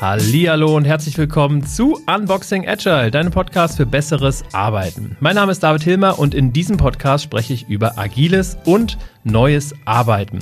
Hallihallo 0.00 0.76
und 0.76 0.86
herzlich 0.86 1.18
willkommen 1.18 1.66
zu 1.66 2.00
Unboxing 2.06 2.66
Agile, 2.66 3.10
deinem 3.10 3.32
Podcast 3.32 3.76
für 3.76 3.84
besseres 3.84 4.42
Arbeiten. 4.52 5.18
Mein 5.20 5.34
Name 5.34 5.52
ist 5.52 5.62
David 5.62 5.82
Hilmer 5.82 6.18
und 6.18 6.34
in 6.34 6.54
diesem 6.54 6.78
Podcast 6.78 7.24
spreche 7.24 7.52
ich 7.52 7.68
über 7.68 7.98
agiles 7.98 8.56
und 8.64 8.96
neues 9.24 9.74
Arbeiten. 9.84 10.38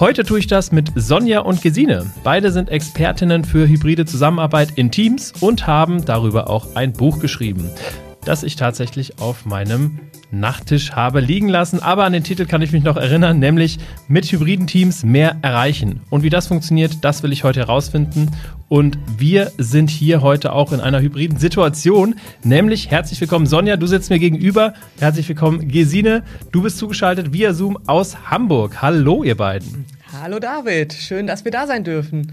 Heute 0.00 0.24
tue 0.24 0.38
ich 0.38 0.46
das 0.46 0.72
mit 0.72 0.90
Sonja 0.94 1.40
und 1.40 1.60
Gesine. 1.60 2.10
Beide 2.24 2.50
sind 2.50 2.70
Expertinnen 2.70 3.44
für 3.44 3.68
hybride 3.68 4.06
Zusammenarbeit 4.06 4.70
in 4.76 4.90
Teams 4.90 5.34
und 5.40 5.66
haben 5.66 6.06
darüber 6.06 6.48
auch 6.48 6.74
ein 6.76 6.94
Buch 6.94 7.18
geschrieben 7.18 7.70
das 8.26 8.42
ich 8.42 8.56
tatsächlich 8.56 9.18
auf 9.20 9.46
meinem 9.46 10.00
Nachttisch 10.30 10.92
habe 10.92 11.20
liegen 11.20 11.48
lassen. 11.48 11.80
Aber 11.80 12.04
an 12.04 12.12
den 12.12 12.24
Titel 12.24 12.44
kann 12.44 12.60
ich 12.60 12.72
mich 12.72 12.82
noch 12.82 12.96
erinnern, 12.96 13.38
nämlich 13.38 13.78
mit 14.08 14.30
hybriden 14.30 14.66
Teams 14.66 15.04
mehr 15.04 15.36
erreichen. 15.42 16.00
Und 16.10 16.22
wie 16.22 16.30
das 16.30 16.48
funktioniert, 16.48 17.04
das 17.04 17.22
will 17.22 17.32
ich 17.32 17.44
heute 17.44 17.60
herausfinden. 17.60 18.32
Und 18.68 18.98
wir 19.16 19.52
sind 19.58 19.90
hier 19.90 20.22
heute 20.22 20.52
auch 20.52 20.72
in 20.72 20.80
einer 20.80 21.00
hybriden 21.00 21.38
Situation, 21.38 22.16
nämlich 22.42 22.90
herzlich 22.90 23.20
willkommen 23.20 23.46
Sonja, 23.46 23.76
du 23.76 23.86
sitzt 23.86 24.10
mir 24.10 24.18
gegenüber. 24.18 24.74
Herzlich 24.98 25.28
willkommen 25.28 25.68
Gesine, 25.68 26.24
du 26.50 26.62
bist 26.62 26.78
zugeschaltet 26.78 27.32
via 27.32 27.54
Zoom 27.54 27.78
aus 27.86 28.28
Hamburg. 28.28 28.82
Hallo 28.82 29.22
ihr 29.22 29.36
beiden. 29.36 29.84
Hallo 30.20 30.40
David, 30.40 30.92
schön, 30.94 31.28
dass 31.28 31.44
wir 31.44 31.52
da 31.52 31.68
sein 31.68 31.84
dürfen. 31.84 32.32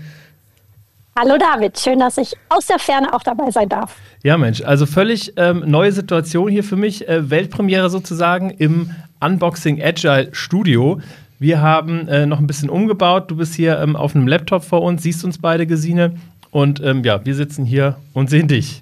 Hallo 1.15 1.37
David, 1.37 1.79
schön, 1.79 1.99
dass 1.99 2.17
ich 2.17 2.33
aus 2.49 2.65
der 2.65 2.79
Ferne 2.79 3.13
auch 3.13 3.21
dabei 3.21 3.51
sein 3.51 3.69
darf. 3.69 3.97
Ja, 4.23 4.35
Mensch, 4.35 4.63
also 4.63 4.87
völlig 4.87 5.33
ähm, 5.37 5.63
neue 5.67 5.91
Situation 5.91 6.49
hier 6.49 6.63
für 6.63 6.75
mich. 6.75 7.07
Äh, 7.07 7.29
Weltpremiere 7.29 7.91
sozusagen 7.91 8.49
im 8.49 8.89
Unboxing 9.19 9.79
Agile 9.79 10.29
Studio. 10.31 10.99
Wir 11.37 11.61
haben 11.61 12.07
äh, 12.07 12.25
noch 12.25 12.39
ein 12.39 12.47
bisschen 12.47 12.71
umgebaut. 12.71 13.29
Du 13.29 13.35
bist 13.35 13.53
hier 13.53 13.79
ähm, 13.79 13.95
auf 13.95 14.15
einem 14.15 14.27
Laptop 14.27 14.63
vor 14.63 14.81
uns, 14.81 15.03
siehst 15.03 15.23
uns 15.23 15.37
beide, 15.37 15.67
Gesine. 15.67 16.15
Und 16.49 16.81
ähm, 16.81 17.03
ja, 17.03 17.23
wir 17.23 17.35
sitzen 17.35 17.63
hier 17.63 17.97
und 18.13 18.31
sehen 18.31 18.47
dich. 18.47 18.81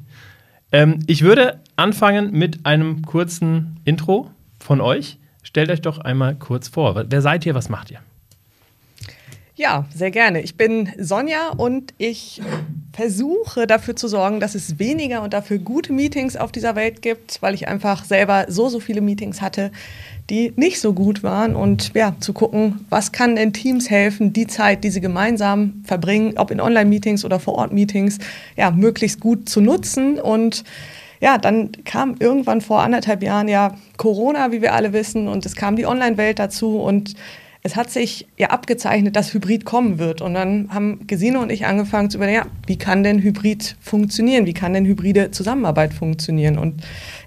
Ähm, 0.71 0.99
ich 1.07 1.23
würde 1.23 1.59
anfangen 1.75 2.31
mit 2.31 2.65
einem 2.65 3.01
kurzen 3.01 3.81
Intro 3.83 4.31
von 4.57 4.79
euch. 4.79 5.17
Stellt 5.43 5.69
euch 5.69 5.81
doch 5.81 5.97
einmal 5.97 6.35
kurz 6.35 6.69
vor. 6.69 7.03
Wer 7.09 7.21
seid 7.21 7.45
ihr? 7.45 7.55
Was 7.55 7.67
macht 7.67 7.91
ihr? 7.91 7.99
Ja, 9.61 9.85
sehr 9.93 10.09
gerne. 10.09 10.41
Ich 10.41 10.55
bin 10.55 10.89
Sonja 10.97 11.49
und 11.49 11.93
ich 11.99 12.41
versuche 12.93 13.67
dafür 13.67 13.95
zu 13.95 14.07
sorgen, 14.07 14.39
dass 14.39 14.55
es 14.55 14.79
weniger 14.79 15.21
und 15.21 15.33
dafür 15.33 15.59
gute 15.59 15.93
Meetings 15.93 16.35
auf 16.35 16.51
dieser 16.51 16.75
Welt 16.75 17.03
gibt, 17.03 17.43
weil 17.43 17.53
ich 17.53 17.67
einfach 17.67 18.03
selber 18.03 18.47
so, 18.47 18.69
so 18.69 18.79
viele 18.79 19.01
Meetings 19.01 19.39
hatte, 19.39 19.71
die 20.31 20.51
nicht 20.55 20.81
so 20.81 20.93
gut 20.93 21.21
waren. 21.21 21.55
Und 21.55 21.91
ja, 21.93 22.15
zu 22.19 22.33
gucken, 22.33 22.87
was 22.89 23.11
kann 23.11 23.35
den 23.35 23.53
Teams 23.53 23.91
helfen, 23.91 24.33
die 24.33 24.47
Zeit, 24.47 24.83
die 24.83 24.89
sie 24.89 24.99
gemeinsam 24.99 25.83
verbringen, 25.85 26.39
ob 26.39 26.49
in 26.49 26.59
Online-Meetings 26.59 27.23
oder 27.23 27.39
Vor-Ort-Meetings, 27.39 28.17
ja, 28.57 28.71
möglichst 28.71 29.19
gut 29.19 29.47
zu 29.47 29.61
nutzen. 29.61 30.19
Und 30.19 30.63
ja, 31.19 31.37
dann 31.37 31.71
kam 31.85 32.15
irgendwann 32.17 32.61
vor 32.61 32.81
anderthalb 32.81 33.21
Jahren 33.21 33.47
ja 33.47 33.77
Corona, 33.97 34.51
wie 34.51 34.63
wir 34.63 34.73
alle 34.73 34.91
wissen, 34.91 35.27
und 35.27 35.45
es 35.45 35.55
kam 35.55 35.75
die 35.75 35.85
Online-Welt 35.85 36.39
dazu. 36.39 36.79
Und 36.79 37.13
es 37.63 37.75
hat 37.75 37.91
sich 37.91 38.27
ja 38.37 38.49
abgezeichnet, 38.49 39.15
dass 39.15 39.33
Hybrid 39.33 39.65
kommen 39.65 39.99
wird. 39.99 40.21
Und 40.21 40.33
dann 40.33 40.73
haben 40.73 41.05
Gesine 41.05 41.39
und 41.39 41.51
ich 41.51 41.65
angefangen 41.65 42.09
zu 42.09 42.17
überlegen, 42.17 42.37
ja, 42.37 42.47
wie 42.65 42.77
kann 42.77 43.03
denn 43.03 43.21
Hybrid 43.21 43.75
funktionieren? 43.79 44.47
Wie 44.47 44.53
kann 44.53 44.73
denn 44.73 44.85
hybride 44.85 45.29
Zusammenarbeit 45.29 45.93
funktionieren? 45.93 46.57
Und 46.57 46.81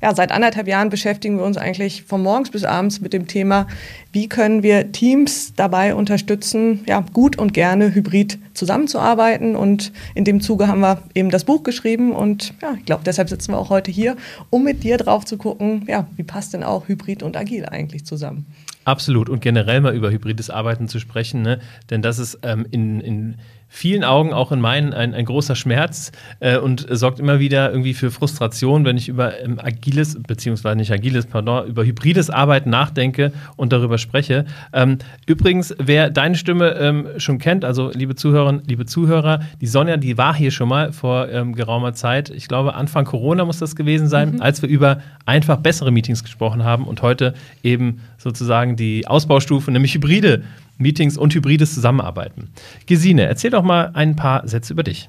ja, 0.04 0.14
seit 0.14 0.32
anderthalb 0.32 0.68
Jahren 0.68 0.90
beschäftigen 0.90 1.38
wir 1.38 1.46
uns 1.46 1.56
eigentlich 1.56 2.02
von 2.02 2.22
morgens 2.22 2.50
bis 2.50 2.64
abends 2.64 3.00
mit 3.00 3.14
dem 3.14 3.26
Thema, 3.26 3.66
wie 4.12 4.28
können 4.28 4.62
wir 4.62 4.92
Teams 4.92 5.54
dabei 5.56 5.94
unterstützen, 5.94 6.80
ja, 6.86 7.02
gut 7.14 7.38
und 7.38 7.54
gerne 7.54 7.94
hybrid 7.94 8.38
zusammenzuarbeiten. 8.52 9.56
Und 9.56 9.92
in 10.14 10.26
dem 10.26 10.42
Zuge 10.42 10.68
haben 10.68 10.80
wir 10.80 11.02
eben 11.14 11.30
das 11.30 11.44
Buch 11.44 11.62
geschrieben. 11.62 12.12
Und 12.12 12.52
ja, 12.60 12.74
ich 12.78 12.84
glaube, 12.84 13.02
deshalb 13.06 13.30
sitzen 13.30 13.52
wir 13.52 13.58
auch 13.58 13.70
heute 13.70 13.90
hier, 13.90 14.14
um 14.50 14.62
mit 14.62 14.84
dir 14.84 14.98
drauf 14.98 15.24
zu 15.24 15.38
gucken, 15.38 15.84
ja, 15.88 16.06
wie 16.16 16.22
passt 16.22 16.52
denn 16.52 16.64
auch 16.64 16.86
Hybrid 16.86 17.22
und 17.22 17.34
Agil 17.34 17.64
eigentlich 17.64 18.04
zusammen? 18.04 18.44
Absolut. 18.84 19.30
Und 19.30 19.40
generell 19.40 19.80
mal 19.80 19.96
über 19.96 20.10
hybrides 20.10 20.50
Arbeiten 20.50 20.86
zu 20.86 20.98
sprechen, 20.98 21.40
ne? 21.40 21.60
denn 21.88 22.02
das 22.02 22.18
ist 22.18 22.40
ähm, 22.42 22.66
in, 22.70 23.00
in 23.00 23.36
vielen 23.74 24.04
Augen, 24.04 24.32
auch 24.32 24.52
in 24.52 24.60
meinen, 24.60 24.94
ein, 24.94 25.14
ein 25.14 25.24
großer 25.24 25.56
Schmerz 25.56 26.12
äh, 26.38 26.58
und 26.58 26.86
sorgt 26.88 27.18
immer 27.18 27.40
wieder 27.40 27.70
irgendwie 27.72 27.92
für 27.92 28.12
Frustration, 28.12 28.84
wenn 28.84 28.96
ich 28.96 29.08
über 29.08 29.40
ähm, 29.40 29.58
agiles, 29.58 30.16
beziehungsweise 30.22 30.76
nicht 30.76 30.92
agiles, 30.92 31.26
pardon, 31.26 31.66
über 31.66 31.84
hybrides 31.84 32.30
Arbeiten 32.30 32.70
nachdenke 32.70 33.32
und 33.56 33.72
darüber 33.72 33.98
spreche. 33.98 34.44
Ähm, 34.72 34.98
übrigens, 35.26 35.74
wer 35.78 36.10
deine 36.10 36.36
Stimme 36.36 36.76
ähm, 36.78 37.08
schon 37.16 37.38
kennt, 37.38 37.64
also 37.64 37.90
liebe 37.92 38.14
Zuhörerinnen, 38.14 38.62
liebe 38.64 38.86
Zuhörer, 38.86 39.40
die 39.60 39.66
Sonja, 39.66 39.96
die 39.96 40.16
war 40.16 40.36
hier 40.36 40.52
schon 40.52 40.68
mal 40.68 40.92
vor 40.92 41.28
ähm, 41.28 41.56
geraumer 41.56 41.94
Zeit. 41.94 42.30
Ich 42.30 42.46
glaube, 42.46 42.74
Anfang 42.74 43.04
Corona 43.04 43.44
muss 43.44 43.58
das 43.58 43.74
gewesen 43.74 44.06
sein, 44.06 44.34
mhm. 44.34 44.40
als 44.40 44.62
wir 44.62 44.68
über 44.68 45.00
einfach 45.26 45.56
bessere 45.56 45.90
Meetings 45.90 46.22
gesprochen 46.22 46.62
haben 46.62 46.84
und 46.84 47.02
heute 47.02 47.34
eben 47.64 48.00
sozusagen 48.18 48.76
die 48.76 49.08
Ausbaustufe, 49.08 49.72
nämlich 49.72 49.94
hybride 49.94 50.44
Meetings 50.78 51.16
und 51.16 51.34
hybrides 51.34 51.74
Zusammenarbeiten. 51.74 52.52
Gesine, 52.86 53.26
erzähl 53.26 53.50
doch 53.50 53.62
mal 53.62 53.90
ein 53.94 54.16
paar 54.16 54.46
Sätze 54.46 54.72
über 54.72 54.82
dich. 54.82 55.08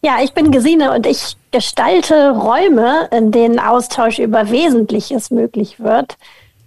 Ja, 0.00 0.18
ich 0.22 0.32
bin 0.32 0.52
Gesine 0.52 0.94
und 0.94 1.06
ich 1.06 1.36
gestalte 1.50 2.30
Räume, 2.30 3.08
in 3.10 3.32
denen 3.32 3.58
Austausch 3.58 4.20
über 4.20 4.50
Wesentliches 4.50 5.30
möglich 5.30 5.80
wird. 5.80 6.16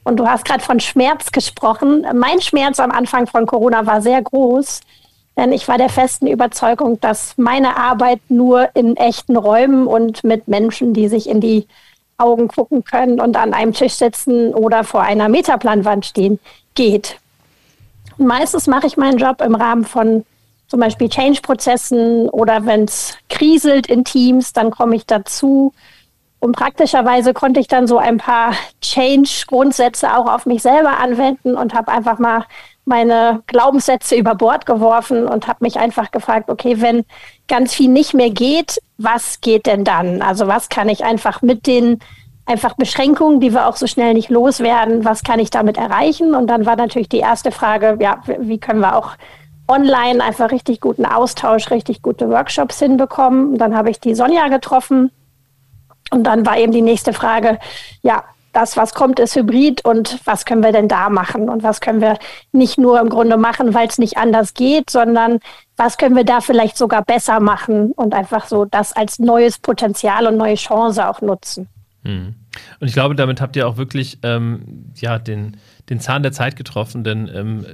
Und 0.03 0.17
du 0.17 0.27
hast 0.27 0.43
gerade 0.45 0.63
von 0.63 0.79
Schmerz 0.79 1.31
gesprochen. 1.31 2.05
Mein 2.13 2.41
Schmerz 2.41 2.79
am 2.79 2.91
Anfang 2.91 3.27
von 3.27 3.45
Corona 3.45 3.85
war 3.85 4.01
sehr 4.01 4.21
groß, 4.21 4.81
denn 5.37 5.53
ich 5.53 5.67
war 5.67 5.77
der 5.77 5.89
festen 5.89 6.27
Überzeugung, 6.27 6.99
dass 6.99 7.37
meine 7.37 7.77
Arbeit 7.77 8.19
nur 8.27 8.69
in 8.75 8.97
echten 8.97 9.37
Räumen 9.37 9.87
und 9.87 10.23
mit 10.23 10.47
Menschen, 10.49 10.93
die 10.93 11.07
sich 11.07 11.29
in 11.29 11.39
die 11.39 11.67
Augen 12.17 12.47
gucken 12.47 12.83
können 12.83 13.19
und 13.19 13.37
an 13.37 13.53
einem 13.53 13.73
Tisch 13.73 13.93
sitzen 13.93 14.53
oder 14.53 14.83
vor 14.83 15.01
einer 15.01 15.29
Metaplanwand 15.29 16.05
stehen, 16.05 16.39
geht. 16.75 17.17
meistens 18.17 18.67
mache 18.67 18.87
ich 18.87 18.97
meinen 18.97 19.17
Job 19.17 19.41
im 19.41 19.55
Rahmen 19.55 19.85
von 19.85 20.25
zum 20.67 20.79
Beispiel 20.79 21.09
Change-Prozessen 21.09 22.29
oder 22.29 22.65
wenn 22.65 22.85
es 22.85 23.17
kriselt 23.29 23.87
in 23.87 24.05
Teams, 24.05 24.53
dann 24.53 24.71
komme 24.71 24.95
ich 24.95 25.05
dazu. 25.05 25.73
Und 26.39 26.55
praktischerweise 26.55 27.33
konnte 27.33 27.59
ich 27.59 27.67
dann 27.67 27.87
so 27.87 27.97
ein 27.97 28.17
paar 28.17 28.53
Change-Grundsätze 28.81 30.17
auch 30.17 30.33
auf 30.33 30.45
mich 30.45 30.61
selber 30.61 30.97
anwenden 30.99 31.55
und 31.55 31.73
habe 31.73 31.91
einfach 31.91 32.19
mal 32.19 32.45
meine 32.85 33.43
Glaubenssätze 33.47 34.15
über 34.15 34.33
Bord 34.33 34.65
geworfen 34.65 35.27
und 35.27 35.47
habe 35.47 35.59
mich 35.61 35.77
einfach 35.77 36.09
gefragt, 36.11 36.49
okay, 36.49 36.81
wenn 36.81 37.05
ganz 37.47 37.73
viel 37.73 37.89
nicht 37.89 38.13
mehr 38.13 38.31
geht, 38.31 38.79
was 38.97 39.41
geht 39.41 39.65
denn 39.65 39.83
dann? 39.83 40.21
Also 40.21 40.47
was 40.47 40.69
kann 40.69 40.89
ich 40.89 41.03
einfach 41.03 41.41
mit 41.41 41.67
den 41.67 41.99
einfach 42.51 42.75
Beschränkungen, 42.75 43.39
die 43.39 43.53
wir 43.53 43.67
auch 43.67 43.75
so 43.75 43.87
schnell 43.87 44.13
nicht 44.13 44.29
loswerden. 44.29 45.05
Was 45.05 45.23
kann 45.23 45.39
ich 45.39 45.49
damit 45.49 45.77
erreichen? 45.77 46.35
Und 46.35 46.47
dann 46.47 46.65
war 46.65 46.75
natürlich 46.75 47.09
die 47.09 47.19
erste 47.19 47.51
Frage, 47.51 47.97
ja, 47.99 48.21
wie 48.39 48.59
können 48.59 48.81
wir 48.81 48.95
auch 48.95 49.11
online 49.67 50.23
einfach 50.23 50.51
richtig 50.51 50.81
guten 50.81 51.05
Austausch, 51.05 51.71
richtig 51.71 52.01
gute 52.01 52.29
Workshops 52.29 52.79
hinbekommen? 52.79 53.53
Und 53.53 53.57
dann 53.57 53.75
habe 53.75 53.89
ich 53.89 53.99
die 53.99 54.15
Sonja 54.15 54.49
getroffen. 54.49 55.11
Und 56.11 56.23
dann 56.25 56.45
war 56.45 56.57
eben 56.57 56.73
die 56.73 56.81
nächste 56.81 57.13
Frage, 57.13 57.57
ja, 58.01 58.23
das, 58.53 58.75
was 58.75 58.93
kommt, 58.93 59.19
ist 59.19 59.35
Hybrid 59.35 59.85
und 59.85 60.19
was 60.25 60.45
können 60.45 60.63
wir 60.63 60.73
denn 60.73 60.89
da 60.89 61.09
machen? 61.09 61.49
Und 61.49 61.63
was 61.63 61.79
können 61.79 62.01
wir 62.01 62.17
nicht 62.51 62.77
nur 62.77 62.99
im 62.99 63.09
Grunde 63.09 63.37
machen, 63.37 63.73
weil 63.73 63.87
es 63.87 63.97
nicht 63.97 64.17
anders 64.17 64.53
geht, 64.53 64.89
sondern 64.89 65.39
was 65.77 65.97
können 65.97 66.15
wir 66.15 66.25
da 66.25 66.41
vielleicht 66.41 66.77
sogar 66.77 67.01
besser 67.01 67.39
machen 67.39 67.93
und 67.93 68.13
einfach 68.13 68.47
so 68.47 68.65
das 68.65 68.93
als 68.93 69.19
neues 69.19 69.57
Potenzial 69.57 70.27
und 70.27 70.37
neue 70.37 70.55
Chance 70.55 71.07
auch 71.07 71.21
nutzen. 71.21 71.69
Mhm. 72.03 72.35
Und 72.79 72.87
ich 72.87 72.93
glaube, 72.93 73.15
damit 73.15 73.41
habt 73.41 73.55
ihr 73.55 73.67
auch 73.67 73.77
wirklich 73.77 74.19
ähm, 74.23 74.91
ja, 74.95 75.19
den, 75.19 75.57
den 75.89 75.99
Zahn 75.99 76.23
der 76.23 76.31
Zeit 76.31 76.55
getroffen, 76.55 77.03
denn 77.03 77.29
ähm, 77.33 77.65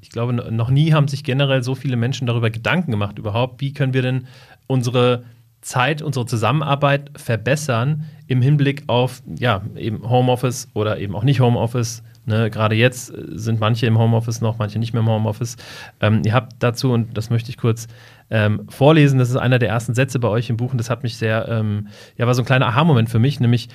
ich 0.00 0.10
glaube, 0.10 0.32
noch 0.32 0.70
nie 0.70 0.92
haben 0.92 1.08
sich 1.08 1.24
generell 1.24 1.62
so 1.62 1.74
viele 1.74 1.96
Menschen 1.96 2.26
darüber 2.26 2.50
Gedanken 2.50 2.90
gemacht, 2.90 3.18
überhaupt, 3.18 3.60
wie 3.60 3.72
können 3.72 3.94
wir 3.94 4.02
denn 4.02 4.26
unsere 4.66 5.24
Zeit, 5.60 6.02
unsere 6.02 6.26
Zusammenarbeit 6.26 7.10
verbessern 7.16 8.04
im 8.26 8.42
Hinblick 8.42 8.84
auf 8.86 9.22
ja, 9.38 9.62
eben 9.76 10.08
Homeoffice 10.08 10.68
oder 10.74 10.98
eben 10.98 11.14
auch 11.14 11.24
nicht 11.24 11.40
Homeoffice. 11.40 12.02
Ne, 12.28 12.50
gerade 12.50 12.74
jetzt 12.74 13.06
sind 13.06 13.58
manche 13.58 13.86
im 13.86 13.98
Homeoffice 13.98 14.42
noch, 14.42 14.58
manche 14.58 14.78
nicht 14.78 14.92
mehr 14.92 15.00
im 15.00 15.08
Homeoffice. 15.08 15.56
Ähm, 15.98 16.20
ihr 16.26 16.34
habt 16.34 16.56
dazu, 16.58 16.92
und 16.92 17.16
das 17.16 17.30
möchte 17.30 17.48
ich 17.48 17.56
kurz 17.56 17.88
ähm, 18.28 18.66
vorlesen. 18.68 19.18
Das 19.18 19.30
ist 19.30 19.36
einer 19.36 19.58
der 19.58 19.70
ersten 19.70 19.94
Sätze 19.94 20.18
bei 20.18 20.28
euch 20.28 20.50
im 20.50 20.58
Buch 20.58 20.72
und 20.72 20.76
das 20.76 20.90
hat 20.90 21.02
mich 21.02 21.16
sehr, 21.16 21.48
ähm, 21.48 21.88
ja, 22.18 22.26
war 22.26 22.34
so 22.34 22.42
ein 22.42 22.44
kleiner 22.44 22.66
Aha-Moment 22.66 23.08
für 23.08 23.18
mich, 23.18 23.40
nämlich 23.40 23.70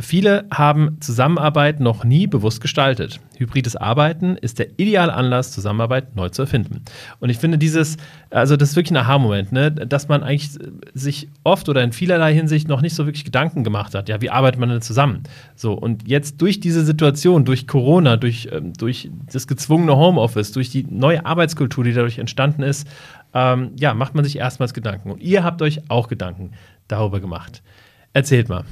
Viele 0.00 0.46
haben 0.50 0.96
Zusammenarbeit 1.00 1.78
noch 1.78 2.02
nie 2.02 2.26
bewusst 2.26 2.60
gestaltet. 2.60 3.20
Hybrides 3.38 3.76
Arbeiten 3.76 4.36
ist 4.36 4.58
der 4.58 4.76
ideale 4.76 5.14
Anlass, 5.14 5.52
Zusammenarbeit 5.52 6.16
neu 6.16 6.30
zu 6.30 6.42
erfinden. 6.42 6.82
Und 7.20 7.30
ich 7.30 7.38
finde 7.38 7.58
dieses, 7.58 7.96
also 8.30 8.56
das 8.56 8.70
ist 8.70 8.76
wirklich 8.76 8.90
ein 8.90 9.04
Aha-Moment, 9.04 9.52
ne? 9.52 9.70
dass 9.70 10.08
man 10.08 10.24
eigentlich 10.24 10.50
sich 10.94 11.28
oft 11.44 11.68
oder 11.68 11.84
in 11.84 11.92
vielerlei 11.92 12.34
Hinsicht 12.34 12.66
noch 12.66 12.80
nicht 12.80 12.96
so 12.96 13.06
wirklich 13.06 13.24
Gedanken 13.24 13.62
gemacht 13.62 13.94
hat. 13.94 14.08
Ja, 14.08 14.20
wie 14.20 14.30
arbeitet 14.30 14.58
man 14.58 14.68
denn 14.68 14.82
zusammen? 14.82 15.22
So, 15.54 15.74
und 15.74 16.08
jetzt 16.08 16.42
durch 16.42 16.58
diese 16.58 16.84
Situation, 16.84 17.44
durch 17.44 17.68
Corona, 17.68 18.16
durch, 18.16 18.48
ähm, 18.50 18.72
durch 18.72 19.10
das 19.32 19.46
gezwungene 19.46 19.96
Homeoffice, 19.96 20.50
durch 20.50 20.70
die 20.70 20.84
neue 20.90 21.24
Arbeitskultur, 21.24 21.84
die 21.84 21.92
dadurch 21.92 22.18
entstanden 22.18 22.64
ist, 22.64 22.88
ähm, 23.32 23.70
ja, 23.78 23.94
macht 23.94 24.16
man 24.16 24.24
sich 24.24 24.38
erstmals 24.38 24.74
Gedanken. 24.74 25.12
Und 25.12 25.22
ihr 25.22 25.44
habt 25.44 25.62
euch 25.62 25.88
auch 25.88 26.08
Gedanken 26.08 26.50
darüber 26.88 27.20
gemacht. 27.20 27.62
Erzählt 28.12 28.48
mal. 28.48 28.64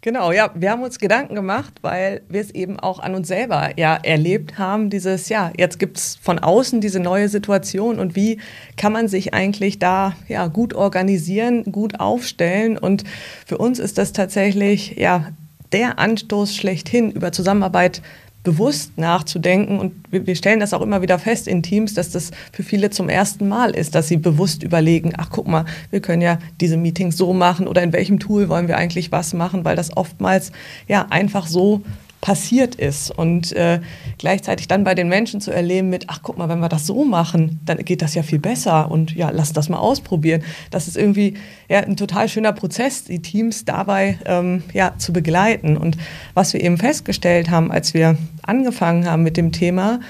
Genau, 0.00 0.30
ja, 0.30 0.52
wir 0.54 0.70
haben 0.70 0.84
uns 0.84 1.00
Gedanken 1.00 1.34
gemacht, 1.34 1.74
weil 1.82 2.22
wir 2.28 2.40
es 2.40 2.52
eben 2.52 2.78
auch 2.78 3.00
an 3.00 3.16
uns 3.16 3.26
selber 3.26 3.70
ja 3.76 3.96
erlebt 3.96 4.56
haben, 4.56 4.90
dieses, 4.90 5.28
ja, 5.28 5.50
jetzt 5.56 5.80
gibt 5.80 5.96
es 5.96 6.16
von 6.22 6.38
außen 6.38 6.80
diese 6.80 7.00
neue 7.00 7.28
Situation 7.28 7.98
und 7.98 8.14
wie 8.14 8.38
kann 8.76 8.92
man 8.92 9.08
sich 9.08 9.34
eigentlich 9.34 9.80
da 9.80 10.14
ja 10.28 10.46
gut 10.46 10.72
organisieren, 10.72 11.64
gut 11.72 11.98
aufstellen? 11.98 12.78
Und 12.78 13.02
für 13.44 13.58
uns 13.58 13.80
ist 13.80 13.98
das 13.98 14.12
tatsächlich 14.12 14.94
ja 14.96 15.32
der 15.72 15.98
Anstoß 15.98 16.54
schlechthin 16.54 17.10
über 17.10 17.32
Zusammenarbeit 17.32 18.00
bewusst 18.48 18.96
nachzudenken. 18.96 19.78
Und 19.78 19.92
wir 20.10 20.34
stellen 20.34 20.58
das 20.58 20.72
auch 20.72 20.80
immer 20.80 21.02
wieder 21.02 21.18
fest 21.18 21.46
in 21.46 21.62
Teams, 21.62 21.92
dass 21.92 22.10
das 22.10 22.30
für 22.50 22.62
viele 22.62 22.88
zum 22.88 23.10
ersten 23.10 23.46
Mal 23.46 23.72
ist, 23.72 23.94
dass 23.94 24.08
sie 24.08 24.16
bewusst 24.16 24.62
überlegen, 24.62 25.12
ach 25.18 25.28
guck 25.30 25.46
mal, 25.46 25.66
wir 25.90 26.00
können 26.00 26.22
ja 26.22 26.38
diese 26.58 26.78
Meetings 26.78 27.18
so 27.18 27.34
machen 27.34 27.66
oder 27.66 27.82
in 27.82 27.92
welchem 27.92 28.18
Tool 28.18 28.48
wollen 28.48 28.66
wir 28.66 28.78
eigentlich 28.78 29.12
was 29.12 29.34
machen, 29.34 29.66
weil 29.66 29.76
das 29.76 29.94
oftmals 29.94 30.50
ja 30.86 31.08
einfach 31.10 31.46
so 31.46 31.82
passiert 32.20 32.74
ist 32.74 33.10
und 33.10 33.52
äh, 33.52 33.80
gleichzeitig 34.18 34.66
dann 34.66 34.82
bei 34.84 34.94
den 34.94 35.08
Menschen 35.08 35.40
zu 35.40 35.52
erleben 35.52 35.88
mit, 35.88 36.06
ach 36.08 36.20
guck 36.22 36.36
mal, 36.36 36.48
wenn 36.48 36.58
wir 36.58 36.68
das 36.68 36.86
so 36.86 37.04
machen, 37.04 37.60
dann 37.64 37.78
geht 37.78 38.02
das 38.02 38.14
ja 38.14 38.22
viel 38.22 38.40
besser 38.40 38.90
und 38.90 39.14
ja, 39.14 39.30
lass 39.30 39.52
das 39.52 39.68
mal 39.68 39.78
ausprobieren. 39.78 40.42
Das 40.70 40.88
ist 40.88 40.96
irgendwie 40.96 41.34
ja, 41.68 41.78
ein 41.80 41.96
total 41.96 42.28
schöner 42.28 42.52
Prozess, 42.52 43.04
die 43.04 43.22
Teams 43.22 43.64
dabei 43.64 44.18
ähm, 44.24 44.62
ja, 44.72 44.94
zu 44.98 45.12
begleiten. 45.12 45.76
Und 45.76 45.96
was 46.34 46.52
wir 46.52 46.62
eben 46.62 46.76
festgestellt 46.76 47.50
haben, 47.50 47.70
als 47.70 47.94
wir 47.94 48.16
angefangen 48.42 49.08
haben 49.08 49.22
mit 49.22 49.36
dem 49.36 49.52
Thema, 49.52 50.00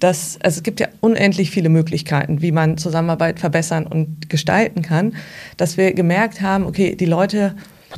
dass 0.00 0.38
also 0.42 0.58
es 0.58 0.62
gibt 0.62 0.80
ja 0.80 0.88
unendlich 1.00 1.50
viele 1.50 1.68
Möglichkeiten, 1.68 2.40
wie 2.40 2.52
man 2.52 2.78
Zusammenarbeit 2.78 3.40
verbessern 3.40 3.86
und 3.86 4.30
gestalten 4.30 4.82
kann, 4.82 5.16
dass 5.56 5.76
wir 5.76 5.92
gemerkt 5.92 6.40
haben, 6.40 6.64
okay, 6.64 6.94
die 6.94 7.04
Leute 7.04 7.54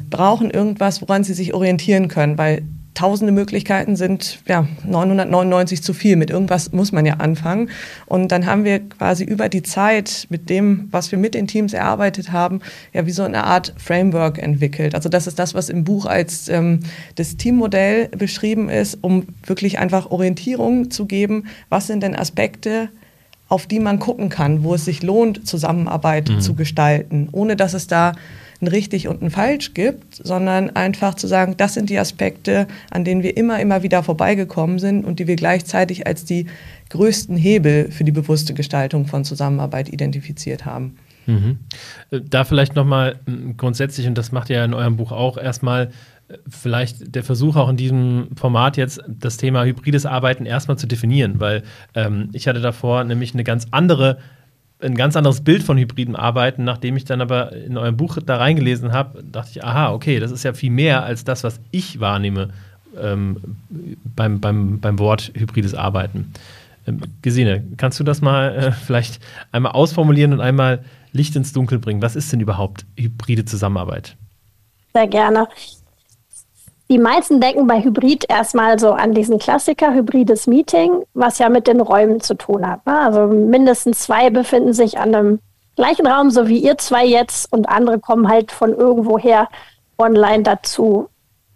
brauchen 0.09 0.51
irgendwas, 0.51 1.03
woran 1.03 1.25
sie 1.25 1.35
sich 1.35 1.53
orientieren 1.53 2.09
können, 2.09 2.39
weil 2.39 2.63
tausende 2.95 3.33
Möglichkeiten 3.33 3.97
sind 3.97 4.41
ja 4.47 4.67
999 4.85 5.83
zu 5.83 5.95
viel. 5.95 6.17
Mit 6.17 6.31
irgendwas 6.31 6.73
muss 6.73 6.93
man 6.93 7.07
ja 7.07 7.15
anfangen. 7.15 7.71
Und 8.07 8.33
dann 8.33 8.47
haben 8.47 8.65
wir 8.65 8.81
quasi 8.81 9.25
über 9.25 9.49
die 9.49 9.63
Zeit 9.63 10.27
mit 10.29 10.51
dem, 10.51 10.89
was 10.91 11.11
wir 11.13 11.19
mit 11.19 11.35
den 11.35 11.47
Teams 11.47 11.73
erarbeitet 11.73 12.33
haben, 12.33 12.61
ja 12.93 13.07
wie 13.07 13.13
so 13.13 13.23
eine 13.23 13.45
Art 13.45 13.75
Framework 13.79 14.39
entwickelt. 14.39 14.95
Also 14.95 15.09
das 15.09 15.27
ist 15.27 15.39
das, 15.39 15.55
was 15.55 15.69
im 15.69 15.85
Buch 15.85 16.07
als 16.07 16.49
ähm, 16.49 16.81
das 17.15 17.37
Teammodell 17.37 18.09
beschrieben 18.09 18.69
ist, 18.69 18.99
um 19.03 19.27
wirklich 19.45 19.79
einfach 19.79 20.11
Orientierung 20.11 20.91
zu 20.91 21.07
geben. 21.07 21.45
Was 21.69 21.87
sind 21.87 22.03
denn 22.03 22.17
Aspekte, 22.17 22.89
auf 23.49 23.67
die 23.67 23.81
man 23.81 23.99
gucken 23.99 24.29
kann, 24.29 24.63
wo 24.63 24.75
es 24.75 24.85
sich 24.85 25.03
lohnt, 25.03 25.47
Zusammenarbeit 25.47 26.29
mhm. 26.29 26.41
zu 26.41 26.55
gestalten, 26.55 27.29
ohne 27.33 27.57
dass 27.57 27.75
es 27.75 27.89
da 27.89 28.13
ein 28.61 28.69
richtig 28.69 29.09
und 29.09 29.23
ein 29.23 29.31
falsch 29.31 29.75
gibt, 29.75 30.15
sondern 30.15 30.71
einfach 30.71 31.15
zu 31.15 31.27
sagen, 31.27 31.57
das 31.57 31.75
sind 31.75 31.89
die 31.91 31.99
Aspekte, 31.99 32.67
an 32.91 33.05
denen 33.05 33.23
wir 33.23 33.37
immer, 33.37 33.61
immer 33.61 33.83
wieder 33.83 34.03
vorbeigekommen 34.03 34.79
sind 34.79 35.05
und 35.05 35.19
die 35.19 35.27
wir 35.27 35.37
gleichzeitig 35.37 36.07
als 36.07 36.25
die 36.25 36.47
größten 36.91 37.37
Hebel 37.37 37.91
für 37.91 38.05
die 38.05 38.13
bewusste 38.13 38.53
Gestaltung 38.53 39.07
von 39.07 39.25
Zusammenarbeit 39.25 39.89
identifiziert 39.89 40.67
haben. 40.67 40.97
Mhm. 41.27 41.59
Da 42.11 42.45
vielleicht 42.45 42.75
nochmal 42.75 43.17
grundsätzlich, 43.57 44.07
und 44.07 44.17
das 44.17 44.33
macht 44.33 44.51
ihr 44.51 44.57
ja 44.57 44.65
in 44.65 44.75
eurem 44.75 44.97
Buch 44.97 45.13
auch, 45.13 45.37
erstmal 45.39 45.91
äh, 46.29 46.39
vielleicht 46.49 47.15
der 47.15 47.23
Versuch 47.23 47.57
auch 47.57 47.69
in 47.69 47.77
diesem 47.77 48.29
Format 48.37 48.77
jetzt 48.77 49.01
das 49.07 49.37
Thema 49.37 49.65
hybrides 49.65 50.07
Arbeiten 50.07 50.47
erstmal 50.47 50.79
zu 50.79 50.87
definieren, 50.87 51.41
weil 51.41 51.63
ähm, 51.95 52.31
ich 52.33 52.49
hatte 52.49 52.61
davor 52.61 53.05
nämlich 53.05 53.35
eine 53.35 53.45
ganz 53.45 53.67
andere 53.71 54.19
ein 54.81 54.95
ganz 54.95 55.17
anderes 55.17 55.43
Bild 55.43 55.63
von 55.63 55.79
hybriden 55.79 56.17
Arbeiten. 56.17 56.65
Nachdem 56.65 56.97
ich 56.97 57.05
dann 57.05 57.21
aber 57.21 57.53
in 57.53 57.77
eurem 57.77 57.97
Buch 57.97 58.19
da 58.25 58.37
reingelesen 58.37 58.93
habe, 58.93 59.23
dachte 59.23 59.51
ich, 59.53 59.65
aha, 59.65 59.93
okay, 59.93 60.21
das 60.21 60.31
ist 60.31 60.43
ja 60.43 60.53
viel 60.53 60.71
mehr 60.71 61.05
als 61.05 61.25
das, 61.25 61.45
was 61.45 61.61
ich 61.71 62.01
wahrnehme 62.01 62.51
ähm, 62.99 63.37
beim, 64.17 64.41
beim, 64.41 64.81
beim 64.81 64.99
Wort 64.99 65.33
hybrides 65.35 65.75
Arbeiten. 65.75 66.33
Ähm, 66.87 67.01
Gesine, 67.23 67.65
kannst 67.77 68.01
du 68.01 68.05
das 68.05 68.21
mal 68.21 68.55
äh, 68.55 68.73
vielleicht 68.73 69.21
einmal 69.53 69.73
ausformulieren 69.73 70.33
und 70.33 70.41
einmal 70.41 70.85
Licht 71.13 71.37
ins 71.37 71.53
Dunkel 71.53 71.79
bringen? 71.79 72.03
Was 72.03 72.17
ist 72.17 72.33
denn 72.33 72.41
überhaupt 72.41 72.87
hybride 72.97 73.45
Zusammenarbeit? 73.45 74.17
Sehr 74.95 75.07
gerne. 75.07 75.49
Die 76.91 76.99
meisten 76.99 77.41
denken 77.41 77.69
bei 77.69 77.85
Hybrid 77.85 78.25
erstmal 78.29 78.81
so 78.81 78.91
an 78.91 79.15
diesen 79.15 79.39
Klassiker, 79.39 79.95
hybrides 79.95 80.49
Meeting, 80.49 81.05
was 81.15 81.39
ja 81.39 81.49
mit 81.49 81.69
den 81.69 81.81
Räumen 81.81 82.21
zu 82.21 82.35
tun 82.35 82.69
hat. 82.69 82.85
Ne? 82.85 82.99
Also 82.99 83.29
mindestens 83.29 84.01
zwei 84.01 84.29
befinden 84.29 84.73
sich 84.73 84.99
an 84.99 85.15
einem 85.15 85.39
gleichen 85.77 86.05
Raum, 86.05 86.33
so 86.33 86.49
wie 86.49 86.59
ihr 86.59 86.79
zwei 86.79 87.07
jetzt, 87.07 87.53
und 87.53 87.69
andere 87.69 88.01
kommen 88.01 88.29
halt 88.29 88.51
von 88.51 88.75
irgendwoher 88.75 89.49
online 89.99 90.43
dazu. 90.43 91.09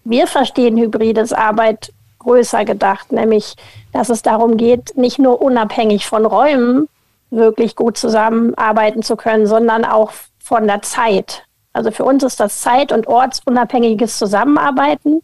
Wir 0.04 0.28
verstehen 0.28 0.76
hybrides 0.76 1.32
Arbeit 1.32 1.92
größer 2.20 2.64
gedacht, 2.64 3.10
nämlich 3.10 3.56
dass 3.92 4.10
es 4.10 4.22
darum 4.22 4.56
geht, 4.56 4.96
nicht 4.96 5.18
nur 5.18 5.42
unabhängig 5.42 6.06
von 6.06 6.26
Räumen 6.26 6.88
wirklich 7.30 7.74
gut 7.74 7.98
zusammenarbeiten 7.98 9.02
zu 9.02 9.16
können, 9.16 9.48
sondern 9.48 9.84
auch 9.84 10.12
von 10.38 10.68
der 10.68 10.82
Zeit. 10.82 11.42
Also 11.74 11.90
für 11.90 12.04
uns 12.04 12.22
ist 12.22 12.40
das 12.40 12.62
zeit- 12.62 12.92
und 12.92 13.06
ortsunabhängiges 13.06 14.16
Zusammenarbeiten, 14.16 15.20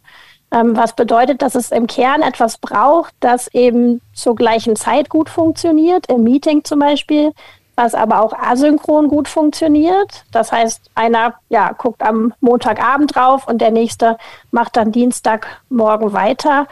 ähm, 0.51 0.75
was 0.75 0.95
bedeutet, 0.95 1.41
dass 1.41 1.55
es 1.55 1.71
im 1.71 1.87
Kern 1.87 2.21
etwas 2.21 2.57
braucht, 2.57 3.13
das 3.21 3.47
eben 3.53 4.01
zur 4.13 4.35
gleichen 4.35 4.75
Zeit 4.75 5.09
gut 5.09 5.29
funktioniert, 5.29 6.07
im 6.11 6.23
Meeting 6.23 6.63
zum 6.63 6.79
Beispiel, 6.79 7.31
was 7.75 7.95
aber 7.95 8.21
auch 8.21 8.33
asynchron 8.33 9.07
gut 9.07 9.29
funktioniert. 9.29 10.25
Das 10.31 10.51
heißt, 10.51 10.91
einer 10.93 11.35
ja, 11.49 11.71
guckt 11.71 12.01
am 12.01 12.33
Montagabend 12.41 13.15
drauf 13.15 13.47
und 13.47 13.61
der 13.61 13.71
nächste 13.71 14.17
macht 14.51 14.75
dann 14.75 14.91
Dienstagmorgen 14.91 16.11
weiter. 16.11 16.67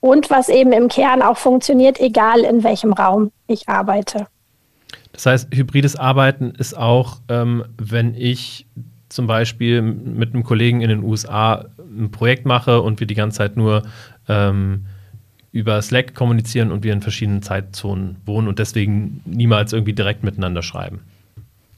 Und 0.00 0.30
was 0.30 0.48
eben 0.48 0.72
im 0.72 0.86
Kern 0.86 1.22
auch 1.22 1.38
funktioniert, 1.38 1.98
egal 1.98 2.40
in 2.40 2.62
welchem 2.62 2.92
Raum 2.92 3.32
ich 3.48 3.68
arbeite. 3.68 4.28
Das 5.10 5.26
heißt, 5.26 5.48
hybrides 5.52 5.96
Arbeiten 5.96 6.52
ist 6.56 6.78
auch, 6.78 7.16
ähm, 7.28 7.64
wenn 7.76 8.14
ich 8.14 8.66
zum 9.08 9.26
Beispiel 9.26 9.82
mit 9.82 10.34
einem 10.34 10.44
Kollegen 10.44 10.80
in 10.80 10.88
den 10.88 11.02
USA 11.02 11.66
ein 11.78 12.10
Projekt 12.10 12.44
mache 12.46 12.80
und 12.80 13.00
wir 13.00 13.06
die 13.06 13.14
ganze 13.14 13.38
Zeit 13.38 13.56
nur 13.56 13.82
ähm, 14.28 14.86
über 15.52 15.80
Slack 15.80 16.14
kommunizieren 16.14 16.70
und 16.70 16.84
wir 16.84 16.92
in 16.92 17.00
verschiedenen 17.00 17.42
Zeitzonen 17.42 18.16
wohnen 18.26 18.48
und 18.48 18.58
deswegen 18.58 19.22
niemals 19.24 19.72
irgendwie 19.72 19.94
direkt 19.94 20.22
miteinander 20.22 20.62
schreiben. 20.62 21.00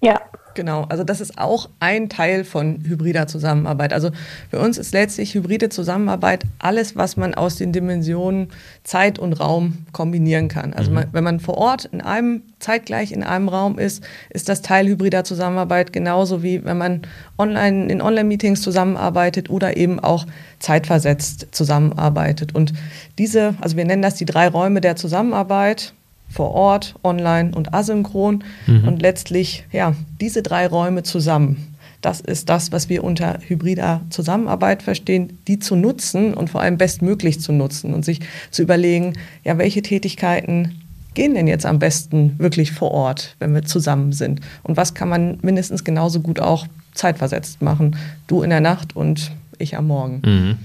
Ja, 0.00 0.21
Genau, 0.54 0.85
also 0.88 1.04
das 1.04 1.21
ist 1.21 1.38
auch 1.38 1.69
ein 1.80 2.09
Teil 2.09 2.45
von 2.45 2.83
hybrider 2.87 3.26
Zusammenarbeit. 3.26 3.92
Also 3.92 4.11
für 4.50 4.59
uns 4.59 4.78
ist 4.78 4.92
letztlich 4.92 5.35
hybride 5.35 5.69
Zusammenarbeit 5.69 6.45
alles, 6.59 6.97
was 6.97 7.16
man 7.16 7.35
aus 7.35 7.57
den 7.57 7.73
Dimensionen 7.73 8.49
Zeit 8.85 9.19
und 9.19 9.35
Raum 9.35 9.87
kombinieren 9.92 10.49
kann. 10.49 10.73
Also 10.73 10.90
mhm. 10.90 10.97
man, 10.97 11.07
wenn 11.12 11.25
man 11.25 11.40
vor 11.40 11.57
Ort 11.57 11.87
in 11.87 12.00
einem 12.00 12.42
zeitgleich 12.59 13.12
in 13.12 13.23
einem 13.23 13.49
Raum 13.49 13.78
ist, 13.78 14.04
ist 14.30 14.49
das 14.49 14.62
Teil 14.62 14.87
hybrider 14.87 15.25
Zusammenarbeit 15.25 15.92
genauso 15.92 16.42
wie 16.42 16.64
wenn 16.64 16.78
man 16.78 17.02
online 17.38 17.90
in 17.90 18.02
Online-Meetings 18.02 18.61
zusammenarbeitet 18.61 19.50
oder 19.50 19.76
eben 19.76 20.00
auch 20.00 20.26
zeitversetzt 20.59 21.49
zusammenarbeitet. 21.52 22.54
Und 22.54 22.73
diese, 23.19 23.54
also 23.61 23.76
wir 23.76 23.85
nennen 23.85 24.02
das 24.02 24.16
die 24.16 24.26
drei 24.26 24.49
Räume 24.49 24.80
der 24.80 24.97
Zusammenarbeit 24.97 25.95
vor 26.30 26.52
Ort, 26.52 26.94
online 27.02 27.52
und 27.54 27.75
asynchron. 27.75 28.44
Mhm. 28.66 28.88
Und 28.88 29.02
letztlich, 29.02 29.66
ja, 29.72 29.94
diese 30.20 30.42
drei 30.42 30.66
Räume 30.66 31.02
zusammen. 31.02 31.75
Das 32.00 32.20
ist 32.20 32.49
das, 32.49 32.72
was 32.72 32.88
wir 32.88 33.04
unter 33.04 33.38
hybrider 33.46 34.00
Zusammenarbeit 34.08 34.82
verstehen, 34.82 35.38
die 35.46 35.58
zu 35.58 35.76
nutzen 35.76 36.32
und 36.32 36.49
vor 36.49 36.62
allem 36.62 36.78
bestmöglich 36.78 37.40
zu 37.40 37.52
nutzen 37.52 37.92
und 37.92 38.04
sich 38.04 38.20
zu 38.50 38.62
überlegen, 38.62 39.14
ja, 39.44 39.58
welche 39.58 39.82
Tätigkeiten 39.82 40.80
gehen 41.14 41.34
denn 41.34 41.46
jetzt 41.46 41.66
am 41.66 41.78
besten 41.78 42.38
wirklich 42.38 42.72
vor 42.72 42.92
Ort, 42.92 43.37
wenn 43.38 43.54
wir 43.54 43.64
zusammen 43.64 44.12
sind? 44.12 44.40
Und 44.62 44.76
was 44.78 44.94
kann 44.94 45.10
man 45.10 45.38
mindestens 45.42 45.84
genauso 45.84 46.20
gut 46.20 46.40
auch 46.40 46.66
zeitversetzt 46.94 47.60
machen? 47.60 47.96
Du 48.26 48.42
in 48.42 48.50
der 48.50 48.60
Nacht 48.60 48.96
und 48.96 49.32
ich 49.58 49.76
am 49.76 49.88
Morgen. 49.88 50.22
Mhm. 50.25 50.58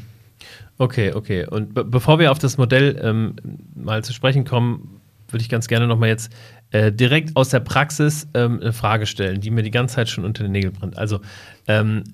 Okay, 0.77 1.13
okay. 1.13 1.45
Und 1.48 1.74
be 1.74 1.84
bevor 1.84 2.19
wir 2.19 2.31
auf 2.31 2.39
das 2.39 2.57
Modell 2.57 3.00
ähm, 3.01 3.36
mal 3.75 4.03
zu 4.03 4.13
sprechen 4.13 4.45
kommen, 4.45 5.01
würde 5.36 5.44
ich 5.44 5.50
ganz 5.50 5.68
gerne 5.68 5.86
nochmal 5.86 6.08
jetzt 6.08 6.32
äh, 6.72 6.94
direkt 6.94 7.36
aus 7.36 7.50
der 7.50 7.60
Praxis 7.60 8.25
ähm, 8.34 8.60
eine 8.62 8.72
Frage 8.72 9.06
stellen, 9.06 9.42
die 9.42 9.51
mir 9.51 9.63
die 9.63 9.72
ganze 9.72 9.96
Zeit 9.96 10.08
schon 10.08 10.24
unter 10.24 10.44
den 10.44 10.54
Nägeln 10.54 10.74
brennt. 10.74 10.98
Also, 10.98 11.20
ähm, 11.68 12.06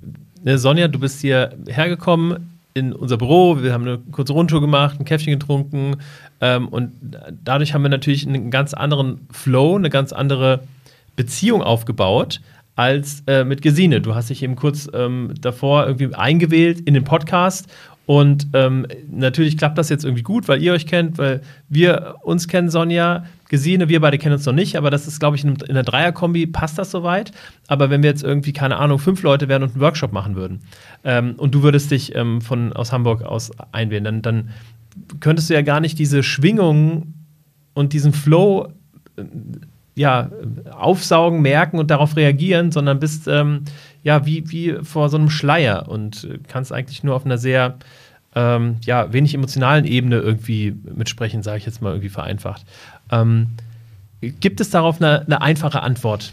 ne, 0.43 0.57
Sonja, 0.57 0.87
du 0.87 0.97
bist 0.97 1.21
hier 1.21 1.55
hergekommen, 1.67 2.57
in 2.73 2.93
unser 2.93 3.17
Büro, 3.17 3.61
wir 3.61 3.73
haben 3.73 3.83
eine 3.83 3.99
kurze 4.11 4.33
Rundtour 4.33 4.59
gemacht, 4.59 4.99
ein 4.99 5.05
Käffchen 5.05 5.33
getrunken 5.33 5.97
ähm, 6.39 6.67
und 6.69 6.93
dadurch 7.43 7.73
haben 7.75 7.83
wir 7.83 7.89
natürlich 7.89 8.25
einen 8.25 8.49
ganz 8.49 8.73
anderen 8.73 9.27
Flow, 9.29 9.75
eine 9.75 9.89
ganz 9.89 10.13
andere 10.13 10.63
Beziehung 11.15 11.61
aufgebaut 11.61 12.41
als 12.75 13.23
äh, 13.27 13.43
mit 13.43 13.61
Gesine. 13.61 14.01
Du 14.01 14.15
hast 14.15 14.29
dich 14.29 14.43
eben 14.43 14.55
kurz 14.55 14.89
ähm, 14.93 15.33
davor 15.39 15.87
irgendwie 15.87 16.13
eingewählt 16.15 16.79
in 16.81 16.93
den 16.93 17.03
Podcast 17.03 17.67
und 18.05 18.47
ähm, 18.53 18.87
natürlich 19.09 19.57
klappt 19.57 19.77
das 19.77 19.89
jetzt 19.89 20.03
irgendwie 20.03 20.23
gut, 20.23 20.47
weil 20.47 20.61
ihr 20.61 20.73
euch 20.73 20.85
kennt, 20.85 21.17
weil 21.17 21.41
wir 21.69 22.15
uns 22.23 22.47
kennen, 22.47 22.69
Sonja, 22.69 23.23
Gesine, 23.47 23.89
wir 23.89 24.01
beide 24.01 24.17
kennen 24.17 24.33
uns 24.33 24.45
noch 24.45 24.53
nicht, 24.53 24.75
aber 24.75 24.89
das 24.89 25.07
ist, 25.07 25.19
glaube 25.19 25.37
ich, 25.37 25.43
in, 25.43 25.55
in 25.55 25.75
der 25.75 25.83
Dreierkombi 25.83 26.47
passt 26.47 26.77
das 26.77 26.91
soweit. 26.91 27.31
Aber 27.67 27.89
wenn 27.89 28.03
wir 28.03 28.09
jetzt 28.09 28.23
irgendwie, 28.23 28.53
keine 28.53 28.77
Ahnung, 28.77 28.99
fünf 28.99 29.23
Leute 29.23 29.47
wären 29.47 29.63
und 29.63 29.71
einen 29.71 29.81
Workshop 29.81 30.11
machen 30.11 30.35
würden 30.35 30.59
ähm, 31.03 31.35
und 31.37 31.55
du 31.55 31.63
würdest 31.63 31.91
dich 31.91 32.15
ähm, 32.15 32.41
von, 32.41 32.73
aus 32.73 32.91
Hamburg 32.91 33.23
aus 33.23 33.51
einwählen, 33.71 34.03
dann, 34.03 34.21
dann 34.21 34.49
könntest 35.19 35.49
du 35.49 35.53
ja 35.53 35.61
gar 35.61 35.79
nicht 35.79 35.97
diese 35.97 36.23
Schwingung 36.23 37.13
und 37.73 37.93
diesen 37.93 38.13
Flow 38.13 38.73
äh, 39.15 39.23
ja, 39.95 40.29
aufsaugen, 40.71 41.41
merken 41.41 41.79
und 41.79 41.91
darauf 41.91 42.15
reagieren, 42.15 42.71
sondern 42.71 42.99
bist 42.99 43.27
ähm, 43.27 43.65
ja 44.03 44.25
wie, 44.25 44.49
wie 44.49 44.77
vor 44.83 45.09
so 45.09 45.17
einem 45.17 45.29
Schleier 45.29 45.89
und 45.89 46.27
kannst 46.47 46.71
eigentlich 46.71 47.03
nur 47.03 47.15
auf 47.15 47.25
einer 47.25 47.37
sehr 47.37 47.77
ähm, 48.35 48.77
ja, 48.85 49.11
wenig 49.11 49.33
emotionalen 49.33 49.85
Ebene 49.85 50.17
irgendwie 50.17 50.75
mitsprechen, 50.95 51.43
sage 51.43 51.57
ich 51.57 51.65
jetzt 51.65 51.81
mal 51.81 51.89
irgendwie 51.89 52.09
vereinfacht. 52.09 52.65
Ähm, 53.11 53.47
gibt 54.21 54.61
es 54.61 54.69
darauf 54.69 55.01
eine, 55.01 55.21
eine 55.21 55.41
einfache 55.41 55.81
Antwort 55.81 56.31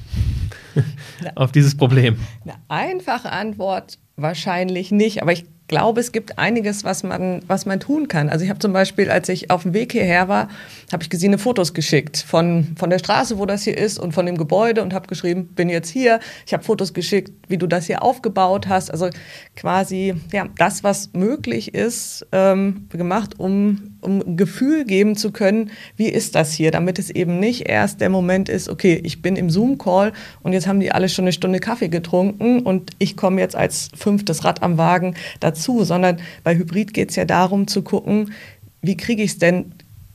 auf 1.34 1.52
dieses 1.52 1.76
Problem? 1.76 2.18
Eine 2.44 2.54
einfache 2.68 3.32
Antwort 3.32 3.98
wahrscheinlich 4.16 4.90
nicht, 4.92 5.22
aber 5.22 5.32
ich 5.32 5.46
glaube, 5.68 6.00
es 6.00 6.12
gibt 6.12 6.38
einiges, 6.38 6.82
was 6.82 7.02
man, 7.02 7.42
was 7.46 7.66
man 7.66 7.78
tun 7.78 8.08
kann. 8.08 8.28
Also 8.28 8.44
ich 8.44 8.50
habe 8.50 8.58
zum 8.58 8.72
Beispiel, 8.72 9.10
als 9.10 9.28
ich 9.28 9.50
auf 9.50 9.62
dem 9.62 9.74
Weg 9.74 9.92
hierher 9.92 10.26
war, 10.26 10.48
habe 10.90 11.02
ich 11.02 11.10
gesehen, 11.10 11.38
Fotos 11.38 11.74
geschickt 11.74 12.16
von, 12.16 12.74
von 12.76 12.90
der 12.90 12.98
Straße, 12.98 13.38
wo 13.38 13.46
das 13.46 13.62
hier 13.62 13.76
ist 13.76 13.98
und 13.98 14.12
von 14.12 14.26
dem 14.26 14.38
Gebäude 14.38 14.82
und 14.82 14.94
habe 14.94 15.06
geschrieben, 15.06 15.46
bin 15.48 15.68
jetzt 15.68 15.90
hier. 15.90 16.20
Ich 16.46 16.54
habe 16.54 16.64
Fotos 16.64 16.94
geschickt, 16.94 17.30
wie 17.48 17.58
du 17.58 17.66
das 17.66 17.86
hier 17.86 18.02
aufgebaut 18.02 18.66
hast. 18.66 18.90
Also 18.90 19.10
quasi 19.54 20.14
ja, 20.32 20.46
das, 20.56 20.82
was 20.82 21.12
möglich 21.12 21.74
ist, 21.74 22.26
ähm, 22.32 22.88
gemacht, 22.88 23.38
um, 23.38 23.97
um 24.00 24.36
Gefühl 24.36 24.84
geben 24.84 25.16
zu 25.16 25.32
können, 25.32 25.70
wie 25.96 26.08
ist 26.08 26.34
das 26.34 26.52
hier, 26.52 26.70
damit 26.70 26.98
es 26.98 27.10
eben 27.10 27.40
nicht 27.40 27.68
erst 27.68 28.00
der 28.00 28.10
Moment 28.10 28.48
ist, 28.48 28.68
okay, 28.68 29.00
ich 29.02 29.22
bin 29.22 29.36
im 29.36 29.50
Zoom-Call 29.50 30.12
und 30.42 30.52
jetzt 30.52 30.66
haben 30.66 30.80
die 30.80 30.92
alle 30.92 31.08
schon 31.08 31.24
eine 31.24 31.32
Stunde 31.32 31.60
Kaffee 31.60 31.88
getrunken 31.88 32.60
und 32.60 32.92
ich 32.98 33.16
komme 33.16 33.40
jetzt 33.40 33.56
als 33.56 33.90
fünftes 33.94 34.44
Rad 34.44 34.62
am 34.62 34.78
Wagen 34.78 35.14
dazu, 35.40 35.84
sondern 35.84 36.18
bei 36.44 36.56
Hybrid 36.56 36.94
geht 36.94 37.10
es 37.10 37.16
ja 37.16 37.24
darum 37.24 37.66
zu 37.66 37.82
gucken, 37.82 38.32
wie 38.82 38.96
kriege 38.96 39.22
ich 39.22 39.32
es 39.32 39.38
denn 39.38 39.72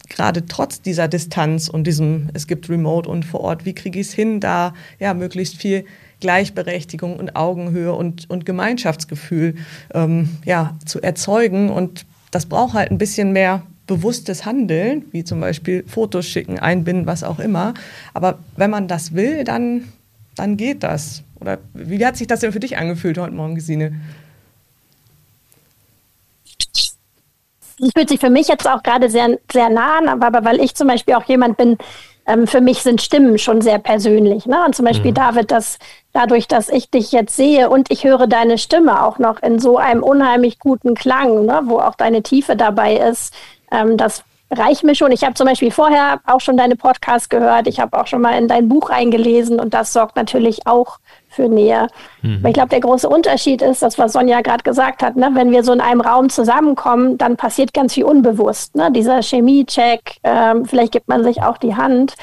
gerade 0.10 0.46
trotz 0.46 0.82
dieser 0.82 1.08
Distanz 1.08 1.68
und 1.68 1.86
diesem, 1.86 2.30
es 2.34 2.48
gibt 2.48 2.70
Remote 2.70 3.10
und 3.10 3.26
vor 3.26 3.42
Ort, 3.42 3.66
wie 3.66 3.74
kriege 3.74 4.00
ich 4.00 4.08
es 4.08 4.14
hin, 4.14 4.40
da 4.40 4.74
ja 5.00 5.14
möglichst 5.14 5.58
viel 5.58 5.86
Gleichberechtigung 6.20 7.18
und 7.18 7.36
Augenhöhe 7.36 7.94
und, 7.94 8.30
und 8.30 8.46
Gemeinschaftsgefühl 8.46 9.56
ähm, 9.94 10.30
ja, 10.46 10.78
zu 10.86 11.02
erzeugen. 11.02 11.70
Und 11.70 12.06
das 12.32 12.46
braucht 12.46 12.74
halt 12.74 12.92
ein 12.92 12.98
bisschen 12.98 13.34
mehr 13.34 13.64
bewusstes 13.88 14.46
Handeln, 14.46 15.06
wie 15.12 15.24
zum 15.24 15.40
Beispiel 15.40 15.84
Fotos 15.88 16.26
schicken, 16.26 16.60
einbinden, 16.60 17.06
was 17.06 17.24
auch 17.24 17.40
immer. 17.40 17.74
Aber 18.14 18.40
wenn 18.56 18.70
man 18.70 18.88
das 18.88 19.14
will, 19.14 19.44
dann, 19.44 19.92
dann 20.36 20.58
geht 20.58 20.84
das. 20.84 21.24
Oder 21.40 21.60
wie 21.74 22.06
hat 22.06 22.18
sich 22.18 22.28
das 22.28 22.40
denn 22.40 22.54
für 22.54 22.60
dich 22.60 22.78
angefühlt 22.78 23.18
heute 23.18 23.34
Morgen, 23.34 23.56
Gesine? 23.56 23.94
Das 27.80 27.92
fühlt 27.94 28.10
sich 28.10 28.20
für 28.20 28.30
mich 28.30 28.48
jetzt 28.48 28.68
auch 28.68 28.82
gerade 28.84 29.10
sehr, 29.10 29.38
sehr 29.52 29.70
nah 29.70 29.98
an, 29.98 30.08
aber 30.08 30.46
weil 30.46 30.62
ich 30.62 30.76
zum 30.76 30.88
Beispiel 30.88 31.16
auch 31.16 31.26
jemand 31.26 31.58
bin, 31.58 31.78
ähm, 32.26 32.48
für 32.48 32.62
mich 32.62 32.82
sind 32.82 33.02
Stimmen 33.02 33.38
schon 33.38 33.62
sehr 33.62 33.80
persönlich. 33.80 34.46
Ne? 34.46 34.64
Und 34.66 34.76
zum 34.76 34.86
Beispiel, 34.86 35.12
mhm. 35.12 35.16
David, 35.16 35.52
dass 35.52 35.78
dadurch, 36.14 36.48
dass 36.48 36.70
ich 36.70 36.90
dich 36.90 37.12
jetzt 37.12 37.36
sehe 37.36 37.70
und 37.70 37.92
ich 37.92 38.04
höre 38.06 38.28
deine 38.28 38.58
Stimme 38.58 39.04
auch 39.04 39.20
noch 39.20 39.42
in 39.42 39.60
so 39.60 39.78
einem 39.78 40.04
unheimlich 40.04 40.60
guten 40.60 40.96
Klang, 40.96 41.46
ne? 41.46 41.62
wo 41.66 41.80
auch 41.80 41.96
deine 41.96 42.24
Tiefe 42.24 42.56
dabei 42.56 42.96
ist, 42.96 43.34
ähm, 43.74 43.98
das 43.98 44.24
reicht 44.52 44.84
mir 44.84 44.96
schon. 44.96 45.12
Ich 45.12 45.24
habe 45.24 45.34
zum 45.34 45.48
Beispiel 45.48 45.72
vorher 45.72 46.22
auch 46.26 46.42
schon 46.42 46.58
deine 46.58 46.76
Podcasts 46.76 47.30
gehört. 47.30 47.68
Ich 47.68 47.80
habe 47.80 48.00
auch 48.00 48.08
schon 48.08 48.22
mal 48.22 48.38
in 48.38 48.48
dein 48.48 48.70
Buch 48.70 48.90
eingelesen 48.90 49.60
und 49.60 49.74
das 49.74 49.94
sorgt 49.94 50.16
natürlich 50.16 50.68
auch 50.68 51.00
für 51.30 51.48
Nähe. 51.50 51.88
Mhm. 52.22 52.38
Aber 52.40 52.50
ich 52.50 52.54
glaube, 52.54 52.70
der 52.70 52.80
große 52.80 53.10
Unterschied 53.10 53.62
ist, 53.62 53.82
das, 53.82 53.98
was 53.98 54.14
Sonja 54.14 54.42
gerade 54.42 54.64
gesagt 54.64 55.02
hat, 55.02 55.16
ne? 55.16 55.32
wenn 55.34 55.52
wir 55.52 55.64
so 55.64 55.74
in 55.74 55.82
einem 55.82 56.02
Raum 56.02 56.30
zusammenkommen, 56.30 57.18
dann 57.18 57.38
passiert 57.38 57.74
ganz 57.74 57.94
viel 57.94 58.06
unbewusst. 58.06 58.76
Ne? 58.76 58.92
Dieser 58.92 59.22
Chemiecheck, 59.22 60.18
ähm, 60.24 60.66
vielleicht 60.66 60.92
gibt 60.92 61.08
man 61.08 61.24
sich 61.24 61.42
auch 61.42 61.58
die 61.58 61.76
Hand. 61.76 62.16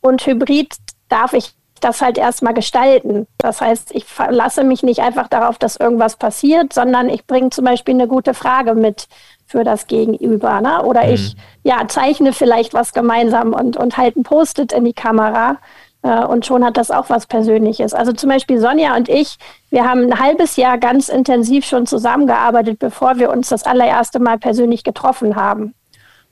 Und 0.00 0.26
Hybrid 0.26 0.76
darf 1.08 1.32
ich 1.32 1.54
das 1.80 2.02
halt 2.02 2.18
erstmal 2.18 2.54
gestalten. 2.54 3.26
Das 3.38 3.60
heißt, 3.60 3.94
ich 3.94 4.04
verlasse 4.04 4.64
mich 4.64 4.82
nicht 4.82 5.00
einfach 5.00 5.28
darauf, 5.28 5.58
dass 5.58 5.76
irgendwas 5.76 6.16
passiert, 6.16 6.72
sondern 6.72 7.08
ich 7.08 7.26
bringe 7.26 7.50
zum 7.50 7.64
Beispiel 7.64 7.94
eine 7.94 8.08
gute 8.08 8.34
Frage 8.34 8.74
mit 8.74 9.06
für 9.48 9.64
das 9.64 9.86
Gegenüber. 9.86 10.60
Ne? 10.60 10.82
Oder 10.84 11.04
mhm. 11.04 11.14
ich 11.14 11.36
ja, 11.64 11.88
zeichne 11.88 12.32
vielleicht 12.32 12.74
was 12.74 12.92
gemeinsam 12.92 13.52
und, 13.52 13.76
und 13.76 13.96
halte 13.96 14.20
ein 14.20 14.22
Post-it 14.22 14.72
in 14.72 14.84
die 14.84 14.92
Kamera. 14.92 15.56
Äh, 16.02 16.24
und 16.24 16.46
schon 16.46 16.64
hat 16.64 16.76
das 16.76 16.90
auch 16.90 17.10
was 17.10 17.26
Persönliches. 17.26 17.94
Also 17.94 18.12
zum 18.12 18.28
Beispiel 18.28 18.60
Sonja 18.60 18.94
und 18.96 19.08
ich, 19.08 19.38
wir 19.70 19.88
haben 19.88 20.04
ein 20.04 20.20
halbes 20.20 20.56
Jahr 20.56 20.78
ganz 20.78 21.08
intensiv 21.08 21.64
schon 21.64 21.86
zusammengearbeitet, 21.86 22.78
bevor 22.78 23.18
wir 23.18 23.30
uns 23.30 23.48
das 23.48 23.64
allererste 23.64 24.20
Mal 24.20 24.38
persönlich 24.38 24.84
getroffen 24.84 25.34
haben. 25.34 25.74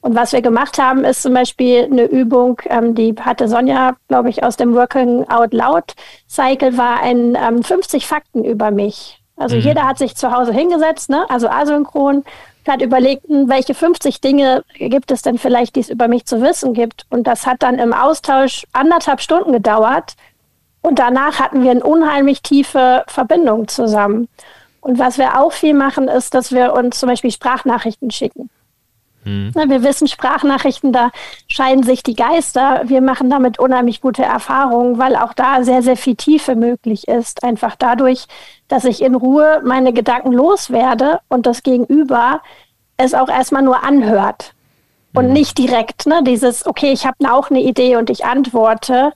Und 0.03 0.15
was 0.15 0.33
wir 0.33 0.43
gemacht 0.43 0.79
haben, 0.79 1.05
ist 1.05 1.23
zum 1.23 1.35
Beispiel 1.35 1.89
eine 1.91 2.05
Übung, 2.05 2.61
ähm, 2.67 2.95
die 2.95 3.15
hatte 3.19 3.49
Sonja, 3.49 3.97
glaube 4.07 4.29
ich, 4.29 4.45
aus 4.45 4.57
dem 4.57 4.75
Working 4.75 5.25
Out 5.29 5.53
Loud 5.53 5.95
Cycle, 6.29 6.77
war 6.77 7.01
ein 7.03 7.35
ähm, 7.35 7.63
50 7.63 8.07
Fakten 8.07 8.45
über 8.45 8.71
mich. 8.71 9.21
Also 9.37 9.57
mhm. 9.57 9.63
jeder 9.63 9.83
hat 9.87 9.99
sich 9.99 10.15
zu 10.15 10.33
Hause 10.33 10.53
hingesetzt, 10.53 11.11
ne? 11.11 11.29
also 11.29 11.49
asynchron, 11.49 12.25
hat 12.69 12.83
überlegt, 12.83 13.29
hm, 13.29 13.49
welche 13.49 13.75
50 13.75 14.21
Dinge 14.21 14.65
gibt 14.75 15.11
es 15.11 15.23
denn 15.23 15.39
vielleicht, 15.39 15.77
die 15.77 15.81
es 15.81 15.91
über 15.91 16.09
mich 16.09 16.27
zu 16.27 16.41
wissen 16.43 16.75
gibt. 16.75 17.07
Und 17.11 17.27
das 17.27 17.47
hat 17.47 17.63
dann 17.63 17.79
im 17.79 17.93
Austausch 17.93 18.67
anderthalb 18.73 19.21
Stunden 19.21 19.53
gedauert. 19.53 20.15
Und 20.83 20.99
danach 20.99 21.41
hatten 21.41 21.63
wir 21.63 21.73
eine 21.73 21.85
unheimlich 21.85 22.43
tiefe 22.43 23.05
Verbindung 23.09 23.69
zusammen. 23.69 24.29
Und 24.81 24.99
was 24.99 25.19
wir 25.19 25.41
auch 25.41 25.53
viel 25.53 25.75
machen, 25.75 26.07
ist, 26.07 26.35
dass 26.35 26.53
wir 26.53 26.73
uns 26.73 27.01
zum 27.01 27.09
Beispiel 27.09 27.33
Sprachnachrichten 27.33 28.11
schicken. 28.11 28.51
Mhm. 29.27 29.53
Wir 29.55 29.83
wissen, 29.83 30.07
Sprachnachrichten, 30.07 30.93
da 30.93 31.11
scheiden 31.49 31.83
sich 31.83 32.03
die 32.03 32.15
Geister. 32.15 32.83
Wir 32.85 33.01
machen 33.01 33.29
damit 33.29 33.59
unheimlich 33.59 34.01
gute 34.01 34.23
Erfahrungen, 34.23 34.99
weil 34.99 35.17
auch 35.17 35.35
da 35.35 35.65
sehr, 35.65 35.83
sehr 35.83 35.97
viel 35.97 36.15
Tiefe 36.15 36.55
möglich 36.55 37.09
ist. 37.09 37.43
Einfach 37.43 37.75
dadurch, 37.77 38.27
dass 38.69 38.85
ich 38.85 39.03
in 39.03 39.17
Ruhe 39.17 39.61
meine 39.65 39.93
Gedanken 39.93 40.33
loswerde 40.33 41.21
und 41.29 41.45
das 41.47 41.63
Gegenüber 41.63 42.41
es 42.97 43.15
auch 43.15 43.29
erstmal 43.29 43.63
nur 43.63 43.83
anhört 43.83 44.55
und 45.13 45.27
mhm. 45.27 45.33
nicht 45.33 45.59
direkt, 45.59 46.07
ne, 46.07 46.23
dieses, 46.23 46.65
okay, 46.67 46.93
ich 46.93 47.05
habe 47.05 47.17
auch 47.29 47.51
eine 47.51 47.61
Idee 47.61 47.97
und 47.97 48.11
ich 48.11 48.25
antworte. 48.25 49.13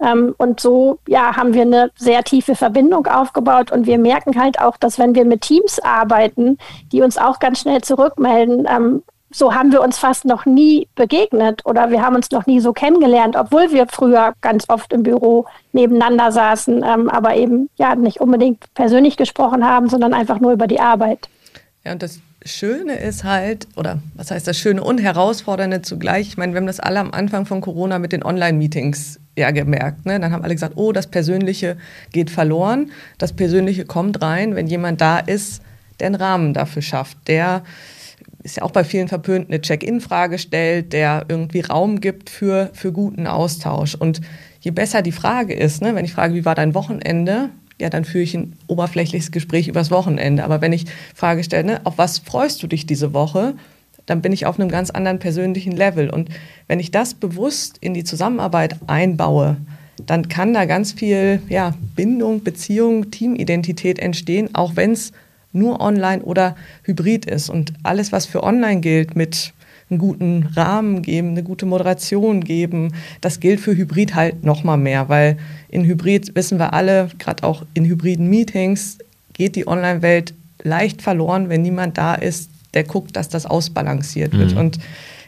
Ähm, 0.00 0.34
und 0.38 0.60
so 0.60 0.98
ja, 1.06 1.36
haben 1.36 1.54
wir 1.54 1.62
eine 1.62 1.90
sehr 1.96 2.22
tiefe 2.24 2.54
Verbindung 2.56 3.06
aufgebaut 3.06 3.70
und 3.72 3.86
wir 3.86 3.98
merken 3.98 4.38
halt 4.38 4.60
auch, 4.60 4.76
dass 4.76 4.98
wenn 4.98 5.14
wir 5.14 5.24
mit 5.24 5.42
Teams 5.42 5.78
arbeiten, 5.78 6.58
die 6.92 7.00
uns 7.00 7.16
auch 7.16 7.38
ganz 7.38 7.60
schnell 7.60 7.80
zurückmelden, 7.80 8.66
ähm, 8.68 9.02
so 9.34 9.52
haben 9.52 9.72
wir 9.72 9.82
uns 9.82 9.98
fast 9.98 10.24
noch 10.24 10.46
nie 10.46 10.86
begegnet 10.94 11.66
oder 11.66 11.90
wir 11.90 12.00
haben 12.02 12.14
uns 12.14 12.30
noch 12.30 12.46
nie 12.46 12.60
so 12.60 12.72
kennengelernt, 12.72 13.34
obwohl 13.34 13.72
wir 13.72 13.88
früher 13.88 14.32
ganz 14.40 14.68
oft 14.68 14.92
im 14.92 15.02
Büro 15.02 15.46
nebeneinander 15.72 16.30
saßen, 16.30 16.84
ähm, 16.84 17.10
aber 17.10 17.34
eben 17.34 17.68
ja 17.74 17.96
nicht 17.96 18.20
unbedingt 18.20 18.72
persönlich 18.74 19.16
gesprochen 19.16 19.64
haben, 19.64 19.88
sondern 19.88 20.14
einfach 20.14 20.38
nur 20.38 20.52
über 20.52 20.68
die 20.68 20.78
Arbeit. 20.78 21.28
Ja, 21.84 21.92
und 21.92 22.02
das 22.04 22.20
Schöne 22.44 22.94
ist 22.94 23.24
halt, 23.24 23.66
oder 23.74 23.98
was 24.14 24.30
heißt 24.30 24.46
das 24.46 24.56
Schöne 24.56 24.84
und 24.84 24.98
Herausfordernde 24.98 25.82
zugleich, 25.82 26.28
ich 26.28 26.36
meine, 26.36 26.52
wir 26.52 26.60
haben 26.60 26.68
das 26.68 26.78
alle 26.78 27.00
am 27.00 27.10
Anfang 27.10 27.44
von 27.44 27.60
Corona 27.60 27.98
mit 27.98 28.12
den 28.12 28.22
Online-Meetings 28.22 29.18
ja 29.36 29.50
gemerkt. 29.50 30.06
Ne? 30.06 30.20
Dann 30.20 30.32
haben 30.32 30.44
alle 30.44 30.54
gesagt, 30.54 30.74
oh, 30.76 30.92
das 30.92 31.08
Persönliche 31.08 31.76
geht 32.12 32.30
verloren, 32.30 32.92
das 33.18 33.32
Persönliche 33.32 33.84
kommt 33.84 34.22
rein, 34.22 34.54
wenn 34.54 34.68
jemand 34.68 35.00
da 35.00 35.18
ist, 35.18 35.60
der 35.98 36.06
einen 36.06 36.14
Rahmen 36.14 36.54
dafür 36.54 36.82
schafft, 36.82 37.18
der 37.26 37.64
ist 38.44 38.58
ja 38.58 38.62
auch 38.62 38.70
bei 38.70 38.84
vielen 38.84 39.08
verpönt, 39.08 39.48
eine 39.48 39.60
Check-in-Frage 39.60 40.38
stellt, 40.38 40.92
der 40.92 41.24
irgendwie 41.28 41.60
Raum 41.60 42.00
gibt 42.00 42.28
für, 42.30 42.70
für 42.74 42.92
guten 42.92 43.26
Austausch. 43.26 43.94
Und 43.94 44.20
je 44.60 44.70
besser 44.70 45.02
die 45.02 45.12
Frage 45.12 45.54
ist, 45.54 45.82
ne, 45.82 45.94
wenn 45.94 46.04
ich 46.04 46.12
frage, 46.12 46.34
wie 46.34 46.44
war 46.44 46.54
dein 46.54 46.74
Wochenende, 46.74 47.48
ja, 47.80 47.88
dann 47.88 48.04
führe 48.04 48.22
ich 48.22 48.34
ein 48.34 48.52
oberflächliches 48.66 49.32
Gespräch 49.32 49.66
übers 49.66 49.90
Wochenende. 49.90 50.44
Aber 50.44 50.60
wenn 50.60 50.74
ich 50.74 50.84
Frage 51.14 51.42
stelle, 51.42 51.64
ne, 51.64 51.80
auf 51.84 51.96
was 51.96 52.18
freust 52.18 52.62
du 52.62 52.66
dich 52.66 52.86
diese 52.86 53.14
Woche, 53.14 53.54
dann 54.06 54.20
bin 54.20 54.32
ich 54.32 54.44
auf 54.44 54.60
einem 54.60 54.68
ganz 54.68 54.90
anderen 54.90 55.18
persönlichen 55.18 55.72
Level. 55.72 56.10
Und 56.10 56.28
wenn 56.68 56.80
ich 56.80 56.90
das 56.90 57.14
bewusst 57.14 57.78
in 57.80 57.94
die 57.94 58.04
Zusammenarbeit 58.04 58.76
einbaue, 58.86 59.56
dann 60.04 60.28
kann 60.28 60.52
da 60.52 60.66
ganz 60.66 60.92
viel 60.92 61.40
ja, 61.48 61.72
Bindung, 61.96 62.44
Beziehung, 62.44 63.10
Teamidentität 63.10 63.98
entstehen, 63.98 64.54
auch 64.54 64.76
wenn 64.76 64.92
es 64.92 65.12
nur 65.54 65.80
online 65.80 66.22
oder 66.22 66.56
hybrid 66.82 67.24
ist. 67.26 67.48
Und 67.48 67.72
alles, 67.82 68.12
was 68.12 68.26
für 68.26 68.42
online 68.42 68.80
gilt, 68.80 69.16
mit 69.16 69.52
einen 69.90 69.98
guten 69.98 70.44
Rahmen 70.54 71.02
geben, 71.02 71.30
eine 71.30 71.42
gute 71.42 71.66
Moderation 71.66 72.42
geben, 72.42 72.92
das 73.20 73.40
gilt 73.40 73.60
für 73.60 73.76
Hybrid 73.76 74.14
halt 74.14 74.44
noch 74.44 74.64
mal 74.64 74.76
mehr, 74.76 75.08
weil 75.08 75.36
in 75.68 75.84
Hybrid 75.84 76.34
wissen 76.34 76.58
wir 76.58 76.72
alle, 76.72 77.08
gerade 77.18 77.44
auch 77.44 77.64
in 77.74 77.84
hybriden 77.84 78.28
Meetings 78.28 78.98
geht 79.34 79.56
die 79.56 79.66
Online-Welt 79.66 80.32
leicht 80.62 81.02
verloren, 81.02 81.48
wenn 81.48 81.62
niemand 81.62 81.98
da 81.98 82.14
ist, 82.14 82.48
der 82.72 82.84
guckt, 82.84 83.16
dass 83.16 83.28
das 83.28 83.46
ausbalanciert 83.46 84.32
wird. 84.32 84.52
Mhm. 84.52 84.58
Und 84.58 84.78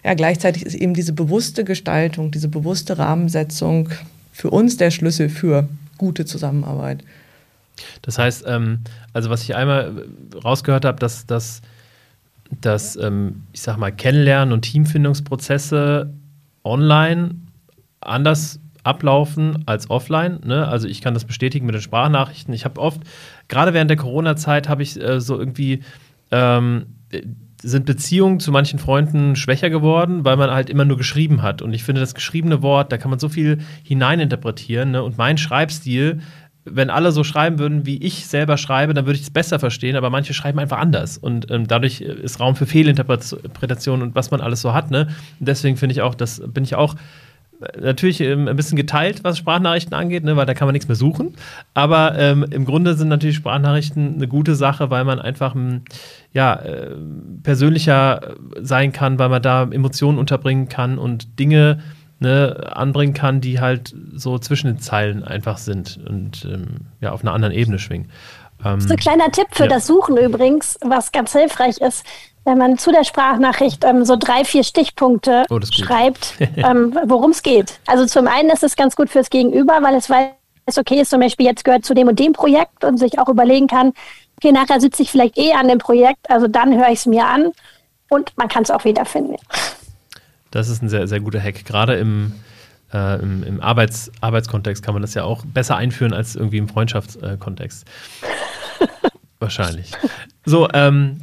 ja, 0.05 0.15
gleichzeitig 0.15 0.65
ist 0.65 0.75
eben 0.75 0.95
diese 0.95 1.13
bewusste 1.13 1.65
Gestaltung, 1.65 2.31
diese 2.31 2.49
bewusste 2.49 2.99
Rahmensetzung 2.99 3.89
für 4.33 4.51
uns 4.51 4.77
der 4.77 4.91
Schlüssel 4.91 5.29
für 5.29 5.69
gute 5.99 6.25
Zusammenarbeit. 6.25 7.03
Das 8.03 8.19
heißt, 8.19 8.45
ähm, 8.47 8.81
also 9.13 9.31
was 9.31 9.43
ich 9.43 9.55
einmal 9.55 10.07
rausgehört 10.43 10.85
habe, 10.85 10.99
dass, 10.99 11.27
dass, 11.27 11.63
dass 12.61 12.97
ähm, 12.97 13.45
ich 13.53 13.63
sag 13.63 13.77
mal, 13.77 13.93
Kennenlernen 13.93 14.53
und 14.53 14.63
Teamfindungsprozesse 14.63 16.13
online 16.65 17.37
anders 18.01 18.61
ablaufen 18.83 19.65
als 19.67 19.91
offline. 19.91 20.41
Ne? 20.45 20.67
Also 20.67 20.87
ich 20.87 21.01
kann 21.01 21.15
das 21.15 21.25
bestätigen 21.25 21.67
mit 21.67 21.75
den 21.75 21.83
Sprachnachrichten. 21.83 22.55
Ich 22.55 22.65
habe 22.65 22.81
oft, 22.81 23.01
gerade 23.49 23.75
während 23.75 23.91
der 23.91 23.97
Corona-Zeit, 23.97 24.69
habe 24.69 24.83
ich 24.83 25.01
äh, 25.01 25.21
so 25.21 25.39
irgendwie 25.39 25.83
ähm, 26.31 26.87
sind 27.63 27.87
Beziehungen 27.87 28.39
zu 28.39 28.53
manchen 28.53 28.79
Freunden 28.79 29.35
schwächer 29.35 29.71
geworden, 29.71 30.25
weil 30.25 30.37
man 30.37 30.51
halt 30.51 30.71
immer 30.71 30.85
nur 30.85 30.97
geschrieben 30.97 31.43
hat. 31.43 31.63
Und 31.63 31.73
ich 31.73 31.85
finde, 31.85 32.01
das 32.01 32.15
geschriebene 32.15 32.63
Wort, 32.63 32.93
da 32.93 32.99
kann 32.99 33.11
man 33.11 33.19
so 33.19 33.29
viel 33.29 33.59
hineininterpretieren. 33.83 34.93
Ne? 34.93 35.03
Und 35.03 35.19
mein 35.19 35.39
Schreibstil, 35.39 36.21
wenn 36.69 36.91
alle 36.91 37.13
so 37.13 37.25
schreiben 37.25 37.59
würden, 37.59 37.87
wie 37.87 37.97
ich 37.97 38.27
selber 38.27 38.57
schreibe, 38.57 38.93
dann 38.93 39.07
würde 39.07 39.17
ich 39.17 39.23
es 39.23 39.31
besser 39.31 39.59
verstehen, 39.59 39.97
aber 39.97 40.11
manche 40.11 40.35
schreiben 40.35 40.59
einfach 40.59 40.79
anders. 40.79 41.17
Und 41.17 41.51
ähm, 41.51 41.67
dadurch 41.67 42.01
ist 42.01 42.41
Raum 42.41 42.57
für 42.57 42.67
Fehlinterpretation 42.67 44.03
und 44.03 44.15
was 44.15 44.31
man 44.31 44.41
alles 44.41 44.61
so 44.61 44.75
hat. 44.75 44.91
Ne? 44.91 45.09
Und 45.41 45.49
deswegen 45.49 45.77
finde 45.77 45.93
ich 45.93 46.03
auch, 46.03 46.15
das 46.15 46.43
bin 46.47 46.65
ich 46.65 46.75
auch 46.75 46.97
natürlich 47.81 48.21
ähm, 48.21 48.49
ein 48.49 48.57
bisschen 48.57 48.77
geteilt, 48.77 49.25
was 49.25 49.39
Sprachnachrichten 49.39 49.95
angeht, 49.95 50.25
ne, 50.25 50.37
weil 50.37 50.47
da 50.47 50.55
kann 50.55 50.67
man 50.67 50.73
nichts 50.73 50.89
mehr 50.89 50.97
suchen. 50.97 51.35
Aber 51.75 52.19
ähm, 52.19 52.45
im 52.51 52.65
Grunde 52.65 52.95
sind 52.95 53.09
natürlich 53.09 53.37
Sprachnachrichten 53.37 54.15
eine 54.17 54.29
gute 54.29 54.55
Sache, 54.55 54.91
weil 54.91 55.05
man 55.05 55.21
einfach 55.21 55.55
m, 55.55 55.83
ja, 56.33 56.55
äh, 56.55 56.91
persönlicher 57.43 58.35
sein 58.61 58.93
kann, 58.93 59.19
weil 59.19 59.29
man 59.29 59.43
da 59.43 59.63
Emotionen 59.63 60.19
unterbringen 60.19 60.69
kann 60.69 60.99
und 60.99 61.39
Dinge 61.39 61.79
ne, 62.19 62.73
anbringen 62.75 63.15
kann, 63.15 63.41
die 63.41 63.61
halt 63.61 63.95
so 64.15 64.39
zwischen 64.39 64.69
den 64.69 64.79
Zeilen 64.79 65.25
einfach 65.25 65.59
sind 65.59 65.99
und 66.09 66.45
ähm, 66.45 66.87
ja, 67.01 67.13
auf 67.13 67.23
einer 67.23 67.33
anderen 67.33 67.55
Ebene 67.55 67.79
schwingen. 67.79 68.11
Ähm, 68.65 68.81
so 68.81 68.91
ein 68.91 68.97
kleiner 68.97 69.31
Tipp 69.31 69.49
für 69.53 69.65
ja. 69.65 69.69
das 69.71 69.87
Suchen 69.87 70.17
übrigens, 70.17 70.79
was 70.83 71.13
ganz 71.13 71.33
hilfreich 71.33 71.79
ist 71.79 72.05
wenn 72.47 72.59
man 72.59 72.79
zu 72.79 72.93
der 72.93 73.05
Sprachnachricht 73.05 73.85
ähm, 73.85 74.05
so 74.05 74.17
drei, 74.17 74.45
vier 74.45 74.63
Stichpunkte 74.63 75.45
oh, 75.51 75.59
schreibt, 75.61 76.35
ähm, 76.57 76.97
worum 77.05 77.33
es 77.33 77.43
geht. 77.43 77.81
Also 77.87 78.07
zum 78.07 78.29
einen 78.29 78.51
ist 78.51 78.63
es 78.63 78.77
ganz 78.77 78.97
gut 78.97 79.11
fürs 79.11 79.31
Gegenüber, 79.31 79.81
weil 79.83 79.97
es 79.97 80.09
weiß, 80.09 80.79
okay, 80.79 81.01
ist 81.01 81.11
zum 81.11 81.21
Beispiel 81.21 81.45
jetzt 81.45 81.65
gehört 81.65 81.85
zu 81.85 81.93
dem 81.93 82.07
und 82.09 82.19
dem 82.19 82.33
Projekt 82.33 82.85
und 82.85 82.99
sich 82.99 83.19
auch 83.19 83.29
überlegen 83.29 83.67
kann, 83.67 83.93
okay, 84.37 84.53
nachher 84.53 84.81
sitze 84.81 85.03
ich 85.03 85.11
vielleicht 85.11 85.37
eh 85.37 85.53
an 85.55 85.67
dem 85.67 85.79
Projekt, 85.79 86.31
also 86.31 86.47
dann 86.47 86.79
höre 86.79 86.89
ich 86.89 87.01
es 87.01 87.07
mir 87.07 87.27
an 87.27 87.51
und 88.09 88.33
man 88.37 88.49
kann 88.49 88.63
es 88.63 88.71
auch 88.71 88.85
wiederfinden. 88.85 89.37
Das 90.57 90.71
ist 90.71 90.83
ein 90.83 90.89
sehr, 90.89 91.07
sehr 91.07 91.21
guter 91.21 91.39
Hack. 91.39 91.67
Gerade 91.67 91.97
im, 91.97 92.33
äh, 92.91 93.21
im, 93.21 93.43
im 93.43 93.61
Arbeits, 93.61 94.11
Arbeitskontext 94.23 94.83
kann 94.83 94.95
man 94.95 95.03
das 95.03 95.13
ja 95.13 95.23
auch 95.23 95.45
besser 95.45 95.77
einführen 95.77 96.15
als 96.15 96.35
irgendwie 96.35 96.57
im 96.57 96.67
Freundschaftskontext. 96.67 97.87
Wahrscheinlich. 99.39 99.93
So, 100.47 100.67
ähm, 100.73 101.19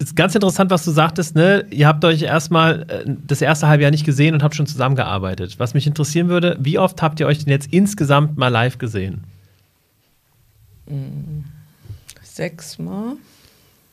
ist 0.00 0.16
ganz 0.16 0.34
interessant, 0.34 0.72
was 0.72 0.84
du 0.84 0.90
sagtest, 0.90 1.36
ne? 1.36 1.64
Ihr 1.70 1.86
habt 1.86 2.04
euch 2.04 2.22
erstmal 2.22 2.82
äh, 2.88 3.04
das 3.24 3.40
erste 3.40 3.68
halbe 3.68 3.84
Jahr 3.84 3.92
nicht 3.92 4.04
gesehen 4.04 4.34
und 4.34 4.42
habt 4.42 4.56
schon 4.56 4.66
zusammengearbeitet. 4.66 5.60
Was 5.60 5.72
mich 5.72 5.86
interessieren 5.86 6.28
würde, 6.28 6.56
wie 6.58 6.80
oft 6.80 7.02
habt 7.02 7.20
ihr 7.20 7.28
euch 7.28 7.38
denn 7.44 7.50
jetzt 7.50 7.72
insgesamt 7.72 8.36
mal 8.36 8.48
live 8.48 8.78
gesehen? 8.78 9.22
Mm, 10.86 11.44
sechsmal. 12.20 13.12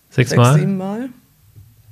Sechsmal? 0.09 0.53
Sechs, 0.53 0.61
siebenmal. 0.61 1.09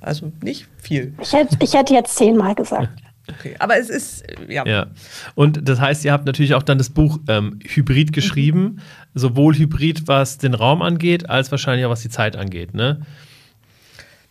Also 0.08 0.32
nicht 0.42 0.68
viel. 0.82 1.14
Ich 1.22 1.34
hätte, 1.34 1.58
ich 1.62 1.74
hätte 1.74 1.94
jetzt 1.94 2.16
zehnmal 2.16 2.56
gesagt. 2.56 2.90
Okay, 3.30 3.56
aber 3.60 3.78
es 3.78 3.90
ist, 3.90 4.24
ja. 4.48 4.66
ja. 4.66 4.88
Und 5.36 5.68
das 5.68 5.82
heißt, 5.82 6.06
ihr 6.06 6.14
habt 6.14 6.26
natürlich 6.26 6.54
auch 6.54 6.64
dann 6.64 6.78
das 6.78 6.90
Buch 6.90 7.20
ähm, 7.28 7.60
Hybrid 7.62 8.14
geschrieben, 8.14 8.62
mhm. 8.62 8.80
sowohl 9.16 9.54
Hybrid, 9.54 10.08
was 10.08 10.38
den 10.38 10.54
Raum 10.54 10.82
angeht, 10.82 11.30
als 11.30 11.52
wahrscheinlich 11.52 11.86
auch 11.86 11.90
was 11.90 12.02
die 12.02 12.10
Zeit 12.10 12.38
angeht, 12.38 12.74
ne? 12.74 13.02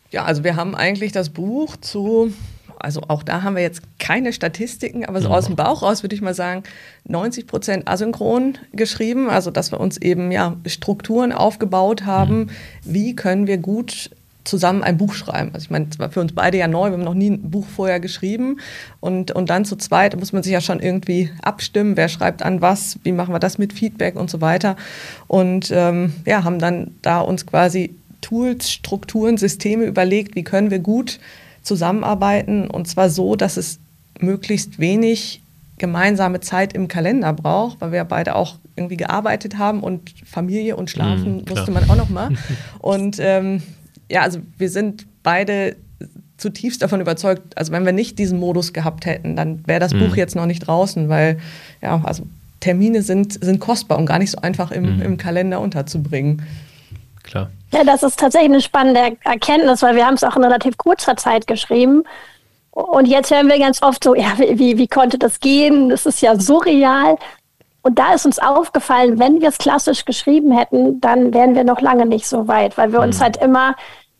Ja, 0.09 0.25
also 0.25 0.43
wir 0.43 0.55
haben 0.55 0.73
eigentlich 0.73 1.11
das 1.11 1.29
Buch 1.29 1.77
zu, 1.77 2.33
also 2.79 3.01
auch 3.07 3.21
da 3.21 3.43
haben 3.43 3.55
wir 3.55 3.61
jetzt 3.61 3.83
keine 3.99 4.33
Statistiken, 4.33 5.05
aber 5.05 5.21
so 5.21 5.29
ja. 5.29 5.35
aus 5.35 5.45
dem 5.45 5.55
Bauch 5.55 5.83
raus 5.83 6.01
würde 6.01 6.15
ich 6.15 6.21
mal 6.23 6.33
sagen, 6.33 6.63
90 7.03 7.45
Prozent 7.45 7.87
asynchron 7.87 8.57
geschrieben, 8.73 9.29
also 9.29 9.51
dass 9.51 9.71
wir 9.71 9.79
uns 9.79 9.97
eben 9.97 10.31
ja 10.31 10.55
Strukturen 10.65 11.33
aufgebaut 11.33 12.05
haben, 12.05 12.39
mhm. 12.39 12.49
wie 12.83 13.15
können 13.15 13.45
wir 13.45 13.59
gut 13.59 14.09
zusammen 14.47 14.83
ein 14.83 14.97
Buch 14.97 15.13
schreiben. 15.13 15.51
Also 15.53 15.65
ich 15.65 15.69
meine, 15.69 15.87
es 15.89 15.99
war 15.99 16.09
für 16.09 16.21
uns 16.21 16.33
beide 16.33 16.57
ja 16.57 16.67
neu, 16.67 16.89
wir 16.89 16.93
haben 16.93 17.03
noch 17.03 17.13
nie 17.13 17.31
ein 17.31 17.51
Buch 17.51 17.67
vorher 17.67 17.99
geschrieben 17.99 18.59
und, 18.99 19.31
und 19.31 19.49
dann 19.49 19.65
zu 19.65 19.75
zweit 19.75 20.17
muss 20.17 20.33
man 20.33 20.43
sich 20.43 20.53
ja 20.53 20.61
schon 20.61 20.79
irgendwie 20.79 21.29
abstimmen, 21.41 21.97
wer 21.97 22.07
schreibt 22.07 22.43
an 22.43 22.61
was, 22.61 22.99
wie 23.03 23.11
machen 23.11 23.33
wir 23.33 23.39
das 23.39 23.57
mit 23.57 23.73
Feedback 23.73 24.15
und 24.15 24.29
so 24.29 24.41
weiter 24.41 24.75
und 25.27 25.71
ähm, 25.71 26.13
ja, 26.25 26.43
haben 26.43 26.59
dann 26.59 26.95
da 27.01 27.19
uns 27.19 27.45
quasi 27.45 27.95
Tools, 28.21 28.71
Strukturen, 28.71 29.37
Systeme 29.37 29.85
überlegt, 29.85 30.35
wie 30.35 30.43
können 30.43 30.71
wir 30.71 30.79
gut 30.79 31.19
zusammenarbeiten 31.61 32.69
und 32.69 32.87
zwar 32.87 33.09
so, 33.09 33.35
dass 33.35 33.57
es 33.57 33.79
möglichst 34.19 34.79
wenig 34.79 35.41
gemeinsame 35.77 36.39
Zeit 36.39 36.73
im 36.73 36.87
Kalender 36.87 37.33
braucht, 37.33 37.81
weil 37.81 37.91
wir 37.91 38.03
beide 38.03 38.35
auch 38.35 38.55
irgendwie 38.75 38.97
gearbeitet 38.97 39.57
haben 39.57 39.81
und 39.81 40.13
Familie 40.25 40.75
und 40.75 40.89
Schlafen 40.89 41.37
mm, 41.37 41.49
musste 41.49 41.71
man 41.71 41.89
auch 41.89 41.95
noch 41.95 42.09
mal. 42.09 42.29
Und 42.79 43.17
ähm, 43.19 43.61
ja, 44.09 44.21
also 44.21 44.39
wir 44.57 44.69
sind 44.69 45.05
beide 45.23 45.75
zutiefst 46.37 46.81
davon 46.81 47.01
überzeugt, 47.01 47.57
also 47.57 47.71
wenn 47.71 47.85
wir 47.85 47.93
nicht 47.93 48.19
diesen 48.19 48.39
Modus 48.39 48.71
gehabt 48.73 49.05
hätten, 49.05 49.35
dann 49.35 49.67
wäre 49.67 49.79
das 49.79 49.93
mm. 49.93 49.99
Buch 49.99 50.15
jetzt 50.15 50.35
noch 50.35 50.45
nicht 50.45 50.67
draußen, 50.67 51.09
weil 51.09 51.39
ja, 51.81 51.99
also 52.03 52.27
Termine 52.59 53.01
sind, 53.01 53.43
sind 53.43 53.59
kostbar 53.59 53.97
und 53.97 54.05
gar 54.05 54.19
nicht 54.19 54.31
so 54.31 54.39
einfach 54.39 54.71
im, 54.71 54.97
mm. 54.97 55.01
im 55.01 55.17
Kalender 55.17 55.59
unterzubringen 55.59 56.43
klar. 57.27 57.49
Ja, 57.71 57.83
das 57.83 58.01
ist 58.01 58.19
tatsächlich 58.19 58.51
eine 58.51 58.61
spannende 58.61 59.17
Erkenntnis, 59.23 59.81
weil 59.81 59.95
wir 59.95 60.05
haben 60.05 60.15
es 60.15 60.23
auch 60.23 60.35
in 60.35 60.43
relativ 60.43 60.77
kurzer 60.77 61.15
Zeit 61.17 61.45
geschrieben. 61.45 62.03
Und 62.71 63.07
jetzt 63.07 63.31
hören 63.31 63.47
wir 63.47 63.59
ganz 63.59 63.81
oft 63.81 64.03
so, 64.03 64.15
ja, 64.15 64.37
wie, 64.37 64.77
wie 64.77 64.87
konnte 64.87 65.17
das 65.17 65.39
gehen? 65.39 65.89
Das 65.89 66.05
ist 66.05 66.21
ja 66.21 66.39
surreal. 66.39 67.17
Und 67.87 67.97
da 67.97 68.13
ist 68.13 68.25
uns 68.25 68.37
aufgefallen, 68.37 69.17
wenn 69.17 69.39
wir 69.39 69.47
es 69.47 69.57
klassisch 69.57 70.03
geschrieben 70.03 70.51
hätten, 70.51 70.99
dann 70.99 71.33
wären 71.33 71.55
wir 71.55 71.63
noch 71.63 71.79
lange 71.79 72.05
nicht 72.05 72.27
so 72.27 72.49
weit, 72.49 72.77
weil 72.77 72.91
wir 72.91 72.99
uns 72.99 73.19
mhm. 73.19 73.23
halt 73.23 73.37
immer 73.37 73.75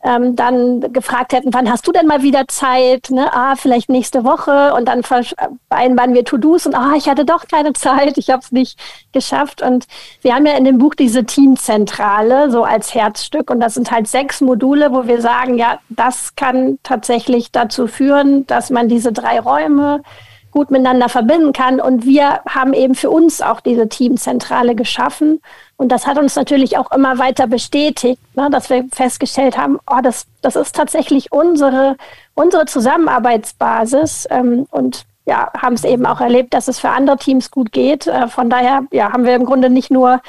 ähm, 0.05 0.37
dann 0.37 0.93
gefragt 0.93 1.33
hätten, 1.33 1.53
wann 1.53 1.69
hast 1.69 1.85
du 1.85 1.91
denn 1.91 2.07
mal 2.07 2.21
wieder 2.21 2.47
Zeit? 2.47 3.09
Ne? 3.09 3.29
Ah, 3.33 3.57
vielleicht 3.57 3.89
nächste 3.89 4.23
Woche. 4.23 4.73
Und 4.73 4.85
dann 4.85 5.03
vereinbaren 5.03 6.13
wir 6.13 6.23
To-Dos 6.23 6.65
und 6.65 6.75
ah, 6.75 6.93
ich 6.95 7.09
hatte 7.09 7.25
doch 7.25 7.45
keine 7.49 7.73
Zeit, 7.73 8.17
ich 8.17 8.29
habe 8.29 8.41
es 8.41 8.53
nicht 8.53 8.79
geschafft. 9.11 9.61
Und 9.61 9.85
wir 10.21 10.33
haben 10.33 10.45
ja 10.45 10.55
in 10.55 10.63
dem 10.63 10.77
Buch 10.77 10.95
diese 10.95 11.25
Teamzentrale 11.25 12.49
so 12.49 12.63
als 12.63 12.95
Herzstück. 12.95 13.49
Und 13.49 13.59
das 13.59 13.73
sind 13.73 13.91
halt 13.91 14.07
sechs 14.07 14.39
Module, 14.39 14.93
wo 14.93 15.07
wir 15.07 15.19
sagen, 15.19 15.57
ja, 15.57 15.79
das 15.89 16.37
kann 16.37 16.79
tatsächlich 16.83 17.51
dazu 17.51 17.87
führen, 17.87 18.47
dass 18.47 18.69
man 18.69 18.87
diese 18.87 19.11
drei 19.11 19.41
Räume 19.41 20.03
gut 20.51 20.71
miteinander 20.71 21.09
verbinden 21.09 21.53
kann. 21.53 21.79
Und 21.79 22.05
wir 22.05 22.41
haben 22.47 22.73
eben 22.73 22.95
für 22.95 23.09
uns 23.09 23.41
auch 23.41 23.59
diese 23.59 23.89
Teamzentrale 23.89 24.75
geschaffen. 24.75 25.41
Und 25.75 25.91
das 25.91 26.07
hat 26.07 26.17
uns 26.17 26.35
natürlich 26.35 26.77
auch 26.77 26.91
immer 26.91 27.19
weiter 27.19 27.47
bestätigt, 27.47 28.19
ne, 28.35 28.49
dass 28.49 28.69
wir 28.69 28.85
festgestellt 28.91 29.57
haben, 29.57 29.79
oh, 29.89 29.99
das, 30.01 30.25
das 30.41 30.55
ist 30.55 30.75
tatsächlich 30.75 31.31
unsere, 31.31 31.97
unsere 32.33 32.65
Zusammenarbeitsbasis. 32.65 34.27
Ähm, 34.29 34.65
und 34.71 35.05
ja, 35.25 35.51
haben 35.61 35.75
es 35.75 35.83
eben 35.83 36.05
auch 36.05 36.21
erlebt, 36.21 36.53
dass 36.53 36.67
es 36.67 36.79
für 36.79 36.89
andere 36.89 37.17
Teams 37.17 37.51
gut 37.51 37.71
geht. 37.71 38.07
Äh, 38.07 38.27
von 38.27 38.49
daher 38.49 38.83
ja, 38.91 39.11
haben 39.11 39.25
wir 39.25 39.35
im 39.35 39.45
Grunde 39.45 39.69
nicht 39.69 39.91
nur 39.91 40.21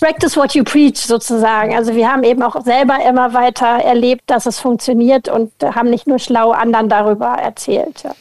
Practice 0.00 0.36
what 0.36 0.54
you 0.54 0.64
preach 0.64 0.96
sozusagen. 0.96 1.74
Also 1.74 1.94
wir 1.94 2.10
haben 2.10 2.22
eben 2.22 2.42
auch 2.42 2.62
selber 2.64 3.04
immer 3.06 3.34
weiter 3.34 3.66
erlebt, 3.66 4.22
dass 4.28 4.46
es 4.46 4.58
funktioniert 4.58 5.28
und 5.28 5.52
haben 5.62 5.90
nicht 5.90 6.06
nur 6.06 6.18
schlau 6.18 6.52
anderen 6.52 6.88
darüber 6.88 7.26
erzählt. 7.26 8.02
Ja. 8.02 8.12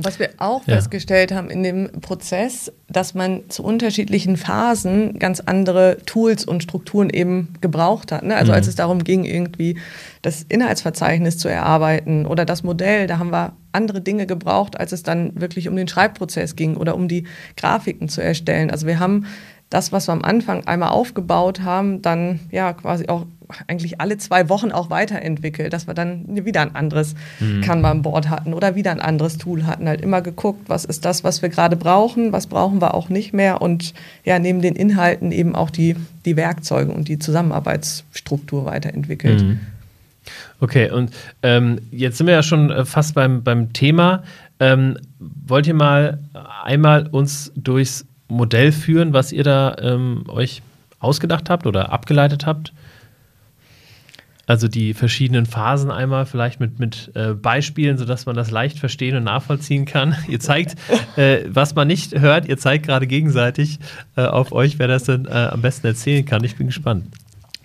Was 0.00 0.18
wir 0.18 0.30
auch 0.38 0.66
ja. 0.66 0.76
festgestellt 0.76 1.32
haben 1.32 1.50
in 1.50 1.62
dem 1.62 1.90
Prozess, 2.00 2.72
dass 2.88 3.14
man 3.14 3.50
zu 3.50 3.64
unterschiedlichen 3.64 4.36
Phasen 4.36 5.18
ganz 5.18 5.40
andere 5.40 5.98
Tools 6.06 6.44
und 6.44 6.62
Strukturen 6.62 7.10
eben 7.10 7.54
gebraucht 7.60 8.12
hat. 8.12 8.22
Ne? 8.22 8.36
Also 8.36 8.52
mhm. 8.52 8.56
als 8.56 8.68
es 8.68 8.76
darum 8.76 9.02
ging, 9.02 9.24
irgendwie 9.24 9.76
das 10.22 10.44
Inhaltsverzeichnis 10.48 11.36
zu 11.36 11.48
erarbeiten 11.48 12.26
oder 12.26 12.44
das 12.44 12.62
Modell, 12.62 13.08
da 13.08 13.18
haben 13.18 13.32
wir 13.32 13.54
andere 13.72 14.00
Dinge 14.00 14.26
gebraucht, 14.26 14.78
als 14.78 14.92
es 14.92 15.02
dann 15.02 15.40
wirklich 15.40 15.68
um 15.68 15.76
den 15.76 15.88
Schreibprozess 15.88 16.54
ging 16.54 16.76
oder 16.76 16.94
um 16.94 17.08
die 17.08 17.24
Grafiken 17.56 18.08
zu 18.08 18.22
erstellen. 18.22 18.70
Also 18.70 18.86
wir 18.86 19.00
haben 19.00 19.26
das, 19.70 19.92
was 19.92 20.08
wir 20.08 20.12
am 20.12 20.22
Anfang 20.22 20.66
einmal 20.66 20.90
aufgebaut 20.90 21.60
haben, 21.60 22.00
dann 22.02 22.40
ja 22.50 22.72
quasi 22.72 23.08
auch 23.08 23.26
eigentlich 23.66 24.00
alle 24.00 24.18
zwei 24.18 24.48
Wochen 24.48 24.72
auch 24.72 24.90
weiterentwickelt, 24.90 25.72
dass 25.72 25.86
wir 25.86 25.94
dann 25.94 26.44
wieder 26.44 26.60
ein 26.60 26.74
anderes 26.74 27.14
mhm. 27.40 27.62
Kanban-Board 27.62 28.28
hatten 28.28 28.54
oder 28.54 28.74
wieder 28.74 28.90
ein 28.90 29.00
anderes 29.00 29.38
Tool 29.38 29.66
hatten. 29.66 29.88
Halt 29.88 30.00
immer 30.00 30.22
geguckt, 30.22 30.68
was 30.68 30.84
ist 30.84 31.04
das, 31.04 31.24
was 31.24 31.42
wir 31.42 31.48
gerade 31.48 31.76
brauchen, 31.76 32.32
was 32.32 32.46
brauchen 32.46 32.80
wir 32.80 32.94
auch 32.94 33.08
nicht 33.08 33.32
mehr 33.32 33.62
und 33.62 33.94
ja, 34.24 34.38
neben 34.38 34.60
den 34.60 34.76
Inhalten 34.76 35.32
eben 35.32 35.54
auch 35.54 35.70
die, 35.70 35.96
die 36.24 36.36
Werkzeuge 36.36 36.92
und 36.92 37.08
die 37.08 37.18
Zusammenarbeitsstruktur 37.18 38.64
weiterentwickelt. 38.64 39.42
Mhm. 39.42 39.60
Okay, 40.60 40.90
und 40.90 41.10
ähm, 41.42 41.80
jetzt 41.90 42.18
sind 42.18 42.26
wir 42.26 42.34
ja 42.34 42.42
schon 42.42 42.70
äh, 42.70 42.84
fast 42.84 43.14
beim, 43.14 43.42
beim 43.42 43.72
Thema. 43.72 44.24
Ähm, 44.60 44.98
wollt 45.18 45.66
ihr 45.66 45.74
mal 45.74 46.18
einmal 46.64 47.06
uns 47.06 47.52
durchs 47.54 48.04
Modell 48.28 48.72
führen, 48.72 49.12
was 49.12 49.32
ihr 49.32 49.44
da 49.44 49.76
ähm, 49.80 50.24
euch 50.28 50.62
ausgedacht 51.00 51.48
habt 51.48 51.66
oder 51.66 51.92
abgeleitet 51.92 52.46
habt? 52.46 52.72
Also 54.48 54.66
die 54.66 54.94
verschiedenen 54.94 55.44
Phasen 55.44 55.90
einmal 55.90 56.24
vielleicht 56.24 56.58
mit, 56.58 56.78
mit 56.78 57.12
äh, 57.14 57.34
Beispielen, 57.34 57.98
sodass 57.98 58.24
man 58.24 58.34
das 58.34 58.50
leicht 58.50 58.78
verstehen 58.78 59.14
und 59.14 59.24
nachvollziehen 59.24 59.84
kann. 59.84 60.16
Ihr 60.28 60.40
zeigt, 60.40 60.74
äh, 61.16 61.40
was 61.46 61.74
man 61.74 61.86
nicht 61.86 62.18
hört, 62.18 62.48
ihr 62.48 62.56
zeigt 62.56 62.86
gerade 62.86 63.06
gegenseitig 63.06 63.78
äh, 64.16 64.22
auf 64.22 64.52
euch, 64.52 64.78
wer 64.78 64.88
das 64.88 65.04
denn 65.04 65.26
äh, 65.26 65.50
am 65.52 65.60
besten 65.60 65.86
erzählen 65.86 66.24
kann. 66.24 66.42
Ich 66.44 66.56
bin 66.56 66.68
gespannt. 66.68 67.04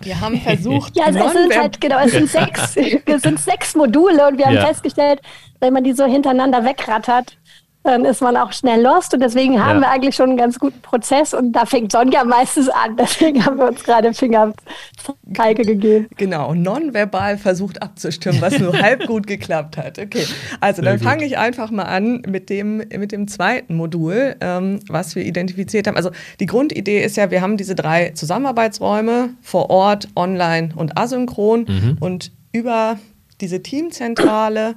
Wir 0.02 0.20
haben 0.20 0.42
versucht. 0.42 0.98
ja, 0.98 1.06
also 1.06 1.20
es 1.20 1.32
sind 1.32 1.58
halt, 1.58 1.80
genau, 1.80 2.00
es 2.04 2.12
sind 2.12 2.30
sechs, 2.30 2.76
es 2.76 3.22
sind 3.22 3.40
sechs 3.40 3.76
Module 3.76 4.28
und 4.28 4.38
wir 4.38 4.46
haben 4.46 4.56
ja. 4.56 4.66
festgestellt, 4.66 5.22
wenn 5.62 5.72
man 5.72 5.86
die 5.86 5.94
so 5.94 6.04
hintereinander 6.04 6.66
wegrattert, 6.66 7.38
dann 7.84 8.06
ist 8.06 8.22
man 8.22 8.38
auch 8.38 8.54
schnell 8.54 8.82
lost 8.82 9.14
und 9.14 9.20
deswegen 9.20 9.62
haben 9.64 9.82
ja. 9.82 9.82
wir 9.82 9.90
eigentlich 9.90 10.16
schon 10.16 10.30
einen 10.30 10.38
ganz 10.38 10.58
guten 10.58 10.82
Prozess 10.82 11.34
und 11.34 11.52
da 11.52 11.66
fängt 11.66 11.92
Sonja 11.92 12.24
meistens 12.24 12.70
an. 12.70 12.96
Deswegen 13.04 13.46
haben 13.46 13.58
wir 13.58 13.68
uns 13.68 13.84
gerade 13.84 14.14
Fingerkalke 14.14 15.64
gegeben. 15.64 16.08
Genau, 16.18 16.54
nonverbal 16.54 17.38
versucht 17.38 17.82
abzustimmen, 17.82 18.42
was 18.42 18.58
nur 18.60 18.74
halb 18.82 19.06
gut 19.08 19.28
geklappt 19.28 19.78
hat. 19.78 20.00
Okay, 20.00 20.26
also 20.62 20.82
Sehr 20.82 20.92
dann 20.92 21.00
fange 21.00 21.26
ich 21.26 21.38
einfach 21.38 21.72
mal 21.72 21.84
an 21.84 22.22
mit 22.28 22.50
dem, 22.50 22.78
mit 22.78 23.12
dem 23.12 23.28
zweiten 23.28 23.76
Modul, 23.76 24.36
ähm, 24.40 24.80
was 24.88 25.16
wir 25.16 25.26
identifiziert 25.26 25.88
haben. 25.88 25.98
Also 25.98 26.12
die 26.40 26.46
Grundidee 26.46 27.04
ist 27.04 27.18
ja, 27.18 27.32
wir 27.32 27.42
haben 27.42 27.58
diese 27.58 27.76
drei 27.76 28.12
Zusammenarbeitsräume 28.12 29.32
vor 29.42 29.70
Ort, 29.70 30.08
online 30.16 30.70
und 30.76 30.98
asynchron 30.98 31.66
mhm. 31.68 31.98
und 32.00 32.32
über 32.54 32.98
diese 33.42 33.62
Teamzentrale 33.62 34.76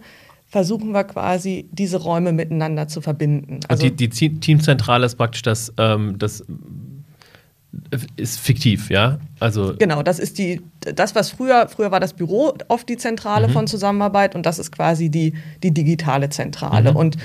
versuchen 0.56 0.92
wir 0.92 1.04
quasi, 1.04 1.68
diese 1.70 1.98
Räume 1.98 2.32
miteinander 2.32 2.88
zu 2.88 3.02
verbinden. 3.02 3.60
Also 3.68 3.90
die, 3.90 4.08
die 4.08 4.40
Teamzentrale 4.40 5.04
ist 5.04 5.16
praktisch 5.16 5.42
das, 5.42 5.70
ähm, 5.76 6.18
das 6.18 6.40
äh, 7.90 7.98
ist 8.16 8.40
fiktiv, 8.40 8.88
ja? 8.88 9.18
Also 9.38 9.74
genau, 9.78 10.02
das 10.02 10.18
ist 10.18 10.38
die, 10.38 10.62
das, 10.80 11.14
was 11.14 11.28
früher, 11.28 11.68
früher 11.68 11.90
war 11.90 12.00
das 12.00 12.14
Büro 12.14 12.54
oft 12.68 12.88
die 12.88 12.96
Zentrale 12.96 13.48
mhm. 13.48 13.52
von 13.52 13.66
Zusammenarbeit 13.66 14.34
und 14.34 14.46
das 14.46 14.58
ist 14.58 14.72
quasi 14.72 15.10
die, 15.10 15.34
die 15.62 15.72
digitale 15.72 16.30
Zentrale. 16.30 16.92
Mhm. 16.92 16.96
Und 16.96 17.16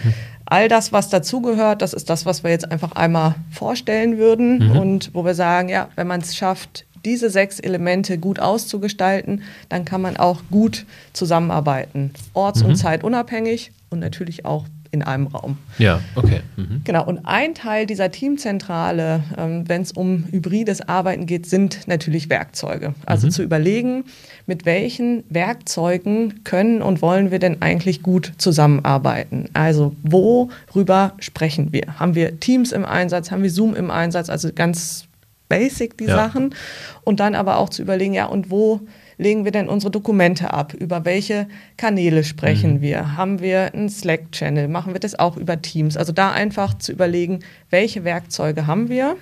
all 0.43 0.67
das, 0.67 0.91
was 0.91 1.07
dazugehört, 1.07 1.81
das 1.81 1.93
ist 1.93 2.09
das, 2.09 2.25
was 2.25 2.43
wir 2.43 2.51
jetzt 2.51 2.69
einfach 2.69 2.91
einmal 2.97 3.35
vorstellen 3.49 4.17
würden 4.17 4.71
mhm. 4.71 4.77
und 4.77 5.09
wo 5.13 5.23
wir 5.23 5.35
sagen, 5.35 5.69
ja, 5.69 5.87
wenn 5.95 6.07
man 6.07 6.19
es 6.19 6.35
schafft, 6.35 6.85
diese 7.05 7.29
sechs 7.29 7.59
Elemente 7.59 8.17
gut 8.17 8.39
auszugestalten, 8.39 9.43
dann 9.69 9.85
kann 9.85 10.01
man 10.01 10.17
auch 10.17 10.41
gut 10.51 10.85
zusammenarbeiten. 11.13 12.11
Orts- 12.33 12.61
mhm. 12.61 12.69
und 12.69 12.75
zeitunabhängig 12.75 13.71
und 13.89 13.99
natürlich 13.99 14.45
auch 14.45 14.65
in 14.91 15.03
einem 15.03 15.27
Raum. 15.27 15.57
Ja, 15.77 16.01
okay. 16.15 16.41
Mhm. 16.57 16.81
Genau, 16.83 17.05
und 17.05 17.19
ein 17.25 17.55
Teil 17.55 17.85
dieser 17.85 18.11
Teamzentrale, 18.11 19.23
ähm, 19.37 19.63
wenn 19.67 19.81
es 19.81 19.93
um 19.93 20.25
hybrides 20.31 20.81
Arbeiten 20.87 21.25
geht, 21.25 21.45
sind 21.45 21.87
natürlich 21.87 22.29
Werkzeuge. 22.29 22.93
Also 23.05 23.27
mhm. 23.27 23.31
zu 23.31 23.41
überlegen, 23.43 24.03
mit 24.47 24.65
welchen 24.65 25.23
Werkzeugen 25.29 26.43
können 26.43 26.81
und 26.81 27.01
wollen 27.01 27.31
wir 27.31 27.39
denn 27.39 27.61
eigentlich 27.61 28.03
gut 28.03 28.33
zusammenarbeiten? 28.37 29.49
Also 29.53 29.95
worüber 30.03 31.13
sprechen 31.19 31.71
wir? 31.71 31.99
Haben 31.99 32.15
wir 32.15 32.39
Teams 32.41 32.73
im 32.73 32.83
Einsatz? 32.83 33.31
Haben 33.31 33.43
wir 33.43 33.51
Zoom 33.51 33.75
im 33.75 33.89
Einsatz? 33.91 34.29
Also 34.29 34.49
ganz 34.53 35.05
basic, 35.51 35.97
die 35.97 36.05
ja. 36.05 36.15
Sachen. 36.15 36.55
Und 37.03 37.19
dann 37.19 37.35
aber 37.35 37.57
auch 37.57 37.69
zu 37.69 37.81
überlegen, 37.81 38.13
ja, 38.13 38.25
und 38.25 38.49
wo 38.49 38.79
legen 39.17 39.43
wir 39.45 39.51
denn 39.51 39.69
unsere 39.69 39.91
Dokumente 39.91 40.53
ab? 40.53 40.73
Über 40.73 41.05
welche 41.05 41.47
Kanäle 41.77 42.23
sprechen 42.23 42.75
mhm. 42.75 42.81
wir? 42.81 43.17
Haben 43.17 43.41
wir 43.41 43.73
einen 43.73 43.89
Slack-Channel? 43.89 44.67
Machen 44.67 44.93
wir 44.93 44.99
das 44.99 45.19
auch 45.19 45.37
über 45.37 45.61
Teams? 45.61 45.97
Also 45.97 46.13
da 46.13 46.31
einfach 46.31 46.73
zu 46.77 46.91
überlegen, 46.91 47.39
welche 47.69 48.03
Werkzeuge 48.03 48.65
haben 48.65 48.89
wir 48.89 49.17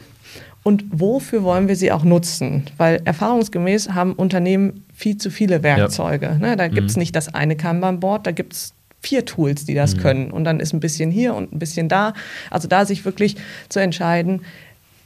und 0.64 0.86
wofür 0.92 1.44
wollen 1.44 1.68
wir 1.68 1.76
sie 1.76 1.92
auch 1.92 2.04
nutzen? 2.04 2.66
Weil 2.78 3.02
erfahrungsgemäß 3.06 3.90
haben 3.90 4.14
Unternehmen 4.14 4.86
viel 4.94 5.18
zu 5.18 5.32
viele 5.32 5.64
Werkzeuge. 5.64 6.28
Ja. 6.28 6.36
Ne? 6.36 6.58
Da 6.58 6.68
gibt 6.68 6.90
es 6.90 6.96
mhm. 6.96 7.02
nicht 7.02 7.16
das 7.16 7.34
eine 7.34 7.56
Kanban-Board, 7.56 8.28
da 8.28 8.32
gibt 8.32 8.54
es 8.54 8.74
vier 9.02 9.26
Tools, 9.26 9.66
die 9.66 9.76
das 9.76 9.96
mhm. 9.96 10.00
können. 10.00 10.32
Und 10.32 10.44
dann 10.44 10.60
ist 10.60 10.74
ein 10.74 10.80
bisschen 10.80 11.12
hier 11.12 11.34
und 11.34 11.54
ein 11.54 11.60
bisschen 11.60 11.88
da. 11.88 12.14
Also 12.50 12.68
da 12.68 12.86
sich 12.86 13.06
wirklich 13.06 13.36
zu 13.70 13.80
entscheiden, 13.80 14.42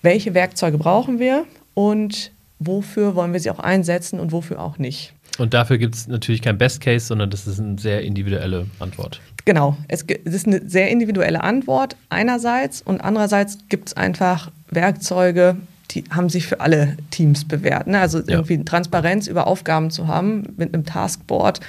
welche 0.04 0.34
Werkzeuge 0.34 0.78
brauchen 0.78 1.18
wir 1.18 1.46
und 1.74 2.32
wofür 2.60 3.16
wollen 3.16 3.34
wir 3.34 3.40
sie 3.40 3.50
auch 3.50 3.60
einsetzen 3.60 4.20
und 4.20 4.32
wofür 4.32 4.62
auch 4.62 4.78
nicht. 4.78 5.14
Und 5.40 5.56
dafür 5.56 5.80
gibt 5.80 5.96
es 5.96 6.08
natürlich 6.08 6.44
kein 6.44 6.60
Best 6.60 6.80
Case, 6.80 7.08
sondern 7.08 7.32
das 7.32 7.48
ist 7.48 7.60
eine 7.60 7.80
sehr 7.80 8.04
individuelle 8.04 8.68
Antwort. 8.80 9.20
Genau, 9.46 9.76
es 9.88 10.04
ist 10.04 10.46
eine 10.46 10.70
sehr 10.70 10.90
individuelle 10.90 11.42
Antwort 11.44 11.96
einerseits 12.10 12.82
und 12.82 13.02
andererseits 13.02 13.58
gibt 13.68 13.90
es 13.90 13.98
einfach 13.98 14.52
Werkzeuge, 14.70 15.58
die 15.92 16.04
haben 16.12 16.30
sich 16.30 16.48
für 16.48 16.60
alle 16.60 16.98
Teams 17.10 17.46
bewährt. 17.46 17.88
Ne? 17.88 18.00
Also 18.00 18.20
irgendwie 18.20 18.56
ja. 18.56 18.64
Transparenz 18.64 19.28
über 19.28 19.48
Aufgaben 19.48 19.90
zu 19.90 20.08
haben 20.08 20.54
mit 20.58 20.74
einem 20.74 20.86
Taskboard 20.86 21.60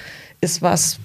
ist 0.41 0.61
was, 0.61 0.99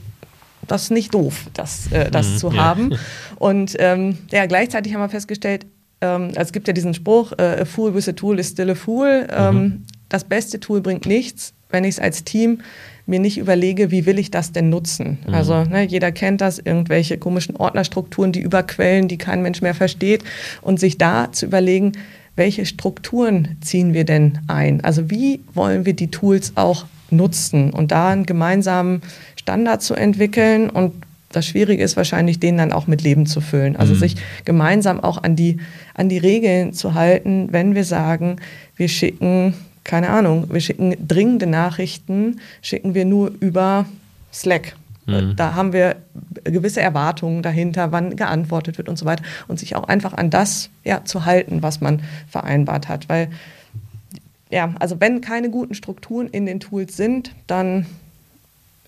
das 0.66 0.84
ist 0.84 0.90
nicht 0.90 1.14
doof, 1.14 1.46
das, 1.54 1.90
äh, 1.92 2.10
das 2.10 2.28
mhm, 2.28 2.36
zu 2.36 2.52
ja. 2.52 2.64
haben. 2.64 2.94
Und 3.36 3.74
ähm, 3.78 4.18
ja, 4.30 4.46
gleichzeitig 4.46 4.94
haben 4.94 5.00
wir 5.00 5.08
festgestellt, 5.08 5.66
ähm, 6.00 6.28
also 6.28 6.40
es 6.40 6.52
gibt 6.52 6.66
ja 6.68 6.72
diesen 6.72 6.94
Spruch, 6.94 7.32
äh, 7.38 7.60
a 7.60 7.64
fool 7.64 7.94
with 7.94 8.08
a 8.08 8.12
tool 8.12 8.38
is 8.38 8.48
still 8.48 8.70
a 8.70 8.74
fool. 8.74 9.26
Ähm, 9.30 9.54
mhm. 9.54 9.84
Das 10.08 10.24
beste 10.24 10.58
Tool 10.58 10.80
bringt 10.80 11.06
nichts, 11.06 11.52
wenn 11.68 11.84
ich 11.84 11.90
es 11.90 12.00
als 12.00 12.24
Team 12.24 12.60
mir 13.06 13.20
nicht 13.20 13.38
überlege, 13.38 13.90
wie 13.90 14.06
will 14.06 14.18
ich 14.18 14.30
das 14.30 14.52
denn 14.52 14.70
nutzen. 14.70 15.18
Mhm. 15.26 15.34
Also 15.34 15.64
ne, 15.64 15.82
jeder 15.82 16.12
kennt 16.12 16.40
das, 16.40 16.58
irgendwelche 16.58 17.18
komischen 17.18 17.56
Ordnerstrukturen, 17.56 18.32
die 18.32 18.40
überquellen, 18.40 19.08
die 19.08 19.18
kein 19.18 19.42
Mensch 19.42 19.62
mehr 19.62 19.74
versteht. 19.74 20.24
Und 20.62 20.80
sich 20.80 20.98
da 20.98 21.30
zu 21.32 21.46
überlegen, 21.46 21.92
welche 22.36 22.66
Strukturen 22.66 23.56
ziehen 23.60 23.92
wir 23.92 24.04
denn 24.04 24.38
ein? 24.46 24.82
Also 24.82 25.10
wie 25.10 25.40
wollen 25.52 25.84
wir 25.84 25.94
die 25.94 26.10
Tools 26.10 26.52
auch 26.54 26.86
nutzen 27.10 27.72
und 27.72 27.90
da 27.90 28.10
einen 28.10 28.24
gemeinsamen 28.24 29.02
Standard 29.36 29.82
zu 29.82 29.94
entwickeln 29.94 30.70
und 30.70 30.94
das 31.32 31.46
Schwierige 31.46 31.82
ist 31.82 31.96
wahrscheinlich, 31.96 32.40
den 32.40 32.58
dann 32.58 32.72
auch 32.72 32.86
mit 32.86 33.02
Leben 33.02 33.26
zu 33.26 33.40
füllen. 33.40 33.76
Also 33.76 33.94
mhm. 33.94 33.98
sich 33.98 34.16
gemeinsam 34.44 35.00
auch 35.00 35.22
an 35.22 35.36
die, 35.36 35.58
an 35.94 36.08
die 36.08 36.18
Regeln 36.18 36.72
zu 36.72 36.94
halten, 36.94 37.48
wenn 37.52 37.74
wir 37.74 37.84
sagen, 37.84 38.36
wir 38.76 38.88
schicken, 38.88 39.54
keine 39.84 40.10
Ahnung, 40.10 40.52
wir 40.52 40.60
schicken 40.60 40.96
dringende 41.06 41.46
Nachrichten, 41.46 42.40
schicken 42.62 42.94
wir 42.94 43.04
nur 43.04 43.30
über 43.40 43.86
Slack. 44.32 44.74
Mhm. 45.06 45.34
Da 45.36 45.54
haben 45.54 45.72
wir 45.72 45.96
gewisse 46.44 46.80
Erwartungen 46.80 47.42
dahinter, 47.42 47.92
wann 47.92 48.16
geantwortet 48.16 48.78
wird 48.78 48.88
und 48.88 48.98
so 48.98 49.06
weiter. 49.06 49.22
Und 49.46 49.60
sich 49.60 49.76
auch 49.76 49.84
einfach 49.84 50.14
an 50.14 50.30
das 50.30 50.70
ja, 50.84 51.04
zu 51.04 51.24
halten, 51.24 51.62
was 51.62 51.80
man 51.80 52.02
vereinbart 52.28 52.88
hat. 52.88 53.08
Weil, 53.08 53.28
ja, 54.50 54.74
also 54.80 55.00
wenn 55.00 55.20
keine 55.20 55.50
guten 55.50 55.74
Strukturen 55.74 56.26
in 56.26 56.44
den 56.44 56.58
Tools 56.58 56.96
sind, 56.96 57.32
dann 57.46 57.86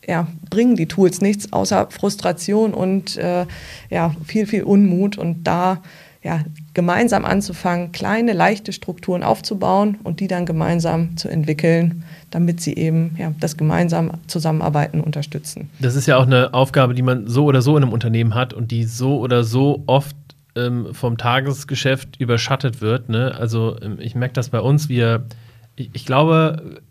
ja, 0.06 0.26
bringen 0.50 0.76
die 0.76 0.86
Tools 0.86 1.20
nichts 1.20 1.52
außer 1.52 1.88
Frustration 1.90 2.74
und 2.74 3.16
äh, 3.16 3.46
ja, 3.90 4.14
viel, 4.24 4.46
viel 4.46 4.64
Unmut. 4.64 5.18
Und 5.18 5.44
da 5.44 5.80
ja, 6.22 6.40
gemeinsam 6.72 7.24
anzufangen, 7.24 7.90
kleine, 7.90 8.32
leichte 8.32 8.72
Strukturen 8.72 9.24
aufzubauen 9.24 9.98
und 10.04 10.20
die 10.20 10.28
dann 10.28 10.46
gemeinsam 10.46 11.16
zu 11.16 11.28
entwickeln, 11.28 12.04
damit 12.30 12.60
sie 12.60 12.76
eben 12.76 13.16
ja, 13.18 13.32
das 13.40 13.56
gemeinsame 13.56 14.12
Zusammenarbeiten 14.28 15.00
unterstützen. 15.00 15.70
Das 15.80 15.96
ist 15.96 16.06
ja 16.06 16.16
auch 16.16 16.26
eine 16.26 16.54
Aufgabe, 16.54 16.94
die 16.94 17.02
man 17.02 17.26
so 17.26 17.44
oder 17.44 17.60
so 17.60 17.76
in 17.76 17.82
einem 17.82 17.92
Unternehmen 17.92 18.34
hat 18.34 18.54
und 18.54 18.70
die 18.70 18.84
so 18.84 19.18
oder 19.18 19.42
so 19.42 19.82
oft 19.86 20.14
ähm, 20.54 20.94
vom 20.94 21.18
Tagesgeschäft 21.18 22.20
überschattet 22.20 22.80
wird. 22.80 23.08
Ne? 23.08 23.34
Also 23.36 23.76
ähm, 23.82 23.98
ich 23.98 24.14
merke 24.14 24.34
das 24.34 24.50
bei 24.50 24.60
uns, 24.60 24.88
wir, 24.88 25.24
ich, 25.74 25.90
ich 25.92 26.06
glaube, 26.06 26.81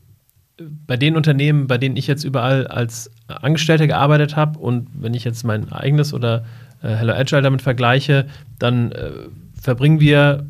bei 0.87 0.97
den 0.97 1.15
Unternehmen, 1.15 1.67
bei 1.67 1.77
denen 1.77 1.97
ich 1.97 2.07
jetzt 2.07 2.23
überall 2.23 2.67
als 2.67 3.11
Angestellter 3.27 3.87
gearbeitet 3.87 4.35
habe 4.35 4.59
und 4.59 4.87
wenn 4.93 5.13
ich 5.13 5.23
jetzt 5.23 5.43
mein 5.43 5.71
eigenes 5.71 6.13
oder 6.13 6.45
äh, 6.81 6.89
Hello 6.89 7.13
Agile 7.13 7.41
damit 7.41 7.61
vergleiche, 7.61 8.27
dann 8.59 8.91
äh, 8.91 9.11
verbringen 9.59 9.99
wir 9.99 10.45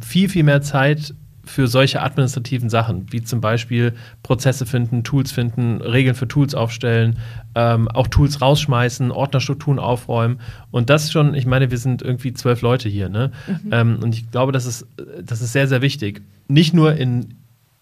viel, 0.00 0.28
viel 0.28 0.42
mehr 0.42 0.62
Zeit 0.62 1.14
für 1.46 1.68
solche 1.68 2.02
administrativen 2.02 2.68
Sachen, 2.68 3.06
wie 3.12 3.22
zum 3.22 3.40
Beispiel 3.40 3.94
Prozesse 4.22 4.66
finden, 4.66 5.04
Tools 5.04 5.30
finden, 5.30 5.80
Regeln 5.80 6.16
für 6.16 6.26
Tools 6.26 6.54
aufstellen, 6.54 7.18
ähm, 7.54 7.88
auch 7.88 8.08
Tools 8.08 8.40
rausschmeißen, 8.40 9.12
Ordnerstrukturen 9.12 9.78
aufräumen. 9.78 10.40
Und 10.72 10.90
das 10.90 11.12
schon, 11.12 11.34
ich 11.34 11.46
meine, 11.46 11.70
wir 11.70 11.78
sind 11.78 12.02
irgendwie 12.02 12.34
zwölf 12.34 12.62
Leute 12.62 12.88
hier, 12.88 13.08
ne? 13.08 13.30
Mhm. 13.46 13.72
Ähm, 13.72 13.98
und 14.02 14.14
ich 14.14 14.30
glaube, 14.30 14.50
das 14.50 14.66
ist, 14.66 14.86
das 15.24 15.40
ist 15.40 15.52
sehr, 15.52 15.68
sehr 15.68 15.82
wichtig. 15.82 16.22
Nicht 16.48 16.74
nur 16.74 16.96
in 16.96 17.34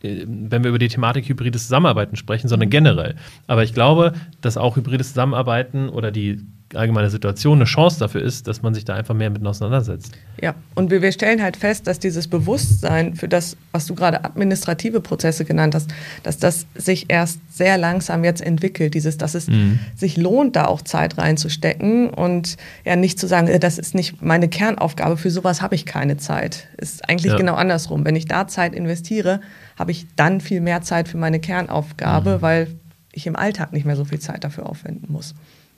wenn 0.05 0.63
wir 0.63 0.69
über 0.69 0.79
die 0.79 0.89
Thematik 0.89 1.29
hybrides 1.29 1.63
Zusammenarbeiten 1.63 2.17
sprechen, 2.17 2.49
sondern 2.49 2.69
generell. 2.69 3.15
Aber 3.47 3.63
ich 3.65 3.73
glaube, 3.73 4.13
dass 4.43 4.59
auch 4.59 4.77
hybrides 4.77 5.09
Zusammenarbeiten 5.09 5.89
oder 5.89 6.11
die 6.11 6.41
allgemeine 6.77 7.11
Situation 7.11 7.59
eine 7.59 7.65
Chance 7.65 7.99
dafür 7.99 8.23
ist, 8.23 8.47
dass 8.47 8.63
man 8.63 8.75
sich 8.75 8.85
da 8.85 8.95
einfach 8.95 9.15
mehr 9.15 9.31
mit 9.31 9.45
auseinandersetzt. 9.47 10.13
Ja, 10.41 10.55
und 10.75 10.91
wir, 10.91 11.13
stellen 11.13 11.43
halt 11.43 11.57
fest, 11.57 11.87
dass 11.87 11.99
dieses 11.99 12.29
Bewusstsein 12.29 13.15
für 13.15 13.29
das, 13.29 13.57
was 13.73 13.87
du 13.87 13.95
gerade 13.95 14.25
administrative 14.25 15.01
Prozesse 15.01 15.45
genannt 15.45 15.75
hast, 15.75 15.91
dass 16.23 16.39
das 16.39 16.67
sich 16.75 17.07
erst 17.09 17.41
sehr 17.51 17.79
langsam 17.79 18.25
jetzt 18.25 18.41
entwickelt, 18.41 18.95
dieses, 18.95 19.17
dass 19.17 19.35
es 19.35 19.49
mhm. 19.49 19.79
sich 19.95 20.17
lohnt, 20.17 20.57
da 20.57 20.67
auch 20.67 20.83
Zeit 20.83 21.19
reinzustecken 21.19 22.11
und 22.11 22.57
ja 22.85 22.97
nicht 22.97 23.19
zu 23.19 23.27
sagen, 23.27 23.49
äh, 23.49 23.59
das 23.59 23.79
ist 23.79 23.95
nicht 23.95 24.23
meine 24.23 24.49
Kernaufgabe, 24.49 25.17
für 25.17 25.31
sowas 25.31 25.63
habe 25.63 25.75
ich 25.75 25.87
keine 25.87 26.17
Zeit. 26.17 26.67
Ist 26.77 27.09
eigentlich 27.09 27.33
ja. 27.33 27.39
genau 27.39 27.55
andersrum. 27.55 28.05
Wenn 28.05 28.17
ich 28.17 28.27
da 28.27 28.49
Zeit 28.49 28.75
investiere, 28.75 29.41
habe 29.79 29.93
ich 29.93 30.07
dann 30.17 30.41
viel 30.41 30.61
mehr 30.61 30.83
Zeit 30.83 31.09
für 31.09 31.17
meine 31.17 31.41
Kernaufgabe, 31.41 32.39
mhm. 32.39 32.43
weil 32.43 32.69
ich 33.13 33.27
im 33.27 33.37
Alltag 33.37 33.73
nicht 33.73 33.87
mehr 33.87 33.97
so 33.97 34.05
viel 34.05 34.19
Zeit 34.19 34.45
dafür 34.45 34.67
aufwenden 34.69 35.13
muss. 35.13 35.35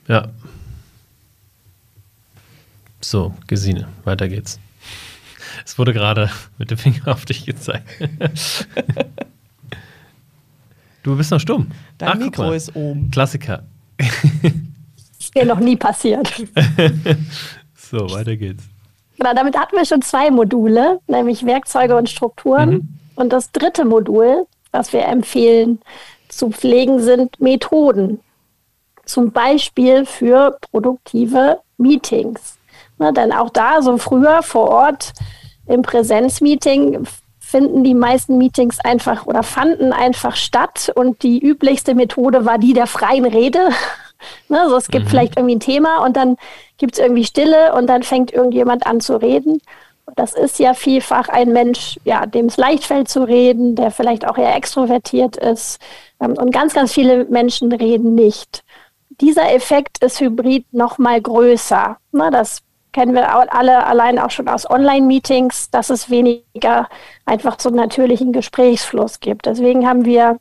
Ja, 0.09 0.29
so, 3.01 3.35
Gesine, 3.47 3.89
weiter 4.05 4.29
geht's. 4.29 4.59
Es 5.65 5.79
wurde 5.79 5.93
gerade 5.93 6.31
mit 6.59 6.71
dem 6.71 6.79
Finger 6.79 7.09
auf 7.09 7.25
dich 7.25 7.47
gezeigt. 7.47 7.87
du 11.03 11.17
bist 11.17 11.31
noch 11.31 11.41
stumm. 11.41 11.71
Dein 11.99 12.09
Ach, 12.11 12.17
Mikro 12.17 12.53
ist 12.53 12.75
oben. 12.75 13.11
Klassiker. 13.11 13.65
ist 15.19 15.35
mir 15.35 15.47
noch 15.47 15.61
nie 15.61 15.77
passiert. 15.77 16.33
so, 17.75 18.11
weiter 18.11 18.37
geht's. 18.37 18.65
Genau, 19.17 19.33
damit 19.35 19.57
hatten 19.57 19.77
wir 19.77 19.87
schon 19.87 20.03
zwei 20.03 20.31
Module, 20.31 21.01
nämlich 21.07 21.45
Werkzeuge 21.47 21.97
und 21.97 22.11
Strukturen. 22.11 22.71
Mhm. 22.71 22.89
Und 23.15 23.33
das 23.33 23.51
dritte 23.51 23.85
Modul, 23.85 24.47
was 24.73 24.93
wir 24.93 25.07
empfehlen 25.07 25.81
zu 26.29 26.51
pflegen, 26.51 27.01
sind 27.01 27.41
Methoden. 27.41 28.21
Zum 29.07 29.31
Beispiel 29.31 30.05
für 30.05 30.59
produktive 30.61 31.61
Meetings. 31.79 32.56
Ne, 32.99 33.13
denn 33.13 33.33
auch 33.33 33.51
da, 33.51 33.83
so 33.83 33.99
früher 33.99 34.43
vor 34.43 34.71
Ort 34.71 35.13
im 35.67 35.83
Präsenzmeeting, 35.83 37.07
finden 37.47 37.85
die 37.85 37.95
meisten 37.95 38.39
Meetings 38.39 38.81
einfach 38.81 39.27
oder 39.27 39.45
fanden 39.45 39.93
einfach 39.93 40.35
statt. 40.35 40.91
Und 40.95 41.23
die 41.23 41.39
üblichste 41.39 41.95
Methode 41.95 42.45
war 42.45 42.59
die 42.59 42.73
der 42.73 42.87
freien 42.87 43.25
Rede. 43.25 43.69
ne, 44.49 44.63
also 44.63 44.77
es 44.77 44.89
gibt 44.89 45.05
mhm. 45.05 45.11
vielleicht 45.11 45.37
irgendwie 45.37 45.57
ein 45.57 45.61
Thema 45.61 46.05
und 46.05 46.17
dann 46.17 46.37
gibt 46.79 46.95
es 46.95 46.99
irgendwie 46.99 47.25
Stille 47.25 47.73
und 47.75 47.87
dann 47.87 48.03
fängt 48.03 48.33
irgendjemand 48.33 48.87
an 48.87 49.01
zu 49.01 49.21
reden. 49.21 49.61
Das 50.15 50.35
ist 50.35 50.59
ja 50.59 50.75
vielfach 50.75 51.29
ein 51.29 51.53
Mensch, 51.53 51.99
ja, 52.05 52.27
dem 52.27 52.47
es 52.47 52.57
leicht 52.57 52.85
fällt 52.85 53.09
zu 53.09 53.23
reden, 53.23 53.75
der 53.75 53.91
vielleicht 53.91 54.27
auch 54.27 54.39
eher 54.39 54.55
extrovertiert 54.55 55.37
ist. 55.37 55.81
Ähm, 56.21 56.33
und 56.33 56.51
ganz, 56.53 56.75
ganz 56.75 56.93
viele 56.93 57.27
Menschen 57.27 57.73
reden 57.73 58.15
nicht. 58.15 58.65
Dieser 59.21 59.53
Effekt 59.53 60.03
ist 60.03 60.21
hybrid 60.21 60.67
noch 60.73 60.99
mal 60.99 61.21
größer. 61.21 61.97
Ne, 62.13 62.31
das 62.33 62.63
kennen 62.97 63.15
wir 63.15 63.31
alle 63.31 63.87
allein 63.87 64.19
auch 64.19 64.31
schon 64.31 64.49
aus 64.49 64.71
Online-Meetings, 64.71 65.69
dass 65.69 65.91
es 65.91 66.09
weniger 66.09 66.89
einfach 67.27 67.59
einen 67.67 67.77
natürlichen 67.77 68.33
Gesprächsfluss 68.33 69.21
gibt. 69.21 69.45
Deswegen 69.45 69.87
haben 69.87 70.07
wir 70.07 70.39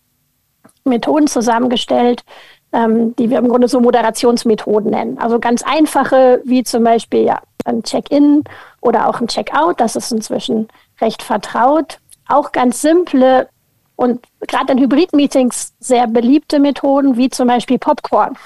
Methoden 0.86 1.28
zusammengestellt, 1.28 2.24
ähm, 2.72 3.14
die 3.18 3.30
wir 3.30 3.40
im 3.40 3.50
Grunde 3.50 3.68
so 3.68 3.82
Moderationsmethoden 3.82 4.90
nennen. 4.90 5.18
Also 5.18 5.38
ganz 5.40 5.64
einfache, 5.64 6.42
wie 6.46 6.64
zum 6.64 6.86
Beispiel 6.86 7.26
ja, 7.26 7.42
ein 7.66 7.84
Check-in 7.84 8.46
oder 8.80 9.10
auch 9.10 9.20
ein 9.20 9.28
Check-out. 9.28 9.82
Das 9.82 9.98
ist 9.98 10.14
inzwischen 10.14 10.70
recht 11.02 11.24
vertraut. 11.24 12.00
Auch 12.30 12.54
ganz 12.54 12.82
simple 12.82 13.50
und 13.98 14.26
gerade 14.48 14.72
in 14.72 14.80
Hybrid-Meetings 14.80 15.74
sehr 15.82 16.08
beliebte 16.08 16.62
Methoden, 16.62 17.18
wie 17.18 17.30
zum 17.30 17.50
Beispiel 17.50 17.80
Popcorn. 17.80 18.38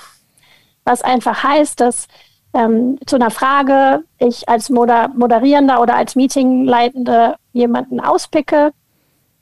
Was 0.83 1.03
einfach 1.03 1.43
heißt, 1.43 1.79
dass 1.79 2.07
ähm, 2.53 2.97
zu 3.05 3.15
einer 3.15 3.31
Frage 3.31 4.03
ich 4.17 4.47
als 4.49 4.69
Moder 4.69 5.09
Moderierender 5.15 5.81
oder 5.81 5.95
als 5.95 6.15
Meetingleitende 6.15 7.35
jemanden 7.53 7.99
auspicke 7.99 8.71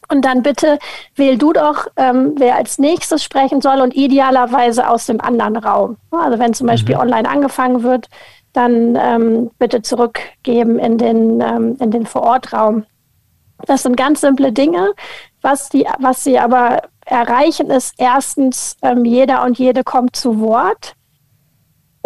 und 0.09 0.23
dann 0.23 0.41
bitte 0.41 0.79
wähl 1.15 1.37
du 1.37 1.53
doch, 1.53 1.87
ähm, 1.97 2.35
wer 2.37 2.55
als 2.55 2.79
nächstes 2.79 3.23
sprechen 3.23 3.61
soll 3.61 3.81
und 3.81 3.95
idealerweise 3.95 4.89
aus 4.89 5.05
dem 5.05 5.19
anderen 5.19 5.57
Raum. 5.57 5.97
Also 6.11 6.39
wenn 6.39 6.53
zum 6.53 6.67
Beispiel 6.67 6.95
mhm. 6.95 7.01
online 7.01 7.29
angefangen 7.29 7.83
wird, 7.83 8.07
dann 8.53 8.97
ähm, 8.99 9.51
bitte 9.59 9.81
zurückgeben 9.81 10.79
in 10.79 10.97
den, 10.97 11.41
ähm, 11.41 11.77
in 11.79 11.91
den 11.91 12.05
Vorortraum. 12.05 12.85
Das 13.65 13.83
sind 13.83 13.97
ganz 13.97 14.21
simple 14.21 14.51
Dinge. 14.51 14.93
Was, 15.41 15.69
die, 15.69 15.85
was 15.99 16.23
sie 16.23 16.39
aber 16.39 16.83
erreichen, 17.05 17.69
ist 17.69 17.95
erstens, 17.97 18.77
ähm, 18.81 19.03
jeder 19.03 19.43
und 19.43 19.59
jede 19.59 19.83
kommt 19.83 20.15
zu 20.15 20.39
Wort 20.39 20.96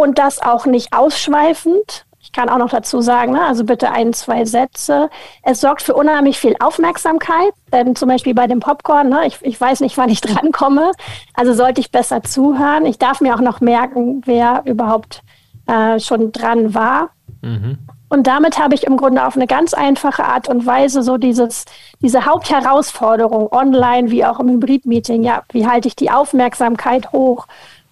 und 0.01 0.17
das 0.17 0.41
auch 0.41 0.65
nicht 0.65 0.93
ausschweifend. 0.93 2.05
Ich 2.19 2.31
kann 2.31 2.49
auch 2.49 2.57
noch 2.57 2.69
dazu 2.69 3.01
sagen, 3.01 3.33
ne, 3.33 3.43
also 3.43 3.63
bitte 3.63 3.91
ein, 3.91 4.13
zwei 4.13 4.45
Sätze. 4.45 5.09
Es 5.43 5.61
sorgt 5.61 5.81
für 5.81 5.93
unheimlich 5.93 6.39
viel 6.39 6.55
Aufmerksamkeit, 6.59 7.53
denn 7.71 7.95
zum 7.95 8.09
Beispiel 8.09 8.33
bei 8.33 8.47
dem 8.47 8.59
Popcorn, 8.59 9.09
ne, 9.09 9.27
ich, 9.27 9.39
ich 9.41 9.59
weiß 9.59 9.81
nicht, 9.81 9.97
wann 9.97 10.09
ich 10.09 10.21
drankomme, 10.21 10.91
also 11.33 11.53
sollte 11.53 11.81
ich 11.81 11.91
besser 11.91 12.23
zuhören. 12.23 12.85
Ich 12.85 12.99
darf 12.99 13.21
mir 13.21 13.35
auch 13.35 13.41
noch 13.41 13.61
merken, 13.61 14.21
wer 14.25 14.63
überhaupt 14.65 15.21
äh, 15.67 15.99
schon 15.99 16.31
dran 16.31 16.73
war. 16.73 17.09
Mhm. 17.41 17.77
Und 18.09 18.27
damit 18.27 18.59
habe 18.59 18.75
ich 18.75 18.83
im 18.83 18.97
Grunde 18.97 19.25
auf 19.25 19.35
eine 19.35 19.47
ganz 19.47 19.73
einfache 19.73 20.25
Art 20.25 20.49
und 20.49 20.65
Weise 20.65 21.01
so 21.01 21.17
dieses, 21.17 21.65
diese 22.01 22.25
Hauptherausforderung 22.25 23.51
online 23.51 24.11
wie 24.11 24.25
auch 24.25 24.39
im 24.39 24.49
Hybrid-Meeting, 24.49 25.23
ja, 25.23 25.43
wie 25.51 25.65
halte 25.65 25.87
ich 25.87 25.95
die 25.95 26.11
Aufmerksamkeit 26.11 27.13
hoch? 27.13 27.47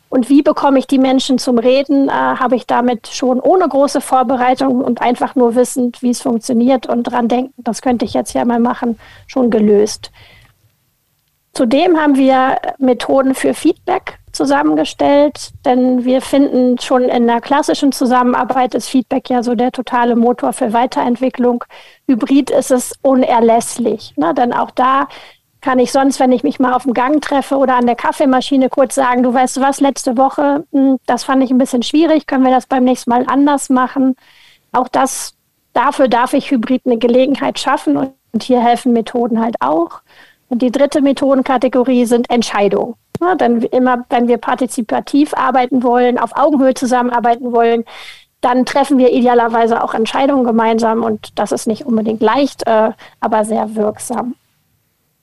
Und 0.09 0.27
wie 0.27 0.41
bekomme 0.41 0.79
ich 0.79 0.87
die 0.87 0.97
Menschen 0.97 1.37
zum 1.37 1.59
Reden, 1.59 2.09
äh, 2.09 2.11
habe 2.11 2.55
ich 2.55 2.65
damit 2.65 3.07
schon 3.07 3.39
ohne 3.39 3.67
große 3.67 4.01
Vorbereitung 4.01 4.81
und 4.81 5.01
einfach 5.01 5.35
nur 5.35 5.55
wissend, 5.55 6.01
wie 6.01 6.09
es 6.09 6.21
funktioniert 6.21 6.87
und 6.87 7.03
dran 7.03 7.27
denken, 7.27 7.53
das 7.57 7.81
könnte 7.81 8.05
ich 8.05 8.13
jetzt 8.13 8.33
ja 8.33 8.43
mal 8.43 8.59
machen, 8.59 8.99
schon 9.27 9.51
gelöst. 9.51 10.11
Zudem 11.53 11.97
haben 11.97 12.15
wir 12.15 12.57
Methoden 12.79 13.35
für 13.35 13.53
Feedback 13.53 14.19
zusammengestellt, 14.31 15.49
denn 15.65 16.05
wir 16.05 16.21
finden 16.21 16.77
schon 16.79 17.03
in 17.03 17.27
der 17.27 17.41
klassischen 17.41 17.91
Zusammenarbeit 17.91 18.75
ist 18.75 18.87
Feedback 18.87 19.29
ja 19.29 19.43
so 19.43 19.55
der 19.55 19.71
totale 19.71 20.15
Motor 20.15 20.53
für 20.53 20.73
Weiterentwicklung. 20.73 21.63
Hybrid 22.07 22.49
ist 22.49 22.71
es 22.71 22.93
unerlässlich, 23.01 24.13
ne? 24.17 24.33
denn 24.33 24.53
auch 24.53 24.71
da 24.71 25.07
kann 25.61 25.79
ich 25.79 25.91
sonst, 25.91 26.19
wenn 26.19 26.31
ich 26.31 26.43
mich 26.43 26.59
mal 26.59 26.73
auf 26.73 26.83
dem 26.83 26.93
Gang 26.93 27.21
treffe 27.21 27.57
oder 27.57 27.75
an 27.75 27.85
der 27.85 27.95
Kaffeemaschine 27.95 28.69
kurz 28.69 28.95
sagen, 28.95 29.23
du 29.23 29.33
weißt 29.33 29.59
was, 29.59 29.81
letzte 29.81 30.17
Woche, 30.17 30.65
hm, 30.71 30.97
das 31.05 31.23
fand 31.25 31.43
ich 31.43 31.51
ein 31.51 31.57
bisschen 31.57 31.83
schwierig, 31.83 32.27
können 32.27 32.45
wir 32.45 32.51
das 32.51 32.65
beim 32.65 32.83
nächsten 32.83 33.09
Mal 33.09 33.25
anders 33.27 33.69
machen. 33.69 34.15
Auch 34.71 34.87
das, 34.87 35.33
dafür 35.73 36.07
darf 36.07 36.33
ich 36.33 36.51
Hybrid 36.51 36.83
eine 36.85 36.97
Gelegenheit 36.97 37.59
schaffen 37.59 37.97
und 37.97 38.43
hier 38.43 38.61
helfen 38.61 38.93
Methoden 38.93 39.41
halt 39.41 39.55
auch. 39.59 40.01
Und 40.47 40.61
die 40.61 40.71
dritte 40.71 41.01
Methodenkategorie 41.01 42.05
sind 42.05 42.29
Entscheidungen. 42.29 42.95
Ja, 43.21 43.35
denn 43.35 43.61
immer, 43.63 44.05
wenn 44.09 44.29
wir 44.29 44.37
partizipativ 44.37 45.33
arbeiten 45.33 45.83
wollen, 45.83 46.17
auf 46.17 46.37
Augenhöhe 46.37 46.73
zusammenarbeiten 46.73 47.51
wollen, 47.51 47.83
dann 48.39 48.65
treffen 48.65 48.97
wir 48.97 49.11
idealerweise 49.11 49.83
auch 49.83 49.93
Entscheidungen 49.93 50.45
gemeinsam 50.45 51.03
und 51.03 51.37
das 51.37 51.51
ist 51.51 51.67
nicht 51.67 51.85
unbedingt 51.85 52.21
leicht, 52.21 52.65
äh, 52.65 52.91
aber 53.19 53.43
sehr 53.43 53.75
wirksam 53.75 54.35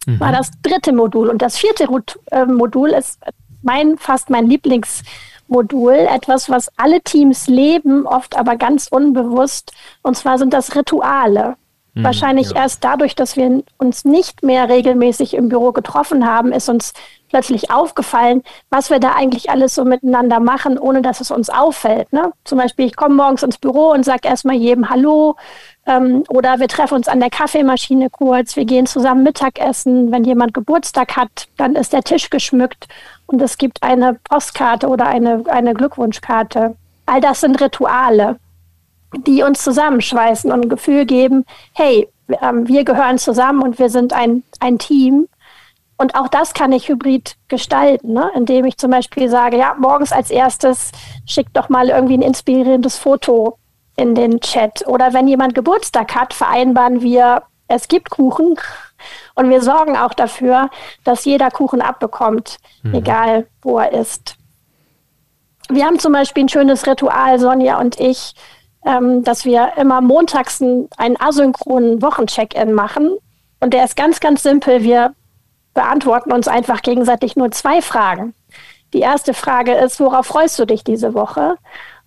mhm. 0.06 0.20
war 0.20 0.32
das 0.32 0.50
dritte 0.62 0.92
Modul. 0.92 1.28
Und 1.28 1.42
das 1.42 1.58
vierte 1.58 1.86
äh, 2.30 2.44
Modul 2.46 2.90
ist 2.90 3.20
mein, 3.62 3.98
fast 3.98 4.30
mein 4.30 4.46
Lieblingsmodul, 4.48 5.92
etwas, 5.92 6.48
was 6.48 6.70
alle 6.76 7.02
Teams 7.02 7.46
leben, 7.48 8.06
oft 8.06 8.36
aber 8.36 8.56
ganz 8.56 8.88
unbewusst. 8.88 9.72
Und 10.02 10.16
zwar 10.16 10.38
sind 10.38 10.52
das 10.52 10.74
Rituale. 10.74 11.56
Mhm, 11.94 12.04
Wahrscheinlich 12.04 12.50
ja. 12.50 12.62
erst 12.62 12.84
dadurch, 12.84 13.14
dass 13.14 13.36
wir 13.36 13.62
uns 13.78 14.04
nicht 14.04 14.42
mehr 14.42 14.68
regelmäßig 14.68 15.34
im 15.34 15.48
Büro 15.48 15.72
getroffen 15.72 16.26
haben, 16.26 16.52
ist 16.52 16.68
uns 16.68 16.94
plötzlich 17.28 17.70
aufgefallen, 17.70 18.42
was 18.70 18.90
wir 18.90 19.00
da 19.00 19.12
eigentlich 19.12 19.50
alles 19.50 19.74
so 19.74 19.84
miteinander 19.84 20.40
machen, 20.40 20.78
ohne 20.78 21.02
dass 21.02 21.20
es 21.20 21.30
uns 21.30 21.50
auffällt. 21.50 22.12
Ne? 22.12 22.32
Zum 22.44 22.58
Beispiel, 22.58 22.86
ich 22.86 22.96
komme 22.96 23.14
morgens 23.14 23.42
ins 23.42 23.58
Büro 23.58 23.90
und 23.90 24.04
sage 24.04 24.28
erstmal 24.28 24.56
jedem 24.56 24.88
Hallo 24.88 25.36
ähm, 25.86 26.24
oder 26.28 26.58
wir 26.58 26.68
treffen 26.68 26.94
uns 26.94 27.08
an 27.08 27.20
der 27.20 27.30
Kaffeemaschine 27.30 28.10
kurz, 28.10 28.56
wir 28.56 28.64
gehen 28.64 28.86
zusammen 28.86 29.22
Mittagessen. 29.22 30.10
Wenn 30.12 30.24
jemand 30.24 30.54
Geburtstag 30.54 31.16
hat, 31.16 31.48
dann 31.56 31.74
ist 31.74 31.92
der 31.92 32.02
Tisch 32.02 32.30
geschmückt 32.30 32.88
und 33.26 33.40
es 33.40 33.58
gibt 33.58 33.82
eine 33.82 34.14
Postkarte 34.24 34.88
oder 34.88 35.06
eine, 35.06 35.44
eine 35.48 35.74
Glückwunschkarte. 35.74 36.76
All 37.06 37.20
das 37.20 37.40
sind 37.40 37.60
Rituale, 37.60 38.38
die 39.16 39.42
uns 39.42 39.62
zusammenschweißen 39.62 40.50
und 40.50 40.62
ein 40.64 40.68
Gefühl 40.68 41.06
geben, 41.06 41.44
hey, 41.72 42.08
ähm, 42.42 42.66
wir 42.66 42.84
gehören 42.84 43.18
zusammen 43.18 43.62
und 43.62 43.78
wir 43.78 43.88
sind 43.88 44.12
ein, 44.12 44.42
ein 44.58 44.78
Team 44.78 45.28
und 45.98 46.14
auch 46.14 46.28
das 46.28 46.52
kann 46.52 46.72
ich 46.72 46.88
hybrid 46.88 47.36
gestalten, 47.48 48.12
ne? 48.12 48.30
indem 48.34 48.66
ich 48.66 48.76
zum 48.76 48.90
Beispiel 48.90 49.28
sage, 49.28 49.56
ja, 49.56 49.74
morgens 49.78 50.12
als 50.12 50.30
erstes 50.30 50.92
schick 51.24 51.52
doch 51.54 51.68
mal 51.68 51.88
irgendwie 51.88 52.18
ein 52.18 52.22
inspirierendes 52.22 52.98
Foto 52.98 53.58
in 53.96 54.14
den 54.14 54.40
Chat. 54.40 54.86
Oder 54.86 55.14
wenn 55.14 55.26
jemand 55.26 55.54
Geburtstag 55.54 56.14
hat, 56.14 56.34
vereinbaren 56.34 57.00
wir, 57.00 57.42
es 57.68 57.88
gibt 57.88 58.10
Kuchen 58.10 58.56
Und 59.34 59.50
wir 59.50 59.62
sorgen 59.62 59.96
auch 59.96 60.14
dafür, 60.14 60.70
dass 61.04 61.24
jeder 61.24 61.50
Kuchen 61.50 61.80
abbekommt, 61.80 62.58
mhm. 62.82 62.94
egal 62.94 63.46
wo 63.62 63.78
er 63.78 63.92
ist. 63.92 64.36
Wir 65.68 65.84
haben 65.84 65.98
zum 65.98 66.12
Beispiel 66.12 66.44
ein 66.44 66.48
schönes 66.48 66.86
Ritual, 66.86 67.38
Sonja 67.40 67.80
und 67.80 67.98
ich, 67.98 68.34
ähm, 68.84 69.24
dass 69.24 69.44
wir 69.44 69.72
immer 69.76 70.00
montags 70.00 70.62
einen 70.62 71.20
asynchronen 71.20 72.02
Wochencheck-In 72.02 72.72
machen. 72.72 73.16
Und 73.60 73.72
der 73.72 73.84
ist 73.84 73.96
ganz, 73.96 74.20
ganz 74.20 74.42
simpel. 74.42 74.82
Wir 74.82 75.14
beantworten 75.76 76.32
uns 76.32 76.48
einfach 76.48 76.82
gegenseitig 76.82 77.36
nur 77.36 77.52
zwei 77.52 77.80
Fragen. 77.80 78.34
Die 78.92 79.00
erste 79.00 79.34
Frage 79.34 79.74
ist, 79.74 80.00
worauf 80.00 80.26
freust 80.26 80.58
du 80.58 80.64
dich 80.64 80.82
diese 80.82 81.14
Woche? 81.14 81.58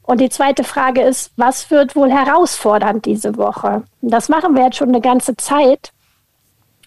Und 0.01 0.19
die 0.19 0.29
zweite 0.29 0.63
Frage 0.63 1.01
ist, 1.01 1.31
was 1.37 1.69
wird 1.69 1.95
wohl 1.95 2.11
herausfordernd 2.11 3.05
diese 3.05 3.37
Woche? 3.37 3.83
Das 4.01 4.27
machen 4.27 4.55
wir 4.55 4.63
jetzt 4.65 4.77
schon 4.77 4.89
eine 4.89 5.01
ganze 5.01 5.37
Zeit. 5.37 5.91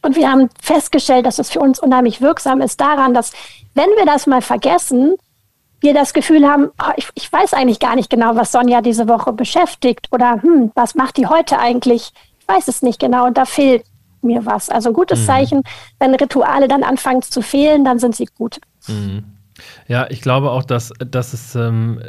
Und 0.02 0.16
wir 0.16 0.28
haben 0.30 0.50
festgestellt, 0.60 1.24
dass 1.24 1.38
es 1.38 1.50
für 1.50 1.60
uns 1.60 1.78
unheimlich 1.78 2.20
wirksam 2.20 2.60
ist 2.60 2.80
daran, 2.80 3.14
dass 3.14 3.32
wenn 3.74 3.90
wir 3.90 4.04
das 4.04 4.26
mal 4.26 4.42
vergessen, 4.42 5.14
wir 5.80 5.94
das 5.94 6.12
Gefühl 6.14 6.48
haben, 6.48 6.70
oh, 6.82 6.92
ich, 6.96 7.08
ich, 7.14 7.32
weiß 7.32 7.54
eigentlich 7.54 7.78
gar 7.78 7.94
nicht 7.94 8.10
genau, 8.10 8.34
was 8.34 8.50
Sonja 8.50 8.80
diese 8.80 9.08
Woche 9.08 9.32
beschäftigt 9.32 10.08
oder 10.10 10.42
hm, 10.42 10.72
was 10.74 10.96
macht 10.96 11.16
die 11.16 11.28
heute 11.28 11.58
eigentlich? 11.58 12.12
Ich 12.40 12.48
weiß 12.48 12.66
es 12.66 12.82
nicht 12.82 12.98
genau 12.98 13.26
und 13.26 13.36
da 13.36 13.44
fehlt 13.44 13.84
mir 14.22 14.46
was. 14.46 14.68
Also 14.68 14.90
ein 14.90 14.94
gutes 14.94 15.22
mhm. 15.22 15.26
Zeichen, 15.26 15.62
wenn 15.98 16.14
Rituale 16.14 16.68
dann 16.68 16.82
anfangen 16.82 17.22
zu 17.22 17.42
fehlen, 17.42 17.84
dann 17.84 17.98
sind 17.98 18.16
sie 18.16 18.26
gut. 18.26 18.60
Mhm. 18.88 19.24
Ja, 19.86 20.06
ich 20.10 20.20
glaube 20.20 20.50
auch, 20.50 20.64
dass, 20.64 20.92
dass 20.98 21.32
es 21.32 21.54
ähm, 21.54 22.00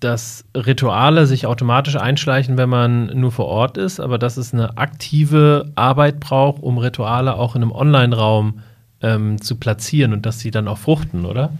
dass 0.00 0.46
Rituale 0.56 1.26
sich 1.26 1.46
automatisch 1.46 1.96
einschleichen, 1.96 2.56
wenn 2.56 2.70
man 2.70 3.06
nur 3.06 3.32
vor 3.32 3.46
Ort 3.46 3.76
ist, 3.76 4.00
aber 4.00 4.18
dass 4.18 4.38
es 4.38 4.54
eine 4.54 4.78
aktive 4.78 5.70
Arbeit 5.74 6.20
braucht, 6.20 6.62
um 6.62 6.78
Rituale 6.78 7.34
auch 7.34 7.54
in 7.54 7.62
einem 7.62 7.72
Online-Raum 7.72 8.60
ähm, 9.02 9.40
zu 9.40 9.56
platzieren 9.56 10.12
und 10.14 10.24
dass 10.24 10.40
sie 10.40 10.50
dann 10.50 10.68
auch 10.68 10.78
fruchten, 10.78 11.26
oder? 11.26 11.52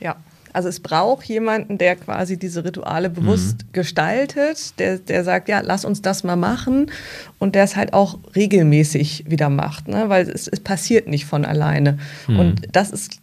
Ja, 0.00 0.16
also 0.56 0.70
es 0.70 0.80
braucht 0.80 1.26
jemanden, 1.26 1.76
der 1.76 1.96
quasi 1.96 2.38
diese 2.38 2.64
Rituale 2.64 3.10
bewusst 3.10 3.64
mhm. 3.66 3.72
gestaltet, 3.72 4.78
der, 4.78 4.96
der 4.96 5.22
sagt, 5.22 5.50
ja, 5.50 5.60
lass 5.60 5.84
uns 5.84 6.00
das 6.00 6.24
mal 6.24 6.36
machen 6.36 6.90
und 7.38 7.54
der 7.54 7.64
es 7.64 7.76
halt 7.76 7.92
auch 7.92 8.18
regelmäßig 8.34 9.24
wieder 9.28 9.50
macht, 9.50 9.86
ne? 9.86 10.08
weil 10.08 10.26
es, 10.30 10.48
es 10.48 10.60
passiert 10.60 11.08
nicht 11.08 11.26
von 11.26 11.44
alleine. 11.44 11.98
Mhm. 12.26 12.38
Und 12.38 12.62
das 12.72 12.90
ist 12.90 13.20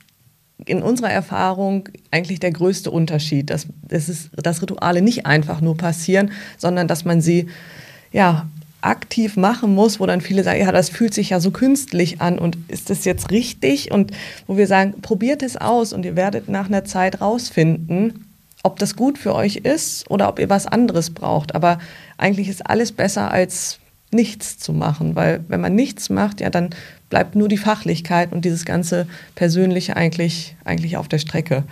in 0.63 0.83
unserer 0.83 1.09
Erfahrung 1.09 1.89
eigentlich 2.11 2.39
der 2.39 2.51
größte 2.51 2.91
Unterschied, 2.91 3.49
dass, 3.49 3.65
dass, 3.81 4.09
es, 4.09 4.29
dass 4.35 4.61
Rituale 4.61 5.01
nicht 5.01 5.25
einfach 5.25 5.59
nur 5.59 5.75
passieren, 5.75 6.29
sondern 6.59 6.87
dass 6.87 7.03
man 7.03 7.19
sie 7.19 7.47
ja 8.11 8.47
aktiv 8.83 9.37
machen 9.37 9.73
muss, 9.73 9.99
wo 9.99 10.05
dann 10.05 10.21
viele 10.21 10.43
sagen, 10.43 10.59
ja, 10.59 10.71
das 10.71 10.89
fühlt 10.89 11.13
sich 11.13 11.29
ja 11.29 11.39
so 11.39 11.51
künstlich 11.51 12.21
an 12.21 12.37
und 12.37 12.57
ist 12.67 12.89
das 12.89 13.05
jetzt 13.05 13.31
richtig? 13.31 13.91
Und 13.91 14.11
wo 14.47 14.57
wir 14.57 14.67
sagen, 14.67 15.01
probiert 15.01 15.41
es 15.43 15.57
aus 15.57 15.93
und 15.93 16.05
ihr 16.05 16.15
werdet 16.15 16.49
nach 16.49 16.67
einer 16.67 16.83
Zeit 16.83 17.21
rausfinden, 17.21 18.25
ob 18.63 18.79
das 18.79 18.95
gut 18.95 19.17
für 19.17 19.35
euch 19.35 19.57
ist 19.57 20.09
oder 20.09 20.29
ob 20.29 20.39
ihr 20.39 20.49
was 20.49 20.67
anderes 20.67 21.09
braucht. 21.11 21.55
Aber 21.55 21.79
eigentlich 22.17 22.49
ist 22.49 22.65
alles 22.65 22.91
besser 22.91 23.31
als 23.31 23.79
nichts 24.11 24.59
zu 24.59 24.73
machen, 24.73 25.15
weil 25.15 25.43
wenn 25.47 25.61
man 25.61 25.75
nichts 25.75 26.09
macht, 26.09 26.39
ja, 26.39 26.49
dann 26.49 26.69
bleibt 27.09 27.35
nur 27.35 27.47
die 27.47 27.57
Fachlichkeit 27.57 28.31
und 28.31 28.45
dieses 28.45 28.65
ganze 28.65 29.07
Persönliche 29.35 29.95
eigentlich, 29.95 30.55
eigentlich 30.65 30.97
auf 30.97 31.07
der 31.07 31.19
Strecke. 31.19 31.63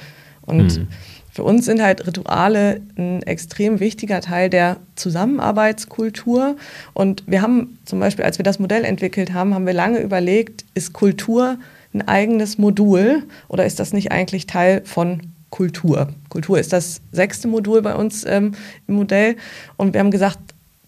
Und 0.41 0.78
mhm. 0.80 0.88
Für 1.32 1.44
uns 1.44 1.65
sind 1.65 1.82
halt 1.82 2.06
Rituale 2.06 2.82
ein 2.98 3.24
extrem 3.24 3.80
wichtiger 3.80 4.20
Teil 4.20 4.50
der 4.50 4.78
Zusammenarbeitskultur. 4.96 6.58
Und 6.94 7.24
wir 7.26 7.41
haben 7.41 7.80
zum 7.86 8.00
Beispiel, 8.00 8.26
als 8.26 8.38
wir 8.38 8.44
das 8.44 8.60
Modell 8.60 8.84
entwickelt 8.84 9.34
haben, 9.34 9.56
haben 9.56 9.65
wir 9.65 9.74
lange 9.74 10.00
überlegt, 10.00 10.65
ist 10.74 10.91
Kultur 10.91 11.58
ein 11.94 12.08
eigenes 12.08 12.58
Modul 12.58 13.24
oder 13.48 13.65
ist 13.65 13.80
das 13.80 13.94
nicht 13.94 14.12
eigentlich 14.12 14.46
Teil 14.46 14.82
von 14.84 15.22
Kultur? 15.50 16.10
Kultur 16.30 16.60
ist 16.60 16.74
das 16.74 17.02
sechste 17.12 17.48
Modul 17.48 17.82
bei 17.82 17.96
uns 17.96 18.26
ähm, 18.26 18.54
im 18.88 18.96
Modell. 18.96 19.38
Und 19.78 19.94
wir 19.94 20.02
haben 20.02 20.12
gesagt, 20.12 20.39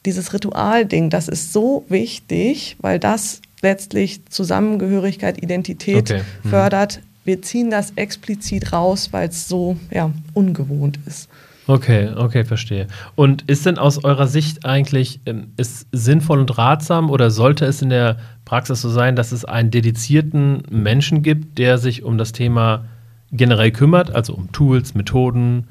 dieses 0.05 0.33
Ritualding, 0.33 1.09
das 1.09 1.29
ist 1.29 1.53
so 1.53 1.85
wichtig, 1.87 2.75
weil 2.81 2.99
das 2.99 3.41
letztlich 3.61 4.25
Zusammengehörigkeit, 4.25 5.41
Identität 5.41 6.11
okay. 6.11 6.21
mhm. 6.43 6.49
fördert. 6.49 7.01
Wir 7.25 7.41
ziehen 7.41 7.69
das 7.69 7.91
explizit 7.95 8.73
raus, 8.73 9.09
weil 9.11 9.29
es 9.29 9.47
so 9.47 9.77
ja, 9.91 10.11
ungewohnt 10.33 10.99
ist. 11.05 11.29
Okay, 11.65 12.09
okay, 12.15 12.43
verstehe. 12.43 12.87
Und 13.15 13.43
ist 13.43 13.65
denn 13.65 13.77
aus 13.77 14.03
eurer 14.03 14.27
Sicht 14.27 14.65
eigentlich 14.65 15.21
ähm, 15.25 15.53
ist 15.55 15.87
sinnvoll 15.93 16.39
und 16.39 16.57
ratsam 16.57 17.09
oder 17.09 17.31
sollte 17.31 17.65
es 17.65 17.81
in 17.81 17.89
der 17.89 18.17
Praxis 18.43 18.81
so 18.81 18.89
sein, 18.89 19.15
dass 19.15 19.31
es 19.31 19.45
einen 19.45 19.71
dedizierten 19.71 20.63
Menschen 20.69 21.21
gibt, 21.21 21.57
der 21.57 21.77
sich 21.77 22.03
um 22.03 22.17
das 22.17 22.33
Thema 22.33 22.85
generell 23.31 23.71
kümmert, 23.71 24.13
also 24.13 24.33
um 24.33 24.51
Tools, 24.51 24.93
Methoden, 24.93 25.67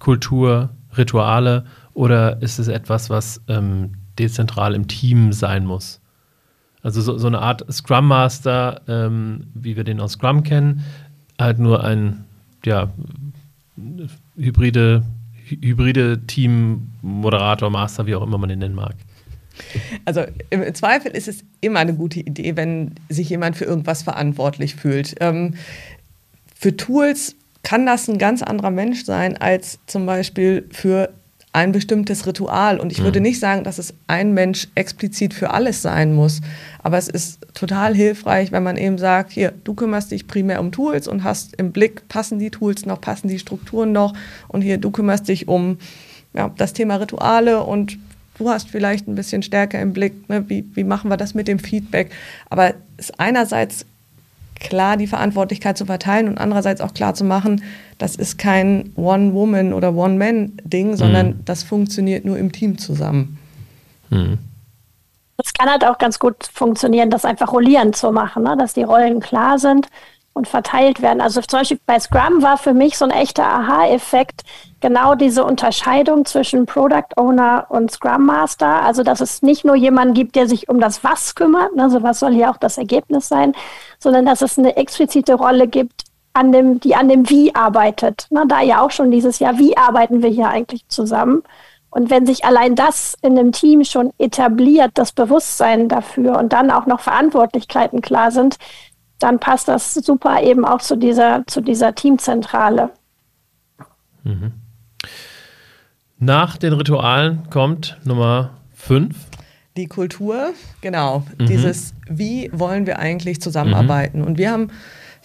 Kultur, 0.00 0.70
Rituale, 0.96 1.64
oder 1.94 2.42
ist 2.42 2.58
es 2.58 2.68
etwas, 2.68 3.08
was 3.08 3.40
ähm, 3.48 3.92
dezentral 4.18 4.74
im 4.74 4.88
Team 4.88 5.32
sein 5.32 5.64
muss? 5.64 6.00
Also 6.82 7.00
so, 7.00 7.18
so 7.18 7.26
eine 7.26 7.40
Art 7.40 7.64
Scrum 7.72 8.06
Master, 8.08 8.80
ähm, 8.88 9.48
wie 9.54 9.76
wir 9.76 9.84
den 9.84 10.00
aus 10.00 10.12
Scrum 10.12 10.42
kennen, 10.42 10.84
halt 11.38 11.58
nur 11.58 11.84
ein 11.84 12.24
ja, 12.64 12.90
hybride, 14.36 15.02
hybride 15.44 16.26
Team, 16.26 16.88
Moderator, 17.02 17.70
Master, 17.70 18.06
wie 18.06 18.14
auch 18.14 18.22
immer 18.22 18.38
man 18.38 18.48
den 18.48 18.60
nennen 18.60 18.74
mag. 18.74 18.94
Also 20.04 20.24
im 20.50 20.74
Zweifel 20.74 21.12
ist 21.12 21.28
es 21.28 21.44
immer 21.60 21.80
eine 21.80 21.94
gute 21.94 22.20
Idee, 22.20 22.56
wenn 22.56 22.92
sich 23.08 23.30
jemand 23.30 23.56
für 23.56 23.64
irgendwas 23.64 24.02
verantwortlich 24.02 24.76
fühlt. 24.76 25.14
Ähm, 25.20 25.54
für 26.54 26.76
Tools 26.76 27.36
kann 27.62 27.86
das 27.86 28.08
ein 28.08 28.18
ganz 28.18 28.42
anderer 28.42 28.70
Mensch 28.70 29.04
sein 29.04 29.36
als 29.36 29.78
zum 29.86 30.06
Beispiel 30.06 30.68
für 30.70 31.10
ein 31.56 31.72
bestimmtes 31.72 32.26
Ritual. 32.26 32.78
Und 32.78 32.92
ich 32.92 33.02
würde 33.02 33.18
mhm. 33.18 33.22
nicht 33.22 33.40
sagen, 33.40 33.64
dass 33.64 33.78
es 33.78 33.94
ein 34.08 34.34
Mensch 34.34 34.68
explizit 34.74 35.32
für 35.32 35.52
alles 35.52 35.80
sein 35.80 36.12
muss. 36.14 36.42
Aber 36.82 36.98
es 36.98 37.08
ist 37.08 37.46
total 37.54 37.94
hilfreich, 37.94 38.52
wenn 38.52 38.62
man 38.62 38.76
eben 38.76 38.98
sagt, 38.98 39.32
hier, 39.32 39.54
du 39.64 39.72
kümmerst 39.72 40.10
dich 40.10 40.26
primär 40.26 40.60
um 40.60 40.70
Tools 40.70 41.08
und 41.08 41.24
hast 41.24 41.56
im 41.56 41.72
Blick, 41.72 42.08
passen 42.08 42.38
die 42.38 42.50
Tools 42.50 42.84
noch, 42.84 43.00
passen 43.00 43.28
die 43.28 43.38
Strukturen 43.38 43.92
noch. 43.92 44.12
Und 44.48 44.60
hier, 44.60 44.76
du 44.76 44.90
kümmerst 44.90 45.28
dich 45.28 45.48
um 45.48 45.78
ja, 46.34 46.50
das 46.58 46.74
Thema 46.74 46.96
Rituale 46.96 47.62
und 47.62 47.96
du 48.36 48.50
hast 48.50 48.68
vielleicht 48.68 49.08
ein 49.08 49.14
bisschen 49.14 49.42
stärker 49.42 49.80
im 49.80 49.94
Blick, 49.94 50.28
ne, 50.28 50.44
wie, 50.50 50.66
wie 50.74 50.84
machen 50.84 51.10
wir 51.10 51.16
das 51.16 51.32
mit 51.32 51.48
dem 51.48 51.58
Feedback. 51.58 52.10
Aber 52.50 52.74
es 52.98 53.08
ist 53.08 53.18
einerseits 53.18 53.86
klar 54.68 54.96
die 54.96 55.06
Verantwortlichkeit 55.06 55.78
zu 55.78 55.86
verteilen 55.86 56.28
und 56.28 56.38
andererseits 56.38 56.80
auch 56.80 56.94
klar 56.94 57.14
zu 57.14 57.24
machen, 57.24 57.62
das 57.98 58.16
ist 58.16 58.38
kein 58.38 58.92
One-Woman- 58.96 59.72
oder 59.72 59.94
One-Man-Ding, 59.94 60.96
sondern 60.96 61.26
mhm. 61.28 61.44
das 61.44 61.62
funktioniert 61.62 62.24
nur 62.24 62.38
im 62.38 62.52
Team 62.52 62.78
zusammen. 62.78 63.38
Mhm. 64.10 64.38
Das 65.38 65.52
kann 65.52 65.70
halt 65.70 65.84
auch 65.84 65.98
ganz 65.98 66.18
gut 66.18 66.48
funktionieren, 66.52 67.10
das 67.10 67.24
einfach 67.24 67.52
rollierend 67.52 67.96
zu 67.96 68.10
machen, 68.10 68.42
ne? 68.42 68.56
dass 68.58 68.74
die 68.74 68.82
Rollen 68.82 69.20
klar 69.20 69.58
sind 69.58 69.88
und 70.32 70.48
verteilt 70.48 71.02
werden. 71.02 71.20
Also 71.20 71.40
zum 71.40 71.60
Beispiel 71.60 71.80
bei 71.86 71.98
Scrum 71.98 72.42
war 72.42 72.58
für 72.58 72.74
mich 72.74 72.98
so 72.98 73.04
ein 73.04 73.10
echter 73.10 73.46
Aha-Effekt 73.46 74.42
genau 74.80 75.14
diese 75.14 75.44
Unterscheidung 75.44 76.24
zwischen 76.24 76.66
Product 76.66 77.16
Owner 77.16 77.66
und 77.68 77.90
Scrum 77.90 78.26
Master. 78.26 78.82
Also 78.82 79.02
dass 79.02 79.20
es 79.20 79.42
nicht 79.42 79.64
nur 79.64 79.76
jemanden 79.76 80.14
gibt, 80.14 80.36
der 80.36 80.48
sich 80.48 80.68
um 80.68 80.80
das 80.80 81.02
Was 81.04 81.34
kümmert, 81.34 81.70
also 81.78 82.02
was 82.02 82.20
soll 82.20 82.32
hier 82.32 82.50
auch 82.50 82.58
das 82.58 82.78
Ergebnis 82.78 83.28
sein, 83.28 83.54
sondern 83.98 84.26
dass 84.26 84.42
es 84.42 84.58
eine 84.58 84.76
explizite 84.76 85.34
Rolle 85.34 85.68
gibt, 85.68 86.04
an 86.36 86.52
dem, 86.52 86.80
die 86.80 86.94
an 86.94 87.08
dem 87.08 87.28
Wie 87.30 87.54
arbeitet. 87.54 88.26
Na, 88.30 88.44
da 88.44 88.60
ja 88.60 88.82
auch 88.82 88.90
schon 88.90 89.10
dieses 89.10 89.38
Jahr, 89.38 89.58
wie 89.58 89.76
arbeiten 89.76 90.22
wir 90.22 90.28
hier 90.28 90.48
eigentlich 90.48 90.86
zusammen? 90.88 91.42
Und 91.88 92.10
wenn 92.10 92.26
sich 92.26 92.44
allein 92.44 92.74
das 92.74 93.16
in 93.22 93.38
einem 93.38 93.52
Team 93.52 93.82
schon 93.82 94.12
etabliert, 94.18 94.90
das 94.94 95.12
Bewusstsein 95.12 95.88
dafür 95.88 96.36
und 96.36 96.52
dann 96.52 96.70
auch 96.70 96.84
noch 96.84 97.00
Verantwortlichkeiten 97.00 98.02
klar 98.02 98.30
sind, 98.30 98.58
dann 99.18 99.38
passt 99.38 99.68
das 99.68 99.94
super 99.94 100.42
eben 100.42 100.66
auch 100.66 100.82
zu 100.82 100.96
dieser, 100.96 101.46
zu 101.46 101.62
dieser 101.62 101.94
Teamzentrale. 101.94 102.90
Mhm. 104.24 104.52
Nach 106.18 106.56
den 106.56 106.72
Ritualen 106.72 107.50
kommt 107.50 107.98
Nummer 108.04 108.50
fünf. 108.74 109.16
Die 109.76 109.86
Kultur, 109.86 110.54
genau. 110.80 111.24
Mhm. 111.38 111.46
Dieses, 111.46 111.92
wie 112.08 112.48
wollen 112.54 112.86
wir 112.86 112.98
eigentlich 112.98 113.42
zusammenarbeiten? 113.42 114.20
Mhm. 114.20 114.26
Und 114.26 114.38
wir 114.38 114.50
haben 114.50 114.68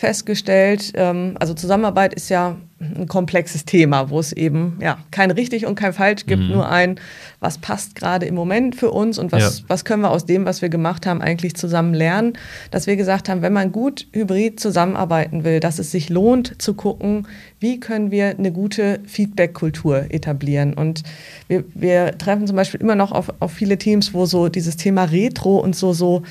festgestellt, 0.01 0.93
ähm, 0.95 1.35
also 1.39 1.53
Zusammenarbeit 1.53 2.15
ist 2.15 2.29
ja 2.29 2.57
ein 2.79 3.07
komplexes 3.07 3.65
Thema, 3.65 4.09
wo 4.09 4.19
es 4.19 4.33
eben 4.33 4.79
ja 4.81 4.97
kein 5.11 5.29
richtig 5.29 5.67
und 5.67 5.75
kein 5.75 5.93
falsch 5.93 6.25
gibt, 6.25 6.41
mhm. 6.41 6.49
nur 6.49 6.67
ein, 6.67 6.99
was 7.39 7.59
passt 7.59 7.93
gerade 7.93 8.25
im 8.25 8.33
Moment 8.33 8.75
für 8.75 8.89
uns 8.89 9.19
und 9.19 9.31
was, 9.31 9.59
ja. 9.59 9.65
was 9.67 9.85
können 9.85 10.01
wir 10.01 10.09
aus 10.09 10.25
dem, 10.25 10.45
was 10.45 10.63
wir 10.63 10.69
gemacht 10.69 11.05
haben, 11.05 11.21
eigentlich 11.21 11.55
zusammen 11.55 11.93
lernen. 11.93 12.33
Dass 12.71 12.87
wir 12.87 12.95
gesagt 12.95 13.29
haben, 13.29 13.43
wenn 13.43 13.53
man 13.53 13.71
gut 13.71 14.07
hybrid 14.11 14.59
zusammenarbeiten 14.59 15.43
will, 15.43 15.59
dass 15.59 15.77
es 15.77 15.91
sich 15.91 16.09
lohnt 16.09 16.59
zu 16.59 16.73
gucken, 16.73 17.27
wie 17.59 17.79
können 17.79 18.09
wir 18.09 18.29
eine 18.29 18.51
gute 18.51 19.01
Feedback-Kultur 19.05 20.05
etablieren. 20.09 20.73
Und 20.73 21.03
wir, 21.47 21.63
wir 21.75 22.17
treffen 22.17 22.47
zum 22.47 22.55
Beispiel 22.55 22.81
immer 22.81 22.95
noch 22.95 23.11
auf, 23.11 23.31
auf 23.39 23.51
viele 23.51 23.77
Teams, 23.77 24.15
wo 24.15 24.25
so 24.25 24.49
dieses 24.49 24.77
Thema 24.77 25.03
Retro 25.03 25.57
und 25.59 25.75
so, 25.75 25.93
so 25.93 26.23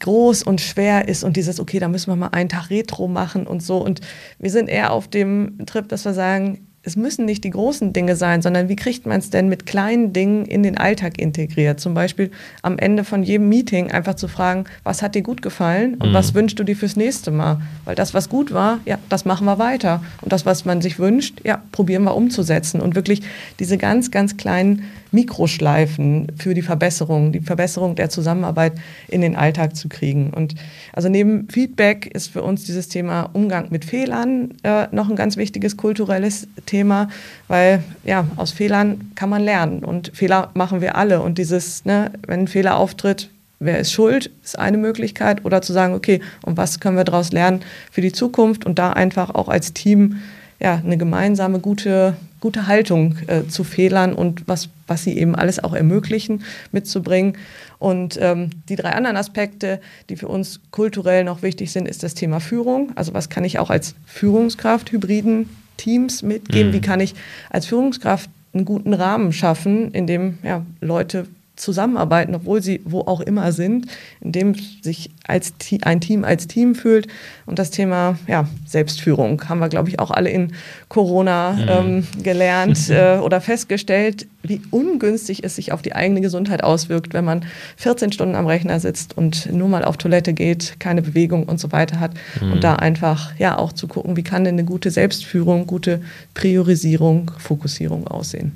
groß 0.00 0.42
und 0.42 0.60
schwer 0.60 1.08
ist 1.08 1.24
und 1.24 1.36
dieses, 1.36 1.60
okay, 1.60 1.78
da 1.78 1.88
müssen 1.88 2.10
wir 2.10 2.16
mal 2.16 2.28
einen 2.28 2.48
Tag 2.48 2.70
Retro 2.70 3.08
machen 3.08 3.46
und 3.46 3.62
so. 3.62 3.78
Und 3.78 4.00
wir 4.38 4.50
sind 4.50 4.68
eher 4.68 4.92
auf 4.92 5.08
dem 5.08 5.66
Trip, 5.66 5.88
dass 5.88 6.04
wir 6.04 6.14
sagen, 6.14 6.68
es 6.88 6.96
müssen 6.96 7.26
nicht 7.26 7.44
die 7.44 7.50
großen 7.50 7.92
Dinge 7.92 8.16
sein, 8.16 8.40
sondern 8.40 8.68
wie 8.68 8.76
kriegt 8.76 9.04
man 9.04 9.18
es 9.18 9.28
denn 9.30 9.48
mit 9.48 9.66
kleinen 9.66 10.12
Dingen 10.12 10.46
in 10.46 10.62
den 10.62 10.78
Alltag 10.78 11.18
integriert? 11.20 11.80
Zum 11.80 11.92
Beispiel 11.92 12.30
am 12.62 12.78
Ende 12.78 13.04
von 13.04 13.22
jedem 13.22 13.48
Meeting 13.48 13.90
einfach 13.90 14.14
zu 14.14 14.26
fragen, 14.26 14.64
was 14.84 15.02
hat 15.02 15.14
dir 15.14 15.22
gut 15.22 15.42
gefallen 15.42 15.94
und 15.96 16.10
mhm. 16.10 16.14
was 16.14 16.34
wünschst 16.34 16.58
du 16.58 16.64
dir 16.64 16.76
fürs 16.76 16.96
nächste 16.96 17.30
Mal? 17.30 17.60
Weil 17.84 17.94
das, 17.94 18.14
was 18.14 18.28
gut 18.28 18.54
war, 18.54 18.80
ja, 18.86 18.98
das 19.08 19.24
machen 19.24 19.44
wir 19.44 19.58
weiter. 19.58 20.02
Und 20.22 20.32
das, 20.32 20.46
was 20.46 20.64
man 20.64 20.80
sich 20.80 20.98
wünscht, 20.98 21.40
ja, 21.44 21.62
probieren 21.72 22.04
wir 22.04 22.16
umzusetzen. 22.16 22.80
Und 22.80 22.94
wirklich 22.94 23.22
diese 23.58 23.76
ganz, 23.76 24.10
ganz 24.10 24.36
kleinen 24.36 24.84
Mikroschleifen 25.12 26.28
für 26.36 26.54
die 26.54 26.62
Verbesserung, 26.62 27.32
die 27.32 27.40
Verbesserung 27.40 27.94
der 27.94 28.10
Zusammenarbeit 28.10 28.72
in 29.08 29.20
den 29.20 29.36
Alltag 29.36 29.76
zu 29.76 29.88
kriegen. 29.88 30.30
Und 30.30 30.54
also 30.92 31.08
neben 31.08 31.48
Feedback 31.48 32.06
ist 32.06 32.28
für 32.28 32.42
uns 32.42 32.64
dieses 32.64 32.88
Thema 32.88 33.30
Umgang 33.32 33.68
mit 33.70 33.84
Fehlern 33.84 34.54
äh, 34.62 34.86
noch 34.92 35.08
ein 35.08 35.16
ganz 35.16 35.36
wichtiges 35.36 35.76
kulturelles 35.76 36.48
Thema, 36.66 37.08
weil 37.48 37.82
ja, 38.04 38.26
aus 38.36 38.52
Fehlern 38.52 39.12
kann 39.14 39.30
man 39.30 39.42
lernen 39.42 39.84
und 39.84 40.12
Fehler 40.14 40.50
machen 40.54 40.80
wir 40.80 40.96
alle. 40.96 41.22
Und 41.22 41.38
dieses, 41.38 41.84
ne, 41.84 42.12
wenn 42.26 42.40
ein 42.40 42.48
Fehler 42.48 42.76
auftritt, 42.76 43.30
wer 43.60 43.78
ist 43.78 43.92
schuld, 43.92 44.30
ist 44.44 44.58
eine 44.58 44.78
Möglichkeit. 44.78 45.44
Oder 45.44 45.62
zu 45.62 45.72
sagen, 45.72 45.94
okay, 45.94 46.20
und 46.42 46.56
was 46.56 46.80
können 46.80 46.96
wir 46.96 47.04
daraus 47.04 47.32
lernen 47.32 47.60
für 47.90 48.00
die 48.00 48.12
Zukunft 48.12 48.66
und 48.66 48.78
da 48.78 48.92
einfach 48.92 49.34
auch 49.34 49.48
als 49.48 49.72
Team 49.72 50.18
ja, 50.60 50.80
eine 50.84 50.96
gemeinsame 50.96 51.60
gute 51.60 52.16
gute 52.40 52.66
Haltung 52.66 53.16
äh, 53.26 53.46
zu 53.46 53.64
Fehlern 53.64 54.12
und 54.12 54.46
was, 54.46 54.68
was 54.86 55.04
sie 55.04 55.18
eben 55.18 55.34
alles 55.34 55.62
auch 55.62 55.74
ermöglichen, 55.74 56.42
mitzubringen. 56.72 57.36
Und 57.78 58.18
ähm, 58.20 58.50
die 58.68 58.76
drei 58.76 58.90
anderen 58.90 59.16
Aspekte, 59.16 59.80
die 60.08 60.16
für 60.16 60.28
uns 60.28 60.60
kulturell 60.70 61.24
noch 61.24 61.42
wichtig 61.42 61.72
sind, 61.72 61.88
ist 61.88 62.02
das 62.02 62.14
Thema 62.14 62.40
Führung. 62.40 62.92
Also 62.96 63.14
was 63.14 63.28
kann 63.28 63.44
ich 63.44 63.58
auch 63.58 63.70
als 63.70 63.94
Führungskraft 64.06 64.92
hybriden 64.92 65.48
Teams 65.76 66.22
mitgeben? 66.22 66.70
Mhm. 66.70 66.74
Wie 66.74 66.80
kann 66.80 67.00
ich 67.00 67.14
als 67.50 67.66
Führungskraft 67.66 68.30
einen 68.52 68.64
guten 68.64 68.94
Rahmen 68.94 69.32
schaffen, 69.32 69.92
in 69.92 70.06
dem 70.06 70.38
ja, 70.42 70.64
Leute 70.80 71.26
zusammenarbeiten, 71.58 72.34
obwohl 72.34 72.62
sie 72.62 72.80
wo 72.84 73.00
auch 73.00 73.20
immer 73.20 73.52
sind, 73.52 73.86
in 74.20 74.32
dem 74.32 74.54
sich 74.54 75.10
als 75.26 75.52
ein 75.82 76.00
Team 76.00 76.24
als 76.24 76.46
Team 76.46 76.74
fühlt. 76.74 77.08
Und 77.46 77.58
das 77.58 77.70
Thema 77.70 78.18
ja, 78.26 78.48
Selbstführung 78.66 79.48
haben 79.48 79.58
wir, 79.58 79.68
glaube 79.68 79.88
ich, 79.88 79.98
auch 79.98 80.10
alle 80.10 80.30
in 80.30 80.52
Corona 80.88 81.52
mhm. 81.52 81.68
ähm, 81.68 82.06
gelernt 82.22 82.88
äh, 82.90 83.18
oder 83.18 83.40
festgestellt, 83.40 84.26
wie 84.42 84.60
ungünstig 84.70 85.44
es 85.44 85.56
sich 85.56 85.72
auf 85.72 85.82
die 85.82 85.94
eigene 85.94 86.20
Gesundheit 86.20 86.62
auswirkt, 86.62 87.12
wenn 87.12 87.24
man 87.24 87.44
14 87.76 88.12
Stunden 88.12 88.34
am 88.34 88.46
Rechner 88.46 88.80
sitzt 88.80 89.16
und 89.16 89.52
nur 89.52 89.68
mal 89.68 89.84
auf 89.84 89.96
Toilette 89.96 90.32
geht, 90.32 90.78
keine 90.78 91.02
Bewegung 91.02 91.44
und 91.44 91.60
so 91.60 91.72
weiter 91.72 92.00
hat. 92.00 92.12
Mhm. 92.40 92.52
Und 92.52 92.64
da 92.64 92.76
einfach 92.76 93.32
ja 93.38 93.58
auch 93.58 93.72
zu 93.72 93.88
gucken, 93.88 94.16
wie 94.16 94.22
kann 94.22 94.44
denn 94.44 94.54
eine 94.54 94.64
gute 94.64 94.90
Selbstführung, 94.90 95.66
gute 95.66 96.00
Priorisierung, 96.34 97.30
Fokussierung 97.38 98.06
aussehen. 98.06 98.52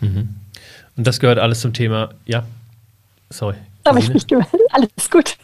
Mhm. 0.00 0.39
Und 0.96 1.06
das 1.06 1.20
gehört 1.20 1.38
alles 1.38 1.60
zum 1.60 1.72
Thema, 1.72 2.10
ja, 2.26 2.44
sorry. 3.30 3.56
Habe 3.86 3.98
ich 3.98 4.12
nicht 4.12 4.28
gehört. 4.28 4.48
Alles 4.72 5.10
gut. 5.10 5.36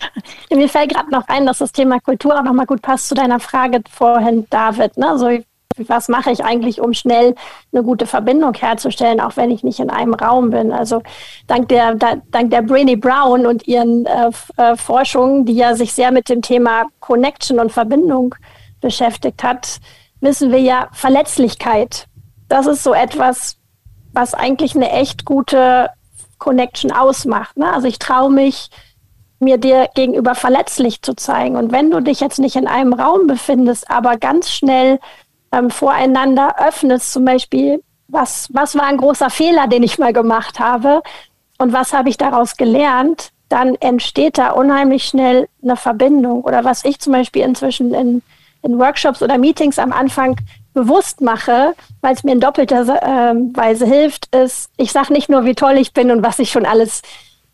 Mir 0.50 0.68
fällt 0.68 0.94
gerade 0.94 1.10
noch 1.10 1.26
ein, 1.28 1.44
dass 1.44 1.58
das 1.58 1.72
Thema 1.72 1.98
Kultur 2.00 2.38
auch 2.38 2.44
nochmal 2.44 2.66
gut 2.66 2.82
passt 2.82 3.08
zu 3.08 3.14
deiner 3.14 3.40
Frage 3.40 3.80
vorhin, 3.90 4.46
David. 4.48 4.96
Ne? 4.96 5.18
So, 5.18 5.28
was 5.88 6.08
mache 6.08 6.30
ich 6.30 6.44
eigentlich, 6.44 6.80
um 6.80 6.92
schnell 6.92 7.34
eine 7.72 7.82
gute 7.82 8.06
Verbindung 8.06 8.54
herzustellen, 8.54 9.20
auch 9.20 9.36
wenn 9.36 9.50
ich 9.50 9.62
nicht 9.64 9.80
in 9.80 9.90
einem 9.90 10.14
Raum 10.14 10.50
bin? 10.50 10.72
Also 10.72 11.02
dank 11.46 11.68
der, 11.68 11.94
da, 11.94 12.16
dank 12.30 12.50
der 12.50 12.62
Brainy 12.62 12.96
Brown 12.96 13.46
und 13.46 13.66
ihren 13.66 14.06
äh, 14.06 14.30
äh, 14.56 14.76
Forschungen, 14.76 15.44
die 15.44 15.54
ja 15.54 15.74
sich 15.74 15.92
sehr 15.92 16.12
mit 16.12 16.28
dem 16.28 16.42
Thema 16.42 16.84
Connection 17.00 17.58
und 17.58 17.72
Verbindung 17.72 18.34
beschäftigt 18.80 19.42
hat, 19.42 19.80
wissen 20.20 20.52
wir 20.52 20.60
ja 20.60 20.88
Verletzlichkeit. 20.92 22.06
Das 22.48 22.66
ist 22.66 22.82
so 22.82 22.92
etwas, 22.94 23.59
was 24.12 24.34
eigentlich 24.34 24.74
eine 24.74 24.90
echt 24.90 25.24
gute 25.24 25.90
Connection 26.38 26.90
ausmacht. 26.90 27.56
Ne? 27.56 27.72
Also 27.72 27.86
ich 27.86 27.98
traue 27.98 28.30
mich, 28.30 28.70
mir 29.38 29.58
dir 29.58 29.88
gegenüber 29.94 30.34
verletzlich 30.34 31.02
zu 31.02 31.14
zeigen. 31.14 31.56
Und 31.56 31.72
wenn 31.72 31.90
du 31.90 32.00
dich 32.00 32.20
jetzt 32.20 32.38
nicht 32.38 32.56
in 32.56 32.66
einem 32.66 32.92
Raum 32.92 33.26
befindest, 33.26 33.90
aber 33.90 34.16
ganz 34.16 34.50
schnell 34.50 34.98
ähm, 35.52 35.70
voreinander 35.70 36.56
öffnest, 36.58 37.12
zum 37.12 37.24
Beispiel, 37.24 37.82
was, 38.08 38.48
was 38.52 38.74
war 38.74 38.84
ein 38.84 38.96
großer 38.98 39.30
Fehler, 39.30 39.66
den 39.66 39.82
ich 39.82 39.98
mal 39.98 40.12
gemacht 40.12 40.58
habe 40.58 41.02
und 41.58 41.72
was 41.72 41.92
habe 41.92 42.08
ich 42.08 42.18
daraus 42.18 42.56
gelernt, 42.56 43.30
dann 43.48 43.74
entsteht 43.76 44.38
da 44.38 44.50
unheimlich 44.50 45.04
schnell 45.04 45.48
eine 45.62 45.76
Verbindung. 45.76 46.42
Oder 46.42 46.64
was 46.64 46.84
ich 46.84 46.98
zum 47.00 47.12
Beispiel 47.12 47.42
inzwischen 47.42 47.94
in, 47.94 48.22
in 48.62 48.78
Workshops 48.78 49.22
oder 49.22 49.38
Meetings 49.38 49.78
am 49.78 49.92
Anfang 49.92 50.36
bewusst 50.72 51.20
mache, 51.20 51.74
weil 52.00 52.14
es 52.14 52.24
mir 52.24 52.32
in 52.32 52.40
doppelter 52.40 52.82
äh, 52.82 53.34
Weise 53.54 53.86
hilft, 53.86 54.34
ist, 54.34 54.70
ich 54.76 54.92
sage 54.92 55.12
nicht 55.12 55.28
nur, 55.28 55.44
wie 55.44 55.54
toll 55.54 55.76
ich 55.78 55.92
bin 55.92 56.10
und 56.10 56.22
was 56.22 56.38
ich 56.38 56.50
schon 56.50 56.64
alles 56.64 57.02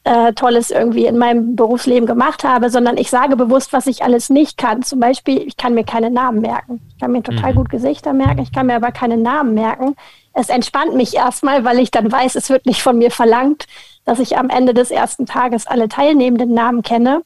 äh, 0.06 0.32
Tolles 0.34 0.70
irgendwie 0.70 1.06
in 1.06 1.18
meinem 1.18 1.56
Berufsleben 1.56 2.06
gemacht 2.06 2.44
habe, 2.44 2.70
sondern 2.70 2.96
ich 2.96 3.10
sage 3.10 3.36
bewusst, 3.36 3.72
was 3.72 3.88
ich 3.88 4.04
alles 4.04 4.30
nicht 4.30 4.56
kann. 4.56 4.82
Zum 4.82 5.00
Beispiel, 5.00 5.42
ich 5.42 5.56
kann 5.56 5.74
mir 5.74 5.84
keine 5.84 6.10
Namen 6.10 6.40
merken. 6.40 6.80
Ich 6.88 7.00
kann 7.00 7.10
mir 7.10 7.22
total 7.22 7.52
mhm. 7.52 7.56
gut 7.56 7.70
Gesichter 7.70 8.12
merken, 8.12 8.40
ich 8.40 8.52
kann 8.52 8.66
mir 8.66 8.76
aber 8.76 8.92
keine 8.92 9.16
Namen 9.16 9.54
merken. 9.54 9.96
Es 10.32 10.48
entspannt 10.48 10.94
mich 10.94 11.14
erstmal, 11.14 11.64
weil 11.64 11.80
ich 11.80 11.90
dann 11.90 12.10
weiß, 12.10 12.36
es 12.36 12.50
wird 12.50 12.66
nicht 12.66 12.82
von 12.82 12.98
mir 12.98 13.10
verlangt, 13.10 13.66
dass 14.04 14.20
ich 14.20 14.38
am 14.38 14.48
Ende 14.48 14.74
des 14.74 14.92
ersten 14.92 15.26
Tages 15.26 15.66
alle 15.66 15.88
teilnehmenden 15.88 16.54
Namen 16.54 16.82
kenne. 16.82 17.22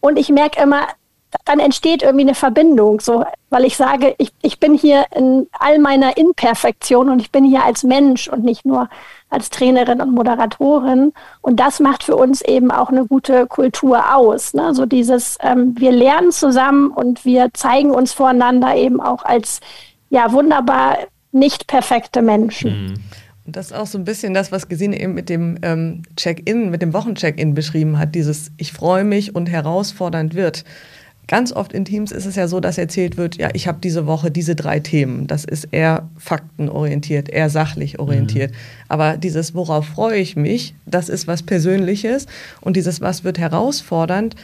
Und 0.00 0.18
ich 0.18 0.28
merke 0.28 0.62
immer, 0.62 0.86
dann 1.44 1.60
entsteht 1.60 2.02
irgendwie 2.02 2.24
eine 2.24 2.34
Verbindung, 2.34 3.00
so, 3.00 3.24
weil 3.50 3.64
ich 3.64 3.76
sage, 3.76 4.14
ich, 4.18 4.32
ich 4.42 4.58
bin 4.58 4.74
hier 4.74 5.06
in 5.14 5.46
all 5.52 5.78
meiner 5.78 6.16
Imperfektion 6.16 7.08
und 7.08 7.20
ich 7.20 7.30
bin 7.30 7.44
hier 7.44 7.64
als 7.64 7.84
Mensch 7.84 8.28
und 8.28 8.44
nicht 8.44 8.64
nur 8.64 8.88
als 9.28 9.50
Trainerin 9.50 10.00
und 10.00 10.12
Moderatorin. 10.12 11.12
Und 11.40 11.60
das 11.60 11.78
macht 11.78 12.02
für 12.02 12.16
uns 12.16 12.42
eben 12.42 12.70
auch 12.70 12.88
eine 12.88 13.06
gute 13.06 13.46
Kultur 13.46 14.14
aus. 14.14 14.54
Ne? 14.54 14.74
So 14.74 14.86
dieses, 14.86 15.38
ähm, 15.40 15.74
wir 15.78 15.92
lernen 15.92 16.32
zusammen 16.32 16.90
und 16.90 17.24
wir 17.24 17.50
zeigen 17.54 17.92
uns 17.92 18.12
voreinander 18.12 18.74
eben 18.74 19.00
auch 19.00 19.24
als 19.24 19.60
ja 20.08 20.32
wunderbar 20.32 20.98
nicht 21.32 21.68
perfekte 21.68 22.22
Menschen. 22.22 22.86
Mhm. 22.86 22.94
Und 23.46 23.56
das 23.56 23.66
ist 23.66 23.72
auch 23.72 23.86
so 23.86 23.98
ein 23.98 24.04
bisschen 24.04 24.34
das, 24.34 24.52
was 24.52 24.68
Gesine 24.68 25.00
eben 25.00 25.14
mit 25.14 25.28
dem 25.28 25.58
ähm, 25.62 26.02
Check-in, 26.16 26.70
mit 26.70 26.82
dem 26.82 26.92
Wochencheck-in 26.92 27.54
beschrieben 27.54 27.98
hat, 27.98 28.14
dieses 28.14 28.52
Ich 28.58 28.72
freue 28.72 29.04
mich 29.04 29.34
und 29.34 29.46
herausfordernd 29.46 30.34
wird. 30.34 30.64
Ganz 31.30 31.52
oft 31.52 31.72
in 31.72 31.84
Teams 31.84 32.10
ist 32.10 32.26
es 32.26 32.34
ja 32.34 32.48
so, 32.48 32.58
dass 32.58 32.76
erzählt 32.76 33.16
wird, 33.16 33.36
ja, 33.36 33.50
ich 33.52 33.68
habe 33.68 33.78
diese 33.80 34.04
Woche 34.08 34.32
diese 34.32 34.56
drei 34.56 34.80
Themen. 34.80 35.28
Das 35.28 35.44
ist 35.44 35.68
eher 35.70 36.08
faktenorientiert, 36.18 37.28
eher 37.28 37.48
sachlich 37.50 38.00
orientiert. 38.00 38.50
Mhm. 38.50 38.56
Aber 38.88 39.16
dieses, 39.16 39.54
worauf 39.54 39.86
freue 39.86 40.18
ich 40.18 40.34
mich, 40.34 40.74
das 40.86 41.08
ist 41.08 41.28
was 41.28 41.44
Persönliches. 41.44 42.26
Und 42.60 42.74
dieses, 42.76 43.00
was 43.00 43.22
wird 43.22 43.38
herausfordernd, 43.38 44.34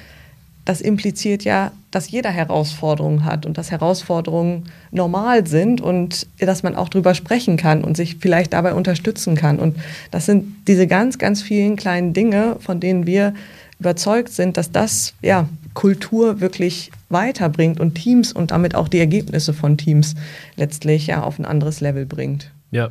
das 0.65 0.81
impliziert 0.81 1.43
ja, 1.43 1.73
dass 1.91 2.09
jeder 2.09 2.31
Herausforderungen 2.31 3.25
hat 3.25 3.47
und 3.47 3.59
dass 3.59 3.73
Herausforderungen 3.73 4.67
normal 4.93 5.45
sind 5.45 5.81
und 5.81 6.29
dass 6.39 6.63
man 6.63 6.77
auch 6.77 6.89
drüber 6.89 7.15
sprechen 7.15 7.57
kann 7.57 7.83
und 7.83 7.97
sich 7.97 8.19
vielleicht 8.21 8.53
dabei 8.53 8.75
unterstützen 8.75 9.35
kann. 9.35 9.59
Und 9.59 9.77
das 10.13 10.27
sind 10.27 10.55
diese 10.69 10.87
ganz, 10.87 11.19
ganz 11.19 11.43
vielen 11.43 11.75
kleinen 11.75 12.13
Dinge, 12.13 12.59
von 12.61 12.79
denen 12.79 13.07
wir 13.09 13.35
überzeugt 13.79 14.31
sind, 14.31 14.57
dass 14.57 14.71
das 14.71 15.15
ja 15.23 15.49
Kultur 15.75 16.41
wirklich 16.41 16.91
weiterbringt 17.09 17.79
und 17.81 17.95
Teams 17.95 18.33
und 18.33 18.51
damit 18.51 18.75
auch 18.75 18.89
die 18.89 18.99
Ergebnisse 18.99 19.53
von 19.53 19.77
Teams 19.77 20.15
letztlich 20.57 21.07
ja 21.09 21.23
auf 21.23 21.39
ein 21.39 21.45
anderes 21.45 21.81
Level 21.81 22.07
bringt. 22.07 22.51
Ja, 22.71 22.91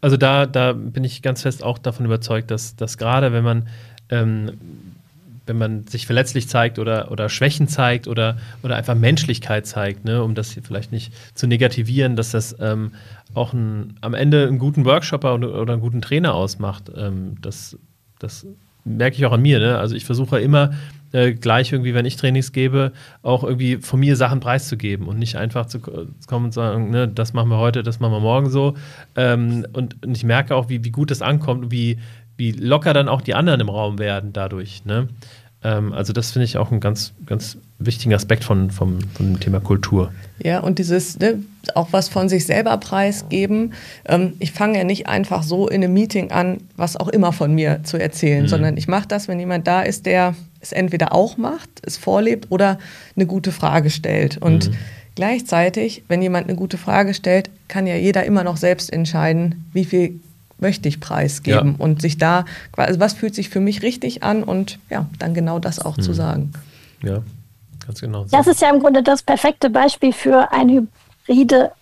also 0.00 0.16
da, 0.16 0.46
da 0.46 0.72
bin 0.72 1.04
ich 1.04 1.22
ganz 1.22 1.42
fest 1.42 1.62
auch 1.62 1.78
davon 1.78 2.06
überzeugt, 2.06 2.50
dass, 2.50 2.76
dass 2.76 2.96
gerade 2.96 3.32
wenn 3.32 3.44
man 3.44 3.68
ähm, 4.08 4.52
wenn 5.50 5.58
man 5.58 5.84
sich 5.88 6.06
verletzlich 6.06 6.48
zeigt 6.48 6.78
oder, 6.78 7.10
oder 7.10 7.28
Schwächen 7.28 7.66
zeigt 7.66 8.06
oder, 8.06 8.38
oder 8.62 8.76
einfach 8.76 8.94
Menschlichkeit 8.94 9.66
zeigt, 9.66 10.04
ne, 10.04 10.22
um 10.22 10.36
das 10.36 10.52
hier 10.52 10.62
vielleicht 10.62 10.92
nicht 10.92 11.12
zu 11.34 11.48
negativieren, 11.48 12.14
dass 12.14 12.30
das 12.30 12.54
ähm, 12.60 12.92
auch 13.34 13.52
ein, 13.52 13.94
am 14.00 14.14
Ende 14.14 14.46
einen 14.46 14.60
guten 14.60 14.84
Workshopper 14.84 15.34
oder, 15.34 15.72
einen 15.72 15.80
guten 15.80 16.02
Trainer 16.02 16.34
ausmacht. 16.34 16.90
Ähm, 16.96 17.34
das, 17.42 17.76
das 18.20 18.46
merke 18.96 19.16
ich 19.16 19.26
auch 19.26 19.32
an 19.32 19.42
mir. 19.42 19.58
Ne? 19.58 19.78
Also 19.78 19.94
ich 19.94 20.04
versuche 20.04 20.40
immer 20.40 20.70
äh, 21.12 21.32
gleich 21.32 21.72
irgendwie, 21.72 21.94
wenn 21.94 22.06
ich 22.06 22.16
Trainings 22.16 22.52
gebe, 22.52 22.92
auch 23.22 23.42
irgendwie 23.44 23.76
von 23.78 24.00
mir 24.00 24.16
Sachen 24.16 24.40
preiszugeben 24.40 25.08
und 25.08 25.18
nicht 25.18 25.36
einfach 25.36 25.66
zu 25.66 25.80
kommen 25.80 26.46
und 26.46 26.52
sagen, 26.52 26.90
ne, 26.90 27.08
das 27.08 27.32
machen 27.32 27.48
wir 27.50 27.58
heute, 27.58 27.82
das 27.82 28.00
machen 28.00 28.12
wir 28.12 28.20
morgen 28.20 28.50
so. 28.50 28.74
Ähm, 29.16 29.66
und, 29.72 30.04
und, 30.04 30.16
ich 30.16 30.24
merke 30.24 30.54
auch, 30.54 30.68
wie, 30.68 30.84
wie 30.84 30.90
gut 30.90 31.10
das 31.10 31.22
ankommt 31.22 31.64
und 31.64 31.72
wie, 31.72 31.98
wie 32.36 32.52
locker 32.52 32.94
dann 32.94 33.08
auch 33.08 33.20
die 33.22 33.34
anderen 33.34 33.60
im 33.60 33.68
Raum 33.68 33.98
werden 33.98 34.32
dadurch. 34.32 34.84
Ne? 34.84 35.08
Ähm, 35.62 35.92
also 35.92 36.12
das 36.12 36.30
finde 36.30 36.44
ich 36.44 36.58
auch 36.58 36.70
einen 36.70 36.80
ganz, 36.80 37.14
ganz 37.26 37.58
wichtigen 37.80 38.14
Aspekt 38.14 38.44
von, 38.44 38.70
vom, 38.70 39.00
von 39.14 39.26
dem 39.26 39.40
Thema 39.40 39.58
Kultur. 39.58 40.12
Ja, 40.38 40.60
und 40.60 40.78
dieses, 40.78 41.18
ne, 41.18 41.42
auch 41.74 41.88
was 41.92 42.08
von 42.08 42.28
sich 42.28 42.46
selber 42.46 42.76
preisgeben. 42.76 43.72
Ähm, 44.06 44.34
ich 44.38 44.52
fange 44.52 44.78
ja 44.78 44.84
nicht 44.84 45.08
einfach 45.08 45.42
so 45.42 45.68
in 45.68 45.82
einem 45.82 45.92
Meeting 45.92 46.30
an, 46.30 46.58
was 46.76 46.96
auch 46.96 47.08
immer 47.08 47.32
von 47.32 47.54
mir 47.54 47.80
zu 47.82 47.98
erzählen, 47.98 48.42
mhm. 48.42 48.48
sondern 48.48 48.76
ich 48.76 48.86
mache 48.86 49.08
das, 49.08 49.28
wenn 49.28 49.40
jemand 49.40 49.66
da 49.66 49.82
ist, 49.82 50.06
der 50.06 50.34
es 50.60 50.72
entweder 50.72 51.14
auch 51.14 51.38
macht, 51.38 51.68
es 51.82 51.96
vorlebt 51.96 52.46
oder 52.50 52.78
eine 53.16 53.26
gute 53.26 53.50
Frage 53.50 53.88
stellt. 53.88 54.36
Und 54.36 54.68
mhm. 54.68 54.74
gleichzeitig, 55.14 56.04
wenn 56.08 56.20
jemand 56.20 56.48
eine 56.48 56.56
gute 56.56 56.76
Frage 56.76 57.14
stellt, 57.14 57.50
kann 57.68 57.86
ja 57.86 57.96
jeder 57.96 58.24
immer 58.24 58.44
noch 58.44 58.58
selbst 58.58 58.92
entscheiden, 58.92 59.64
wie 59.72 59.86
viel 59.86 60.20
möchte 60.58 60.88
ich 60.88 61.00
preisgeben 61.00 61.76
ja. 61.78 61.84
und 61.84 62.02
sich 62.02 62.18
da, 62.18 62.44
also 62.76 63.00
was 63.00 63.14
fühlt 63.14 63.34
sich 63.34 63.48
für 63.48 63.60
mich 63.60 63.82
richtig 63.82 64.22
an 64.22 64.42
und 64.42 64.78
ja, 64.90 65.08
dann 65.18 65.32
genau 65.32 65.58
das 65.58 65.78
auch 65.78 65.96
mhm. 65.96 66.02
zu 66.02 66.12
sagen. 66.12 66.52
Ja, 67.02 67.22
ganz 67.84 68.00
genau. 68.00 68.24
Das 68.30 68.46
ist 68.46 68.60
ja 68.60 68.70
im 68.70 68.80
Grunde 68.80 69.02
das 69.02 69.22
perfekte 69.22 69.70
Beispiel 69.70 70.12
für 70.12 70.52
ein 70.52 70.68
hybride, 71.26 71.72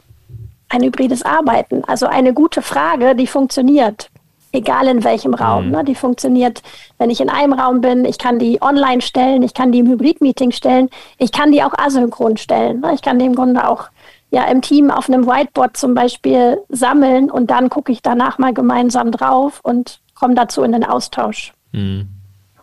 ein 0.69 0.83
hybrides 0.83 1.23
Arbeiten. 1.23 1.85
Also 1.85 2.07
eine 2.07 2.33
gute 2.33 2.63
Frage, 2.63 3.15
die 3.15 3.27
funktioniert. 3.27 4.11
Egal 4.51 4.89
in 4.89 5.05
welchem 5.05 5.35
Raum. 5.35 5.67
Mhm. 5.67 5.71
Ne? 5.73 5.85
Die 5.85 5.95
funktioniert, 5.95 6.63
wenn 6.97 7.11
ich 7.11 7.21
in 7.21 7.29
einem 7.29 7.53
Raum 7.53 7.83
bin. 7.83 8.07
Ich 8.07 8.17
kann 8.17 8.39
die 8.39 8.63
online 8.63 9.03
stellen, 9.03 9.43
ich 9.43 9.53
kann 9.53 9.73
die 9.73 9.81
im 9.81 9.89
Hybrid-Meeting 9.89 10.53
stellen, 10.53 10.89
ich 11.19 11.33
kann 11.33 11.53
die 11.53 11.63
auch 11.63 11.75
asynchron 11.77 12.39
stellen. 12.39 12.81
Ne? 12.81 12.95
Ich 12.95 13.03
kann 13.03 13.19
die 13.19 13.27
im 13.27 13.35
Grunde 13.35 13.69
auch 13.69 13.91
ja 14.31 14.45
im 14.45 14.63
Team 14.63 14.91
auf 14.91 15.09
einem 15.09 15.27
Whiteboard 15.27 15.77
zum 15.77 15.95
Beispiel 15.95 16.59
sammeln 16.69 17.31
und 17.31 17.51
dann 17.51 17.69
gucke 17.69 17.93
ich 17.93 18.03
danach 18.03 18.39
mal 18.39 18.55
gemeinsam 18.55 19.13
drauf 19.13 19.61
und 19.63 20.01
komme 20.15 20.35
dazu 20.35 20.63
in 20.63 20.73
den 20.73 20.85
Austausch. 20.85 21.53
Mhm. 21.73 22.09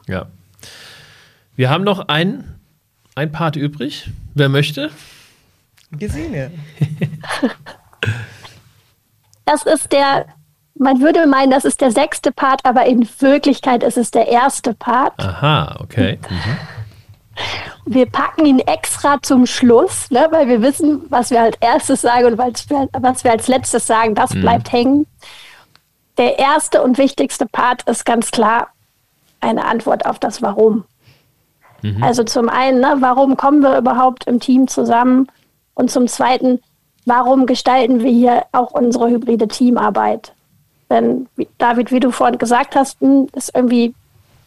Ja. 0.07 0.27
Wir 1.55 1.69
haben 1.69 1.83
noch 1.83 2.07
ein, 2.07 2.55
ein 3.16 3.32
Part 3.32 3.55
übrig. 3.55 4.09
Wer 4.34 4.49
möchte? 4.49 4.91
Gesine. 5.91 6.51
das 9.45 9.63
ist 9.63 9.93
der, 9.93 10.26
man 10.76 10.99
würde 10.99 11.26
meinen, 11.26 11.51
das 11.51 11.63
ist 11.63 11.80
der 11.80 11.91
sechste 11.91 12.32
Part, 12.32 12.66
aber 12.66 12.86
in 12.86 13.07
Wirklichkeit 13.20 13.84
ist 13.84 13.97
es 13.97 14.11
der 14.11 14.28
erste 14.28 14.74
Part. 14.74 15.13
Aha, 15.18 15.78
okay. 15.80 16.20
Mhm. 16.30 16.57
Wir 17.88 18.07
packen 18.07 18.45
ihn 18.45 18.59
extra 18.59 19.22
zum 19.22 19.45
Schluss, 19.45 20.09
ne, 20.09 20.28
weil 20.32 20.47
wir 20.47 20.63
wissen, 20.63 21.03
was 21.09 21.30
wir 21.30 21.41
als 21.41 21.57
erstes 21.59 22.01
sagen 22.01 22.26
und 22.26 22.38
was 22.38 23.24
wir 23.24 23.32
als 23.32 23.47
letztes 23.47 23.86
sagen, 23.86 24.16
das 24.16 24.34
mhm. 24.34 24.41
bleibt 24.41 24.72
hängen. 24.72 25.05
Der 26.18 26.39
erste 26.39 26.82
und 26.82 26.97
wichtigste 26.97 27.45
Part 27.45 27.84
ist 27.84 28.05
ganz 28.05 28.32
klar 28.32 28.70
eine 29.39 29.66
Antwort 29.66 30.05
auf 30.05 30.18
das 30.18 30.41
Warum. 30.41 30.86
Mhm. 31.86 32.03
Also 32.03 32.23
zum 32.23 32.49
einen, 32.49 32.79
ne, 32.79 32.95
warum 32.99 33.38
kommen 33.38 33.61
wir 33.61 33.77
überhaupt 33.77 34.25
im 34.27 34.39
Team 34.39 34.67
zusammen? 34.67 35.27
Und 35.75 35.91
zum 35.91 36.07
zweiten, 36.07 36.59
warum 37.05 37.45
gestalten 37.45 38.01
wir 38.01 38.11
hier 38.11 38.43
auch 38.51 38.71
unsere 38.71 39.09
hybride 39.09 39.47
Teamarbeit? 39.47 40.33
Denn, 40.89 41.27
David, 41.57 41.91
wie 41.91 41.99
du 41.99 42.11
vorhin 42.11 42.38
gesagt 42.38 42.75
hast, 42.75 42.99
hm, 43.01 43.27
ist 43.33 43.51
irgendwie 43.53 43.93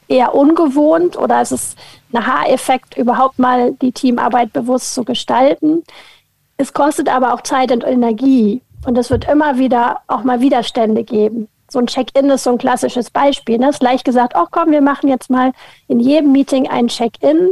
eher 0.08 0.34
ungewohnt 0.34 1.16
oder 1.16 1.42
ist 1.42 1.52
es 1.52 1.76
ein 2.12 2.26
Haareffekt, 2.26 2.96
überhaupt 2.96 3.38
mal 3.38 3.72
die 3.74 3.92
Teamarbeit 3.92 4.52
bewusst 4.52 4.94
zu 4.94 5.04
gestalten. 5.04 5.84
Es 6.56 6.72
kostet 6.72 7.08
aber 7.08 7.34
auch 7.34 7.42
Zeit 7.42 7.70
und 7.70 7.84
Energie 7.84 8.62
und 8.86 8.96
es 8.96 9.10
wird 9.10 9.28
immer 9.28 9.58
wieder 9.58 10.00
auch 10.06 10.24
mal 10.24 10.40
Widerstände 10.40 11.04
geben. 11.04 11.48
So 11.70 11.78
ein 11.78 11.86
Check-in 11.86 12.30
ist 12.30 12.44
so 12.44 12.50
ein 12.50 12.58
klassisches 12.58 13.10
Beispiel. 13.10 13.58
Ne? 13.58 13.68
ist 13.68 13.82
leicht 13.82 14.04
gesagt, 14.04 14.34
oh 14.36 14.46
komm, 14.50 14.70
wir 14.70 14.80
machen 14.80 15.08
jetzt 15.08 15.30
mal 15.30 15.52
in 15.86 16.00
jedem 16.00 16.32
Meeting 16.32 16.68
ein 16.68 16.88
Check-in. 16.88 17.50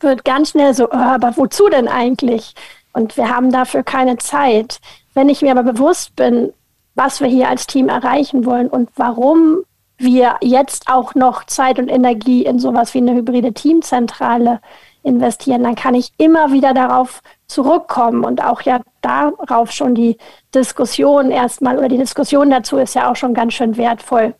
Wird 0.00 0.24
ganz 0.24 0.50
schnell 0.50 0.74
so, 0.74 0.88
oh, 0.90 0.94
aber 0.94 1.36
wozu 1.36 1.68
denn 1.68 1.86
eigentlich? 1.86 2.54
Und 2.92 3.16
wir 3.16 3.28
haben 3.28 3.52
dafür 3.52 3.82
keine 3.82 4.16
Zeit. 4.16 4.80
Wenn 5.14 5.28
ich 5.28 5.42
mir 5.42 5.52
aber 5.52 5.62
bewusst 5.62 6.16
bin, 6.16 6.52
was 6.94 7.20
wir 7.20 7.28
hier 7.28 7.48
als 7.48 7.66
Team 7.66 7.88
erreichen 7.88 8.44
wollen 8.44 8.68
und 8.68 8.90
warum 8.96 9.58
wir 9.96 10.36
jetzt 10.40 10.88
auch 10.88 11.14
noch 11.14 11.44
Zeit 11.44 11.78
und 11.78 11.88
Energie 11.88 12.44
in 12.44 12.58
sowas 12.58 12.94
wie 12.94 12.98
eine 12.98 13.14
hybride 13.14 13.52
Teamzentrale 13.52 14.60
investieren, 15.02 15.62
dann 15.62 15.74
kann 15.74 15.94
ich 15.94 16.12
immer 16.16 16.52
wieder 16.52 16.74
darauf 16.74 17.22
zurückkommen 17.50 18.24
und 18.24 18.42
auch 18.42 18.62
ja 18.62 18.80
darauf 19.00 19.72
schon 19.72 19.94
die 19.94 20.16
Diskussion 20.54 21.30
erstmal 21.30 21.78
oder 21.78 21.88
die 21.88 21.98
Diskussion 21.98 22.50
dazu 22.50 22.78
ist 22.78 22.94
ja 22.94 23.10
auch 23.10 23.16
schon 23.16 23.34
ganz 23.34 23.54
schön 23.54 23.76
wertvoll. 23.76 24.34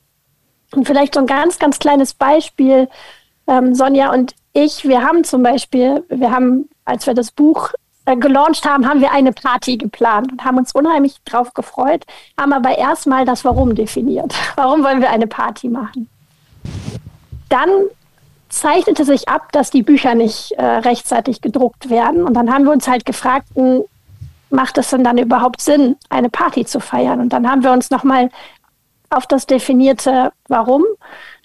Und 0.74 0.86
vielleicht 0.86 1.14
so 1.14 1.20
ein 1.20 1.26
ganz, 1.26 1.58
ganz 1.58 1.78
kleines 1.78 2.14
Beispiel. 2.14 2.88
Ähm, 3.46 3.74
Sonja 3.74 4.12
und 4.12 4.34
ich, 4.52 4.86
wir 4.86 5.02
haben 5.02 5.24
zum 5.24 5.42
Beispiel, 5.42 6.04
wir 6.08 6.30
haben, 6.30 6.68
als 6.84 7.06
wir 7.06 7.14
das 7.14 7.32
Buch 7.32 7.70
äh, 8.04 8.16
gelauncht 8.16 8.64
haben, 8.64 8.88
haben 8.88 9.00
wir 9.00 9.12
eine 9.12 9.32
Party 9.32 9.76
geplant 9.76 10.30
und 10.30 10.44
haben 10.44 10.58
uns 10.58 10.72
unheimlich 10.72 11.16
drauf 11.24 11.52
gefreut, 11.54 12.04
haben 12.38 12.52
aber 12.52 12.78
erstmal 12.78 13.24
das 13.24 13.44
Warum 13.44 13.74
definiert. 13.74 14.32
Warum 14.56 14.84
wollen 14.84 15.00
wir 15.00 15.10
eine 15.10 15.26
Party 15.26 15.68
machen? 15.68 16.08
Dann 17.48 17.68
zeichnete 18.50 19.04
sich 19.04 19.28
ab, 19.28 19.52
dass 19.52 19.70
die 19.70 19.82
Bücher 19.82 20.14
nicht 20.14 20.52
äh, 20.52 20.64
rechtzeitig 20.64 21.40
gedruckt 21.40 21.88
werden. 21.88 22.24
Und 22.24 22.34
dann 22.34 22.52
haben 22.52 22.64
wir 22.64 22.72
uns 22.72 22.88
halt 22.88 23.06
gefragt, 23.06 23.46
hm, 23.54 23.84
macht 24.50 24.76
es 24.78 24.90
denn 24.90 25.04
dann 25.04 25.18
überhaupt 25.18 25.60
Sinn, 25.60 25.96
eine 26.10 26.28
Party 26.28 26.66
zu 26.66 26.80
feiern? 26.80 27.20
Und 27.20 27.32
dann 27.32 27.48
haben 27.48 27.62
wir 27.62 27.72
uns 27.72 27.90
nochmal 27.90 28.28
auf 29.08 29.26
das 29.26 29.46
definierte 29.46 30.32
Warum 30.48 30.84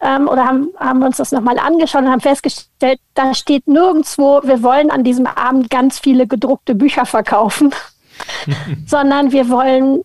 ähm, 0.01 0.27
oder 0.27 0.45
haben, 0.45 0.69
haben 0.79 1.03
uns 1.03 1.17
das 1.17 1.31
nochmal 1.31 1.57
angeschaut 1.57 2.03
und 2.03 2.11
haben 2.11 2.21
festgestellt, 2.21 2.99
da 3.15 3.33
steht 3.33 3.67
nirgendwo, 3.67 4.41
wir 4.43 4.61
wollen 4.61 4.91
an 4.91 5.03
diesem 5.03 5.25
Abend 5.25 5.69
ganz 5.69 5.99
viele 5.99 6.27
gedruckte 6.27 6.75
Bücher 6.75 7.05
verkaufen, 7.05 7.73
sondern 8.85 9.31
wir 9.31 9.49
wollen 9.49 10.03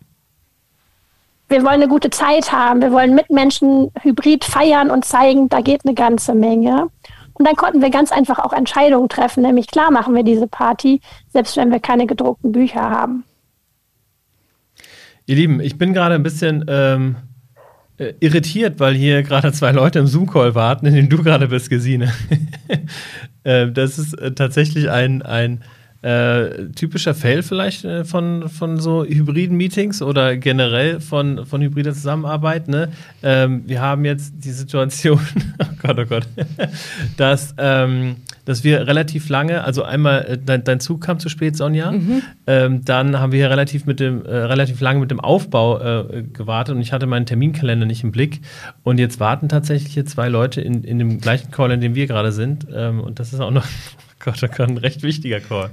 wir 1.51 1.63
wollen 1.63 1.81
eine 1.81 1.87
gute 1.87 2.09
Zeit 2.09 2.51
haben, 2.51 2.81
wir 2.81 2.91
wollen 2.91 3.13
mit 3.13 3.29
Menschen 3.29 3.91
hybrid 4.01 4.43
feiern 4.45 4.89
und 4.89 5.05
zeigen, 5.05 5.49
da 5.49 5.61
geht 5.61 5.85
eine 5.85 5.93
ganze 5.93 6.33
Menge. 6.33 6.87
Und 7.33 7.47
dann 7.47 7.55
konnten 7.55 7.81
wir 7.81 7.89
ganz 7.89 8.11
einfach 8.11 8.39
auch 8.39 8.53
Entscheidungen 8.53 9.09
treffen, 9.09 9.43
nämlich 9.43 9.67
klar 9.67 9.91
machen 9.91 10.15
wir 10.15 10.23
diese 10.23 10.47
Party, 10.47 11.01
selbst 11.29 11.57
wenn 11.57 11.71
wir 11.71 11.79
keine 11.79 12.07
gedruckten 12.07 12.51
Bücher 12.51 12.81
haben. 12.81 13.23
Ihr 15.25 15.35
Lieben, 15.35 15.59
ich 15.59 15.77
bin 15.77 15.93
gerade 15.93 16.15
ein 16.15 16.23
bisschen 16.23 16.65
ähm, 16.67 17.15
äh, 17.97 18.13
irritiert, 18.19 18.79
weil 18.79 18.95
hier 18.95 19.23
gerade 19.23 19.51
zwei 19.53 19.71
Leute 19.71 19.99
im 19.99 20.07
Zoom-Call 20.07 20.55
warten, 20.55 20.85
in 20.85 20.95
dem 20.95 21.09
du 21.09 21.23
gerade 21.23 21.47
bist, 21.47 21.69
Gesine. 21.69 22.11
äh, 23.43 23.71
das 23.71 23.99
ist 23.99 24.13
äh, 24.13 24.33
tatsächlich 24.33 24.89
ein, 24.89 25.21
ein 25.21 25.63
äh, 26.01 26.69
typischer 26.75 27.13
Fail 27.13 27.43
vielleicht 27.43 27.85
äh, 27.85 28.03
von, 28.03 28.49
von 28.49 28.79
so 28.79 29.05
hybriden 29.05 29.55
Meetings 29.55 30.01
oder 30.01 30.37
generell 30.37 30.99
von, 30.99 31.45
von 31.45 31.61
hybrider 31.61 31.93
Zusammenarbeit. 31.93 32.67
Ne? 32.67 32.89
Ähm, 33.23 33.63
wir 33.67 33.81
haben 33.81 34.05
jetzt 34.05 34.33
die 34.37 34.51
Situation, 34.51 35.19
oh 35.59 35.65
Gott, 35.81 35.99
oh 35.99 36.05
Gott, 36.05 36.27
dass 37.17 37.53
ähm, 37.57 38.15
dass 38.45 38.63
wir 38.63 38.87
relativ 38.87 39.29
lange, 39.29 39.63
also 39.63 39.83
einmal 39.83 40.25
äh, 40.25 40.37
dein, 40.37 40.63
dein, 40.63 40.79
Zug 40.79 41.01
kam 41.01 41.19
zu 41.19 41.29
spät, 41.29 41.55
Sonja, 41.55 41.91
mhm. 41.91 42.21
ähm, 42.47 42.83
dann 42.83 43.19
haben 43.19 43.31
wir 43.31 43.39
hier 43.39 43.49
relativ 43.49 43.85
mit 43.85 43.99
dem 43.99 44.25
äh, 44.25 44.35
relativ 44.35 44.81
lange 44.81 44.99
mit 44.99 45.11
dem 45.11 45.19
Aufbau 45.19 45.79
äh, 45.79 46.23
gewartet 46.23 46.75
und 46.75 46.81
ich 46.81 46.91
hatte 46.91 47.07
meinen 47.07 47.25
Terminkalender 47.25 47.85
nicht 47.85 48.03
im 48.03 48.11
Blick 48.11 48.41
und 48.83 48.99
jetzt 48.99 49.19
warten 49.19 49.49
tatsächlich 49.49 49.93
hier 49.93 50.05
zwei 50.05 50.27
Leute 50.29 50.61
in, 50.61 50.83
in 50.83 50.99
dem 50.99 51.21
gleichen 51.21 51.51
Call, 51.51 51.71
in 51.71 51.81
dem 51.81 51.95
wir 51.95 52.07
gerade 52.07 52.31
sind 52.31 52.67
ähm, 52.73 52.99
und 53.01 53.19
das 53.19 53.33
ist 53.33 53.39
auch 53.39 53.51
noch 53.51 53.65
Gott, 54.23 54.43
oh 54.43 54.47
Gott, 54.47 54.69
ein 54.69 54.77
recht 54.77 55.03
wichtiger 55.03 55.39
Call. 55.39 55.71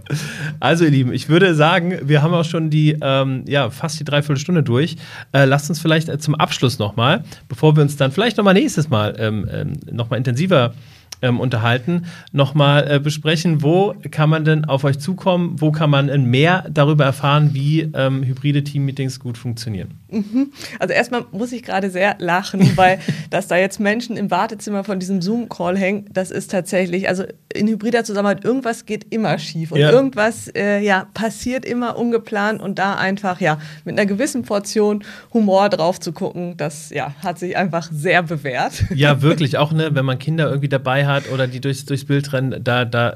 Also, 0.60 0.84
ihr 0.84 0.90
Lieben, 0.90 1.12
ich 1.12 1.28
würde 1.28 1.54
sagen, 1.54 1.98
wir 2.02 2.22
haben 2.22 2.34
auch 2.34 2.44
schon 2.44 2.70
die, 2.70 2.96
ähm, 3.00 3.44
ja, 3.46 3.70
fast 3.70 4.00
die 4.00 4.04
Dreiviertelstunde 4.04 4.62
durch. 4.62 4.96
Äh, 5.32 5.44
lasst 5.44 5.68
uns 5.68 5.80
vielleicht 5.80 6.08
äh, 6.08 6.18
zum 6.18 6.34
Abschluss 6.34 6.78
nochmal, 6.78 7.24
bevor 7.48 7.76
wir 7.76 7.82
uns 7.82 7.96
dann 7.96 8.12
vielleicht 8.12 8.36
nochmal 8.36 8.54
nächstes 8.54 8.88
Mal 8.88 9.14
ähm, 9.18 9.48
ähm, 9.52 9.72
nochmal 9.90 10.18
intensiver 10.18 10.74
ähm, 11.22 11.40
unterhalten, 11.40 12.06
nochmal 12.32 12.90
äh, 12.90 13.00
besprechen, 13.00 13.62
wo 13.62 13.94
kann 14.10 14.30
man 14.30 14.44
denn 14.44 14.64
auf 14.64 14.84
euch 14.84 14.98
zukommen, 14.98 15.56
wo 15.60 15.72
kann 15.72 15.90
man 15.90 16.08
mehr 16.24 16.64
darüber 16.70 17.04
erfahren, 17.04 17.50
wie 17.52 17.90
ähm, 17.94 18.22
hybride 18.22 18.64
Teammeetings 18.64 19.18
gut 19.18 19.36
funktionieren. 19.36 19.94
Mhm. 20.10 20.52
Also 20.78 20.94
erstmal 20.94 21.24
muss 21.32 21.52
ich 21.52 21.62
gerade 21.62 21.90
sehr 21.90 22.16
lachen, 22.18 22.72
weil 22.76 22.98
dass 23.30 23.48
da 23.48 23.56
jetzt 23.56 23.80
Menschen 23.80 24.16
im 24.16 24.30
Wartezimmer 24.30 24.84
von 24.84 24.98
diesem 24.98 25.20
Zoom-Call 25.20 25.76
hängen, 25.76 26.06
das 26.12 26.30
ist 26.30 26.50
tatsächlich, 26.50 27.08
also 27.08 27.24
in 27.52 27.66
hybrider 27.66 28.04
Zusammenarbeit, 28.04 28.44
irgendwas 28.44 28.86
geht 28.86 29.12
immer 29.12 29.38
schief 29.38 29.72
und 29.72 29.80
ja. 29.80 29.90
irgendwas 29.90 30.48
äh, 30.54 30.80
ja, 30.80 31.08
passiert 31.14 31.64
immer 31.64 31.96
ungeplant 31.96 32.62
und 32.62 32.78
da 32.78 32.94
einfach 32.94 33.40
ja 33.40 33.58
mit 33.84 33.98
einer 33.98 34.06
gewissen 34.06 34.42
Portion 34.42 35.04
Humor 35.32 35.68
drauf 35.68 35.98
zu 35.98 36.12
gucken, 36.12 36.56
das 36.56 36.90
ja, 36.90 37.14
hat 37.22 37.38
sich 37.38 37.56
einfach 37.56 37.90
sehr 37.92 38.22
bewährt. 38.22 38.84
Ja, 38.94 39.22
wirklich, 39.22 39.58
auch 39.58 39.72
ne, 39.72 39.94
wenn 39.94 40.04
man 40.04 40.18
Kinder 40.18 40.48
irgendwie 40.48 40.68
dabei 40.68 41.06
hat 41.06 41.07
oder 41.32 41.46
die 41.46 41.60
durchs, 41.60 41.84
durchs 41.84 42.04
Bild 42.04 42.32
rennen, 42.32 42.62
da, 42.62 42.84
da 42.84 43.14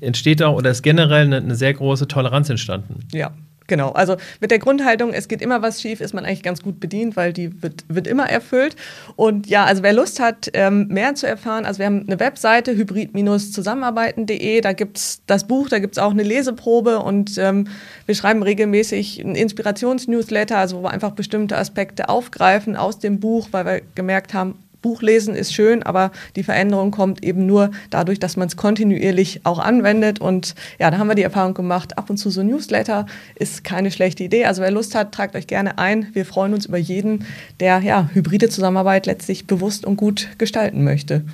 entsteht 0.00 0.42
auch 0.42 0.56
oder 0.56 0.70
ist 0.70 0.82
generell 0.82 1.26
eine, 1.26 1.36
eine 1.36 1.54
sehr 1.54 1.74
große 1.74 2.08
Toleranz 2.08 2.50
entstanden. 2.50 3.00
Ja, 3.12 3.32
Genau, 3.66 3.90
also 3.90 4.16
mit 4.40 4.50
der 4.50 4.58
Grundhaltung, 4.58 5.12
es 5.12 5.28
geht 5.28 5.42
immer 5.42 5.62
was 5.62 5.80
schief, 5.80 6.00
ist 6.00 6.14
man 6.14 6.24
eigentlich 6.24 6.42
ganz 6.42 6.62
gut 6.62 6.78
bedient, 6.78 7.16
weil 7.16 7.32
die 7.32 7.62
wird, 7.62 7.84
wird 7.88 8.06
immer 8.06 8.28
erfüllt. 8.28 8.76
Und 9.16 9.48
ja, 9.48 9.64
also 9.64 9.82
wer 9.82 9.92
Lust 9.92 10.20
hat, 10.20 10.50
ähm, 10.52 10.86
mehr 10.88 11.14
zu 11.14 11.26
erfahren, 11.26 11.64
also 11.64 11.78
wir 11.78 11.86
haben 11.86 12.04
eine 12.06 12.20
Webseite, 12.20 12.76
hybrid-zusammenarbeiten.de, 12.76 14.60
da 14.60 14.72
gibt 14.72 14.98
es 14.98 15.22
das 15.26 15.46
Buch, 15.46 15.68
da 15.68 15.78
gibt 15.78 15.96
es 15.96 16.02
auch 16.02 16.12
eine 16.12 16.22
Leseprobe 16.22 17.00
und 17.00 17.38
ähm, 17.38 17.66
wir 18.06 18.14
schreiben 18.14 18.42
regelmäßig 18.42 19.20
ein 19.20 19.34
Inspirationsnewsletter, 19.34 20.58
also 20.58 20.78
wo 20.78 20.82
wir 20.84 20.90
einfach 20.90 21.12
bestimmte 21.12 21.56
Aspekte 21.56 22.08
aufgreifen 22.08 22.76
aus 22.76 22.98
dem 23.00 23.18
Buch, 23.18 23.48
weil 23.50 23.64
wir 23.64 23.82
gemerkt 23.94 24.32
haben, 24.32 24.62
Buch 24.86 25.02
lesen 25.02 25.34
ist 25.34 25.52
schön, 25.52 25.82
aber 25.82 26.12
die 26.36 26.44
Veränderung 26.44 26.92
kommt 26.92 27.24
eben 27.24 27.44
nur 27.44 27.72
dadurch, 27.90 28.20
dass 28.20 28.36
man 28.36 28.46
es 28.46 28.54
kontinuierlich 28.54 29.40
auch 29.42 29.58
anwendet. 29.58 30.20
Und 30.20 30.54
ja, 30.78 30.92
da 30.92 30.98
haben 30.98 31.08
wir 31.08 31.16
die 31.16 31.24
Erfahrung 31.24 31.54
gemacht, 31.54 31.98
ab 31.98 32.08
und 32.08 32.18
zu 32.18 32.30
so 32.30 32.44
Newsletter 32.44 33.06
ist 33.34 33.64
keine 33.64 33.90
schlechte 33.90 34.22
Idee. 34.22 34.44
Also 34.44 34.62
wer 34.62 34.70
Lust 34.70 34.94
hat, 34.94 35.10
tragt 35.10 35.34
euch 35.34 35.48
gerne 35.48 35.78
ein. 35.78 36.06
Wir 36.12 36.24
freuen 36.24 36.54
uns 36.54 36.66
über 36.66 36.78
jeden, 36.78 37.26
der 37.58 37.80
ja 37.80 38.08
hybride 38.14 38.48
Zusammenarbeit 38.48 39.06
letztlich 39.06 39.48
bewusst 39.48 39.84
und 39.84 39.96
gut 39.96 40.28
gestalten 40.38 40.84
möchte. 40.84 41.24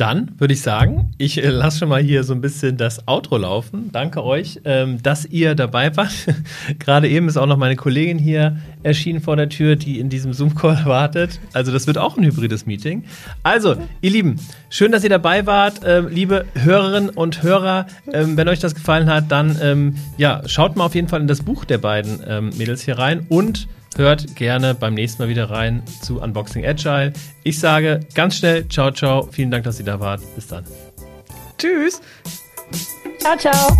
Dann 0.00 0.30
würde 0.38 0.54
ich 0.54 0.62
sagen, 0.62 1.12
ich 1.18 1.44
äh, 1.44 1.48
lasse 1.50 1.80
schon 1.80 1.90
mal 1.90 2.00
hier 2.00 2.24
so 2.24 2.32
ein 2.32 2.40
bisschen 2.40 2.78
das 2.78 3.06
Outro 3.06 3.36
laufen. 3.36 3.90
Danke 3.92 4.24
euch, 4.24 4.58
ähm, 4.64 5.02
dass 5.02 5.26
ihr 5.26 5.54
dabei 5.54 5.94
wart. 5.94 6.14
Gerade 6.78 7.06
eben 7.06 7.28
ist 7.28 7.36
auch 7.36 7.44
noch 7.44 7.58
meine 7.58 7.76
Kollegin 7.76 8.18
hier 8.18 8.56
erschienen 8.82 9.20
vor 9.20 9.36
der 9.36 9.50
Tür, 9.50 9.76
die 9.76 10.00
in 10.00 10.08
diesem 10.08 10.32
Zoom-Call 10.32 10.82
wartet. 10.86 11.38
Also 11.52 11.70
das 11.70 11.86
wird 11.86 11.98
auch 11.98 12.16
ein 12.16 12.24
hybrides 12.24 12.64
Meeting. 12.64 13.04
Also, 13.42 13.76
ihr 14.00 14.10
Lieben, 14.10 14.36
schön, 14.70 14.90
dass 14.90 15.04
ihr 15.04 15.10
dabei 15.10 15.44
wart. 15.44 15.82
Ähm, 15.84 16.08
liebe 16.08 16.46
Hörerinnen 16.54 17.10
und 17.10 17.42
Hörer, 17.42 17.86
ähm, 18.10 18.38
wenn 18.38 18.48
euch 18.48 18.58
das 18.58 18.74
gefallen 18.74 19.10
hat, 19.10 19.30
dann 19.30 19.58
ähm, 19.60 19.96
ja, 20.16 20.40
schaut 20.46 20.76
mal 20.76 20.86
auf 20.86 20.94
jeden 20.94 21.08
Fall 21.08 21.20
in 21.20 21.26
das 21.28 21.42
Buch 21.42 21.66
der 21.66 21.76
beiden 21.76 22.20
ähm, 22.26 22.50
Mädels 22.56 22.80
hier 22.80 22.98
rein 22.98 23.26
und 23.28 23.68
Hört 23.96 24.36
gerne 24.36 24.74
beim 24.74 24.94
nächsten 24.94 25.22
Mal 25.22 25.28
wieder 25.28 25.50
rein 25.50 25.82
zu 26.00 26.20
Unboxing 26.20 26.64
Agile. 26.64 27.12
Ich 27.42 27.58
sage 27.58 28.00
ganz 28.14 28.36
schnell, 28.36 28.68
ciao, 28.68 28.90
ciao. 28.90 29.28
Vielen 29.30 29.50
Dank, 29.50 29.64
dass 29.64 29.78
ihr 29.78 29.84
da 29.84 29.98
wart. 30.00 30.22
Bis 30.34 30.46
dann. 30.46 30.64
Tschüss. 31.58 32.00
Ciao, 33.18 33.36
ciao. 33.36 33.76